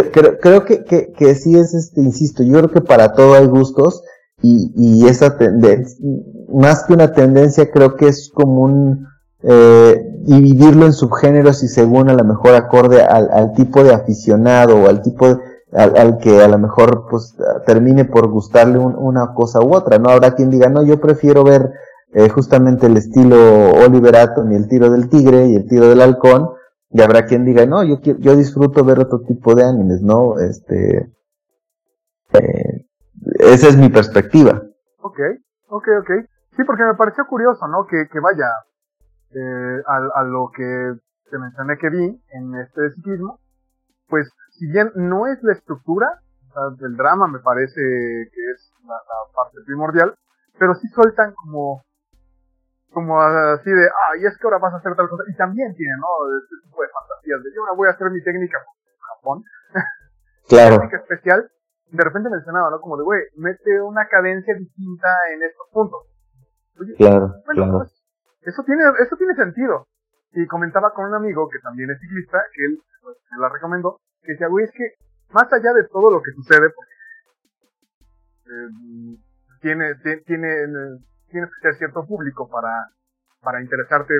creo 0.42 0.64
que, 0.66 0.84
que, 0.84 1.12
que 1.12 1.34
sí 1.34 1.56
es, 1.56 1.72
este, 1.72 2.02
insisto, 2.02 2.42
yo 2.42 2.58
creo 2.58 2.70
que 2.70 2.80
para 2.82 3.14
todo 3.14 3.34
hay 3.34 3.46
gustos, 3.46 4.02
y, 4.42 4.72
y 4.76 5.06
esa 5.06 5.36
tendencia, 5.38 6.04
más 6.52 6.84
que 6.84 6.92
una 6.92 7.12
tendencia, 7.12 7.70
creo 7.70 7.96
que 7.96 8.08
es 8.08 8.30
como 8.32 8.62
un 8.62 9.06
eh, 9.44 10.12
dividirlo 10.20 10.86
en 10.86 10.92
subgéneros 10.92 11.62
y 11.62 11.68
según 11.68 12.08
a 12.08 12.14
lo 12.14 12.24
mejor 12.24 12.54
acorde 12.54 13.02
al, 13.02 13.52
tipo 13.54 13.82
de 13.82 13.92
aficionado 13.92 14.76
o 14.76 14.88
al 14.88 15.02
tipo 15.02 15.26
al, 15.72 15.96
al, 15.96 16.18
que 16.18 16.40
a 16.40 16.48
lo 16.48 16.58
mejor 16.58 17.06
pues 17.10 17.34
termine 17.66 18.04
por 18.04 18.28
gustarle 18.28 18.78
una 18.78 19.34
cosa 19.34 19.60
u 19.60 19.74
otra, 19.74 19.98
¿no? 19.98 20.10
Habrá 20.10 20.34
quien 20.34 20.50
diga, 20.50 20.68
no, 20.68 20.84
yo 20.84 21.00
prefiero 21.00 21.42
ver 21.42 21.72
eh, 22.14 22.28
justamente 22.28 22.86
el 22.86 22.96
estilo 22.96 23.70
Oliver 23.70 24.16
Atom 24.16 24.52
y 24.52 24.56
el 24.56 24.68
tiro 24.68 24.90
del 24.90 25.08
tigre 25.08 25.48
y 25.48 25.56
el 25.56 25.66
tiro 25.66 25.88
del 25.88 26.02
halcón, 26.02 26.50
y 26.90 27.00
habrá 27.00 27.24
quien 27.24 27.44
diga, 27.44 27.64
no, 27.64 27.82
yo, 27.82 27.98
yo 28.00 28.36
disfruto 28.36 28.84
ver 28.84 29.00
otro 29.00 29.20
tipo 29.20 29.54
de 29.54 29.64
animes, 29.64 30.02
¿no? 30.02 30.38
Este, 30.38 31.10
eh, 32.34 32.86
esa 33.42 33.68
es 33.68 33.76
mi 33.76 33.88
perspectiva. 33.88 34.62
Ok, 35.00 35.18
ok, 35.68 35.88
ok. 36.00 36.10
Sí, 36.56 36.64
porque 36.64 36.84
me 36.84 36.94
pareció 36.94 37.26
curioso, 37.26 37.66
¿no? 37.68 37.86
Que, 37.86 38.08
que 38.10 38.20
vaya, 38.20 38.48
eh, 39.34 39.82
a, 39.86 40.20
a, 40.20 40.22
lo 40.24 40.50
que 40.54 40.94
te 41.30 41.38
mencioné 41.38 41.78
que 41.78 41.88
vi 41.88 42.22
en 42.30 42.54
este 42.60 42.90
ciclismo, 42.94 43.40
pues 44.08 44.30
si 44.50 44.66
bien 44.66 44.92
no 44.94 45.26
es 45.26 45.42
la 45.42 45.52
estructura 45.52 46.20
del 46.78 46.96
drama, 46.96 47.26
me 47.28 47.38
parece 47.38 47.80
que 47.80 48.50
es 48.54 48.72
la, 48.84 48.96
parte 49.34 49.58
primordial, 49.64 50.14
pero 50.58 50.74
sí 50.74 50.86
sueltan 50.88 51.32
como 51.34 51.82
como 52.92 53.18
así 53.22 53.70
de, 53.70 53.86
ah, 53.88 54.16
y 54.20 54.26
es 54.26 54.36
que 54.36 54.46
ahora 54.46 54.58
vas 54.58 54.74
a 54.74 54.76
hacer 54.76 54.94
tal 54.94 55.08
cosa, 55.08 55.24
y 55.26 55.34
también 55.34 55.74
tiene, 55.74 55.94
¿no? 55.96 56.06
Este 56.36 56.56
tipo 56.62 56.82
de 56.82 56.88
fantasías, 56.88 57.42
de 57.42 57.54
yo 57.54 57.62
ahora 57.62 57.72
voy 57.72 57.88
a 57.88 57.92
hacer 57.92 58.10
mi 58.10 58.22
técnica 58.22 58.58
en 58.58 59.00
Japón. 59.00 59.44
Claro. 60.48 60.74
técnica 60.74 60.98
especial, 60.98 61.50
de 61.92 62.04
repente 62.04 62.30
mencionaba, 62.30 62.70
¿no? 62.70 62.80
Como 62.80 62.96
de, 62.96 63.04
güey, 63.04 63.20
mete 63.36 63.80
una 63.82 64.08
cadencia 64.08 64.54
distinta 64.54 65.08
en 65.34 65.42
estos 65.42 65.68
puntos. 65.70 66.00
claro, 66.96 67.34
claro. 67.46 67.78
Pues, 67.78 68.02
eso 68.40 68.64
tiene, 68.64 68.82
eso 68.98 69.16
tiene 69.16 69.34
sentido. 69.34 69.86
Y 70.32 70.46
comentaba 70.46 70.94
con 70.94 71.04
un 71.04 71.14
amigo 71.14 71.48
que 71.50 71.58
también 71.58 71.90
es 71.90 72.00
ciclista, 72.00 72.38
que 72.54 72.64
él 72.64 72.82
pues, 73.02 73.18
me 73.30 73.42
la 73.42 73.50
recomendó, 73.50 74.00
que 74.22 74.32
decía, 74.32 74.48
güey, 74.48 74.64
es 74.64 74.72
que 74.72 74.94
más 75.32 75.52
allá 75.52 75.74
de 75.74 75.84
todo 75.88 76.10
lo 76.10 76.22
que 76.22 76.32
sucede, 76.32 76.70
porque 76.70 76.92
eh, 78.46 79.18
tiene, 79.60 79.94
tiene, 80.24 80.66
tiene 81.28 81.46
que 81.46 81.60
ser 81.60 81.74
cierto 81.76 82.06
público 82.06 82.48
para, 82.48 82.88
para 83.42 83.60
interesarte, 83.60 84.14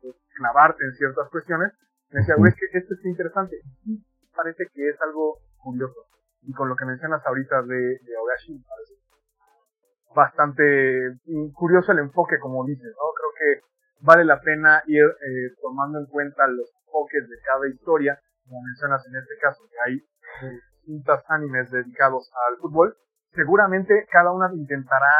pues, 0.00 0.14
clavarte 0.36 0.84
en 0.84 0.92
ciertas 0.92 1.28
cuestiones, 1.30 1.72
me 2.10 2.20
decía, 2.20 2.36
güey, 2.36 2.52
es 2.52 2.56
que 2.56 2.78
esto 2.78 2.94
es 2.94 3.04
interesante. 3.04 3.56
Y 3.84 4.00
parece 4.32 4.68
que 4.72 4.90
es 4.90 5.02
algo 5.02 5.38
curioso 5.58 6.06
y 6.46 6.52
con 6.52 6.68
lo 6.68 6.76
que 6.76 6.84
mencionas 6.84 7.24
ahorita 7.26 7.62
de, 7.62 7.76
de 7.76 8.16
Ogashi, 8.22 8.58
parece 8.58 8.94
bastante 10.14 10.62
mm, 11.26 11.52
curioso 11.52 11.92
el 11.92 11.98
enfoque, 11.98 12.38
como 12.40 12.64
dices, 12.64 12.88
¿no? 12.96 13.04
Creo 13.14 13.32
que 13.36 13.66
vale 14.00 14.24
la 14.24 14.40
pena 14.40 14.82
ir 14.86 15.04
eh, 15.04 15.54
tomando 15.60 15.98
en 15.98 16.06
cuenta 16.06 16.46
los 16.46 16.72
enfoques 16.86 17.28
de 17.28 17.36
cada 17.44 17.68
historia, 17.68 18.18
como 18.44 18.62
mencionas 18.62 19.06
en 19.06 19.16
este 19.16 19.34
caso, 19.40 19.62
que 19.68 19.76
hay 19.84 20.00
distintas 20.80 21.22
animes 21.28 21.70
dedicados 21.70 22.30
al 22.48 22.56
fútbol. 22.58 22.96
Seguramente 23.34 24.06
cada 24.10 24.32
una 24.32 24.48
intentará 24.54 25.12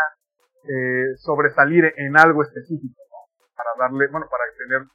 eh, 0.64 1.14
sobresalir 1.16 1.92
en 1.96 2.16
algo 2.16 2.42
específico, 2.42 3.02
¿no? 3.10 3.18
Para 3.54 3.70
darle, 3.78 4.08
bueno, 4.08 4.26
para 4.30 4.44
tener 4.56 4.88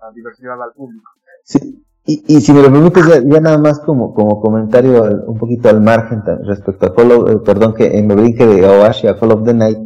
la 0.00 0.12
diversidad 0.14 0.62
al 0.62 0.72
público. 0.72 1.10
Sí, 1.42 1.84
y, 2.06 2.24
y 2.26 2.40
si 2.40 2.52
me 2.52 2.62
lo 2.62 2.72
permites, 2.72 3.04
ya, 3.06 3.40
nada 3.40 3.58
más 3.58 3.80
como, 3.80 4.14
como 4.14 4.40
comentario 4.40 5.02
un 5.26 5.38
poquito 5.38 5.68
al 5.68 5.80
margen 5.80 6.22
respecto 6.44 6.86
a 6.86 6.94
Call 6.94 7.12
of, 7.12 7.30
eh, 7.30 7.36
perdón 7.44 7.74
que 7.74 8.02
me 8.02 8.14
brinque 8.14 8.46
de 8.46 8.66
Oashi 8.66 9.06
a 9.06 9.18
Call 9.18 9.32
of 9.32 9.44
the 9.44 9.54
Night, 9.54 9.78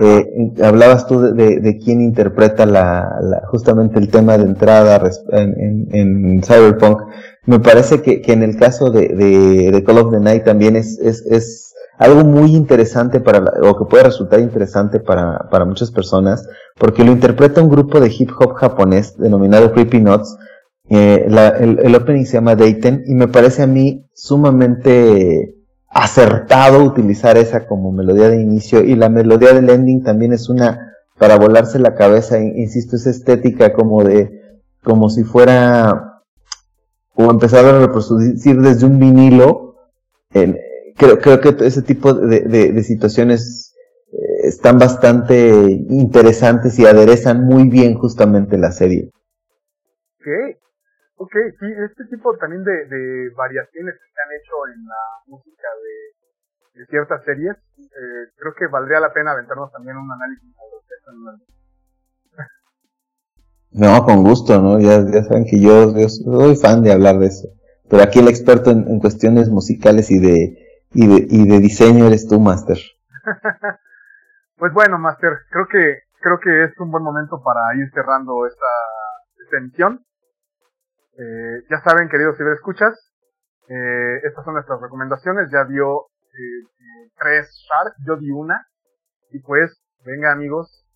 eh, 0.00 0.52
hablabas 0.62 1.06
tú 1.08 1.20
de, 1.20 1.58
de, 1.58 1.78
quién 1.78 2.00
interpreta 2.00 2.66
la, 2.66 3.18
la, 3.20 3.42
justamente 3.48 3.98
el 3.98 4.08
tema 4.08 4.38
de 4.38 4.44
entrada 4.44 5.02
en, 5.32 5.88
en, 5.90 6.42
Cyberpunk. 6.42 7.00
Me 7.46 7.58
parece 7.58 8.00
que, 8.00 8.20
que 8.20 8.32
en 8.32 8.44
el 8.44 8.56
caso 8.56 8.90
de, 8.90 9.08
de, 9.08 9.82
Call 9.84 9.98
of 9.98 10.12
the 10.12 10.20
Night 10.20 10.44
también 10.44 10.76
es, 10.76 10.98
es, 11.00 11.26
es 11.26 11.74
algo 11.98 12.24
muy 12.24 12.54
interesante 12.54 13.18
para, 13.20 13.42
o 13.62 13.76
que 13.76 13.84
puede 13.86 14.04
resultar 14.04 14.38
interesante 14.38 15.00
para, 15.00 15.48
para 15.50 15.64
muchas 15.64 15.90
personas, 15.90 16.48
porque 16.78 17.04
lo 17.04 17.10
interpreta 17.10 17.60
un 17.60 17.70
grupo 17.70 17.98
de 17.98 18.14
hip 18.16 18.30
hop 18.38 18.54
japonés 18.54 19.16
denominado 19.18 19.72
Creepy 19.72 20.00
Nuts, 20.00 20.36
eh, 20.90 21.26
el, 21.28 21.94
opening 21.94 22.24
se 22.24 22.34
llama 22.34 22.56
Dayton 22.56 23.02
y 23.06 23.14
me 23.14 23.28
parece 23.28 23.62
a 23.62 23.66
mí 23.66 24.06
sumamente 24.14 25.54
acertado 25.88 26.82
utilizar 26.82 27.36
esa 27.36 27.66
como 27.66 27.92
melodía 27.92 28.28
de 28.28 28.40
inicio 28.40 28.82
y 28.82 28.94
la 28.94 29.08
melodía 29.08 29.52
del 29.52 29.68
ending 29.68 30.02
también 30.02 30.32
es 30.32 30.48
una 30.48 30.88
para 31.18 31.36
volarse 31.36 31.78
la 31.78 31.94
cabeza, 31.94 32.38
insisto, 32.40 32.96
es 32.96 33.06
estética 33.06 33.72
como 33.72 34.04
de, 34.04 34.60
como 34.84 35.10
si 35.10 35.24
fuera, 35.24 36.22
o 37.14 37.30
empezar 37.30 37.64
a 37.64 37.80
reproducir 37.80 38.60
desde 38.60 38.86
un 38.86 39.00
vinilo. 39.00 39.74
creo, 40.30 41.18
creo 41.18 41.40
que 41.40 41.66
ese 41.66 41.82
tipo 41.82 42.14
de, 42.14 42.82
situaciones 42.84 43.74
eh, 44.12 44.46
están 44.46 44.78
bastante 44.78 45.84
interesantes 45.90 46.78
y 46.78 46.86
aderezan 46.86 47.44
muy 47.44 47.68
bien 47.68 47.94
justamente 47.94 48.56
la 48.56 48.70
serie. 48.70 49.10
Ok, 51.20 51.34
sí, 51.58 51.66
este 51.84 52.04
tipo 52.06 52.36
también 52.38 52.62
de, 52.62 52.86
de 52.86 53.30
variaciones 53.34 53.94
que 53.94 54.06
se 54.14 54.20
han 54.22 54.32
hecho 54.38 54.54
en 54.72 54.86
la 54.86 55.02
música 55.26 55.66
de, 55.82 56.78
de 56.78 56.86
ciertas 56.86 57.24
series, 57.24 57.56
eh, 57.76 58.30
creo 58.36 58.54
que 58.54 58.68
valdría 58.68 59.00
la 59.00 59.12
pena 59.12 59.32
aventarnos 59.32 59.72
también 59.72 59.96
un 59.96 60.10
análisis 60.12 60.54
No, 63.72 64.04
con 64.04 64.22
gusto, 64.22 64.62
¿no? 64.62 64.78
Ya, 64.78 65.04
ya 65.12 65.24
saben 65.24 65.44
que 65.44 65.60
yo, 65.60 65.92
yo, 65.94 66.08
soy 66.08 66.56
fan 66.56 66.82
de 66.82 66.92
hablar 66.92 67.18
de 67.18 67.26
eso. 67.26 67.48
Pero 67.90 68.02
aquí 68.02 68.20
el 68.20 68.28
experto 68.28 68.70
en, 68.70 68.86
en 68.88 69.00
cuestiones 69.00 69.50
musicales 69.50 70.10
y 70.12 70.20
de, 70.20 70.56
y 70.92 71.06
de, 71.06 71.26
y 71.28 71.48
de 71.48 71.58
diseño 71.58 72.06
eres 72.06 72.28
tú, 72.28 72.38
Master. 72.38 72.78
pues 74.56 74.72
bueno, 74.72 74.98
Master, 74.98 75.32
creo 75.50 75.66
que, 75.66 76.02
creo 76.20 76.38
que 76.38 76.64
es 76.64 76.78
un 76.78 76.92
buen 76.92 77.02
momento 77.02 77.42
para 77.42 77.60
ir 77.74 77.90
cerrando 77.92 78.46
esta, 78.46 78.66
esta 79.44 79.58
emisión. 79.58 80.04
Eh, 81.18 81.64
ya 81.68 81.82
saben, 81.82 82.08
queridos 82.08 82.36
ciberescuchas, 82.36 82.94
eh, 83.68 84.20
estas 84.22 84.44
son 84.44 84.54
nuestras 84.54 84.80
recomendaciones. 84.80 85.50
Ya 85.50 85.64
dio 85.64 86.06
eh, 86.22 87.10
tres 87.18 87.50
Shark, 87.66 87.94
yo 88.06 88.16
di 88.16 88.30
una. 88.30 88.66
Y 89.30 89.40
pues, 89.40 89.82
venga 90.04 90.32
amigos, 90.32 90.86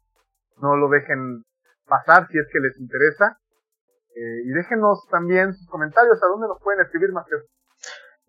no 0.61 0.77
lo 0.77 0.89
dejen 0.89 1.43
pasar 1.87 2.29
si 2.29 2.39
es 2.39 2.47
que 2.53 2.61
les 2.61 2.79
interesa. 2.79 3.39
Eh, 4.15 4.43
y 4.47 4.51
déjenos 4.53 5.07
también 5.11 5.53
sus 5.55 5.67
comentarios. 5.69 6.23
¿A 6.23 6.29
dónde 6.29 6.47
nos 6.47 6.63
pueden 6.63 6.81
escribir, 6.81 7.13
más 7.13 7.27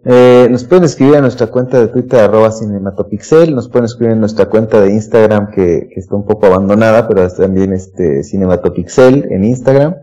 eh, 0.06 0.48
nos 0.50 0.66
pueden 0.66 0.84
escribir 0.84 1.16
a 1.16 1.22
nuestra 1.22 1.48
cuenta 1.48 1.80
de 1.80 1.88
Twitter 1.88 2.20
arroba 2.20 2.52
cinematopixel, 2.52 3.56
nos 3.56 3.70
pueden 3.70 3.86
escribir 3.86 4.14
en 4.14 4.20
nuestra 4.20 4.48
cuenta 4.48 4.82
de 4.82 4.90
Instagram 4.90 5.52
que, 5.52 5.88
que 5.94 6.00
está 6.00 6.16
un 6.16 6.26
poco 6.26 6.48
abandonada, 6.48 7.08
pero 7.08 7.26
también 7.30 7.72
este 7.72 8.24
cinematopixel 8.24 9.32
en 9.32 9.46
Instagram 9.46 9.96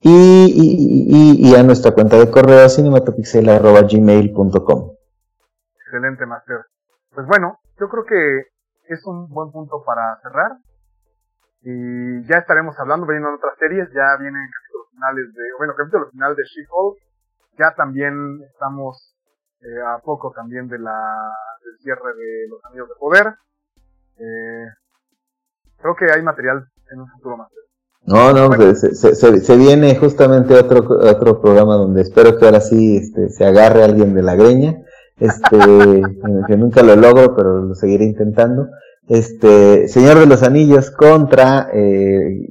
y, 0.00 0.10
y, 0.10 1.50
y, 1.50 1.54
a 1.54 1.62
nuestra 1.62 1.92
cuenta 1.92 2.16
de 2.16 2.30
correo 2.30 2.68
cinematopixel.gmail.com. 2.68 4.96
Excelente, 5.86 6.26
Master. 6.26 6.66
Pues 7.14 7.26
bueno, 7.26 7.58
yo 7.80 7.88
creo 7.88 8.04
que 8.04 8.42
es 8.88 9.06
un 9.06 9.28
buen 9.28 9.50
punto 9.50 9.82
para 9.84 10.20
cerrar. 10.22 10.58
Y 11.62 12.22
ya 12.28 12.38
estaremos 12.38 12.78
hablando, 12.78 13.06
viendo 13.06 13.34
otras 13.34 13.58
series, 13.58 13.88
ya 13.92 14.16
vienen 14.20 14.48
capítulos 14.52 14.88
finales 14.92 15.34
de, 15.34 15.42
bueno, 15.58 15.74
capítulo 15.76 16.08
final 16.10 16.36
de 16.36 16.44
She-Hulk. 16.44 16.98
Ya 17.58 17.74
también 17.74 18.40
estamos 18.52 19.16
eh, 19.60 19.80
a 19.86 19.98
poco 19.98 20.32
también 20.32 20.68
de 20.68 20.78
la, 20.78 21.32
del 21.64 21.76
cierre 21.78 22.14
de 22.14 22.46
Los 22.48 22.64
Anillos 22.66 22.88
de 22.88 22.94
Poder. 23.00 23.34
Eh, 24.18 24.66
creo 25.78 25.96
que 25.96 26.12
hay 26.12 26.22
material 26.22 26.68
en 26.92 27.00
un 27.00 27.08
futuro 27.08 27.38
más. 27.38 27.48
No, 28.06 28.32
no, 28.32 28.52
se, 28.74 28.94
se, 28.94 29.14
se, 29.40 29.56
viene 29.56 29.96
justamente 29.96 30.54
otro, 30.54 30.84
otro 30.88 31.40
programa 31.40 31.74
donde 31.74 32.02
espero 32.02 32.38
que 32.38 32.44
ahora 32.44 32.60
sí 32.60 32.98
este, 32.98 33.30
se 33.30 33.44
agarre 33.44 33.82
alguien 33.82 34.14
de 34.14 34.22
la 34.22 34.36
greña, 34.36 34.76
este, 35.18 35.58
que 36.46 36.56
nunca 36.56 36.84
lo 36.84 36.94
logro, 36.94 37.34
pero 37.34 37.62
lo 37.62 37.74
seguiré 37.74 38.04
intentando. 38.04 38.68
Este, 39.08 39.88
Señor 39.88 40.18
de 40.18 40.26
los 40.26 40.44
Anillos 40.44 40.92
contra 40.92 41.68
eh, 41.72 42.48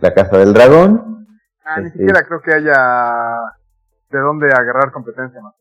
la 0.00 0.12
Casa 0.12 0.36
del 0.36 0.52
Dragón. 0.52 1.26
Ah, 1.64 1.80
ni 1.80 1.86
este, 1.86 1.98
siquiera 1.98 2.24
creo 2.26 2.42
que 2.42 2.52
haya 2.52 3.38
de 4.10 4.18
dónde 4.18 4.46
agarrar 4.48 4.92
competencia 4.92 5.40
más. 5.40 5.54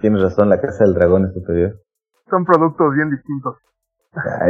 Tienes 0.00 0.22
razón, 0.22 0.48
la 0.48 0.60
Casa 0.60 0.84
del 0.84 0.94
Dragón 0.94 1.26
es 1.26 1.34
superior. 1.34 1.80
Son 2.28 2.44
productos 2.44 2.94
bien 2.94 3.10
distintos. 3.10 3.56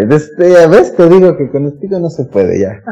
Este, 0.08 0.52
ya 0.52 0.66
ves, 0.68 0.96
te 0.96 1.08
digo 1.08 1.36
que 1.36 1.50
con 1.50 1.66
estilo 1.66 2.00
no 2.00 2.08
se 2.08 2.24
puede 2.24 2.60
ya. 2.60 2.82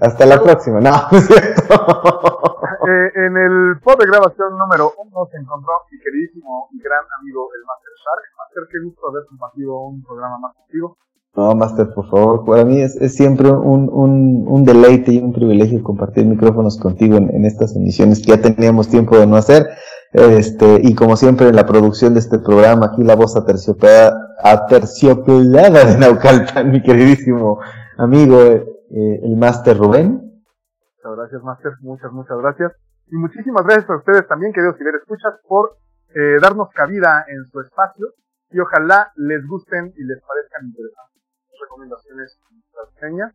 Hasta 0.00 0.26
la 0.26 0.40
próxima, 0.42 0.80
no, 0.80 0.90
es 1.12 1.26
cierto. 1.26 1.74
Eh, 2.86 3.26
en 3.26 3.36
el 3.36 3.80
pod 3.82 3.98
de 3.98 4.06
grabación 4.06 4.58
número 4.58 4.92
uno 4.98 5.26
se 5.30 5.38
encontró 5.38 5.72
mi 5.90 5.98
queridísimo 5.98 6.68
y 6.72 6.82
gran 6.82 7.00
amigo 7.20 7.48
el 7.54 7.64
Master 7.64 7.92
Shark. 8.04 8.22
Master, 8.38 8.62
qué 8.70 8.78
gusto 8.84 9.08
haber 9.08 9.26
compartido 9.28 9.80
un 9.80 10.02
programa 10.02 10.38
más 10.38 10.54
contigo. 10.56 10.96
No, 11.34 11.54
Master, 11.54 11.94
por 11.94 12.10
favor, 12.10 12.44
para 12.44 12.64
mí 12.64 12.82
es, 12.82 12.94
es 12.96 13.14
siempre 13.14 13.50
un, 13.50 13.88
un, 13.90 14.44
un, 14.46 14.64
deleite 14.64 15.12
y 15.12 15.18
un 15.18 15.32
privilegio 15.32 15.82
compartir 15.82 16.26
micrófonos 16.26 16.76
contigo 16.78 17.16
en, 17.16 17.34
en, 17.34 17.46
estas 17.46 17.74
emisiones 17.74 18.20
que 18.20 18.32
ya 18.32 18.42
teníamos 18.42 18.88
tiempo 18.88 19.16
de 19.16 19.26
no 19.26 19.36
hacer. 19.36 19.66
Este, 20.12 20.80
y 20.82 20.94
como 20.94 21.16
siempre 21.16 21.48
en 21.48 21.56
la 21.56 21.64
producción 21.64 22.12
de 22.12 22.20
este 22.20 22.38
programa, 22.38 22.86
aquí 22.92 23.02
la 23.02 23.16
voz 23.16 23.34
aterciopelada, 23.34 24.31
aterciopelada 24.42 25.84
de 25.84 25.98
Naucalpan, 25.98 26.70
mi 26.70 26.82
queridísimo 26.82 27.60
amigo, 27.98 28.40
eh, 28.40 29.20
el 29.22 29.36
Master 29.36 29.76
Rubén. 29.76 30.42
Muchas 30.96 31.16
gracias, 31.16 31.42
Master, 31.42 31.72
muchas, 31.80 32.12
muchas 32.12 32.38
gracias. 32.38 32.72
Y 33.08 33.16
muchísimas 33.16 33.64
gracias 33.64 33.90
a 33.90 33.96
ustedes 33.96 34.26
también, 34.28 34.52
queridos 34.52 34.76
escuchas, 34.80 35.34
por 35.46 35.76
eh, 36.14 36.38
darnos 36.40 36.68
cabida 36.74 37.24
en 37.28 37.44
su 37.50 37.60
espacio 37.60 38.06
y 38.50 38.60
ojalá 38.60 39.12
les 39.16 39.46
gusten 39.46 39.92
y 39.96 40.04
les 40.04 40.20
parezcan 40.20 40.66
interesantes 40.66 41.12
recomendaciones 41.62 42.38
reseñas. 42.94 43.32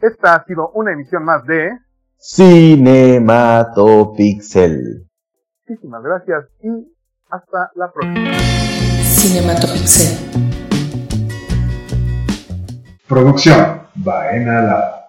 Esta 0.00 0.34
ha 0.34 0.44
sido 0.44 0.70
una 0.70 0.92
emisión 0.92 1.24
más 1.24 1.44
de 1.46 1.70
Cinematopixel. 2.16 5.08
Muchísimas 5.66 6.02
gracias 6.02 6.46
y 6.62 6.94
hasta 7.30 7.70
la 7.74 7.92
próxima. 7.92 8.30
Cinematopixel. 9.10 10.16
Producción 13.08 13.82
Baena 13.96 14.62
Lab. 14.62 14.99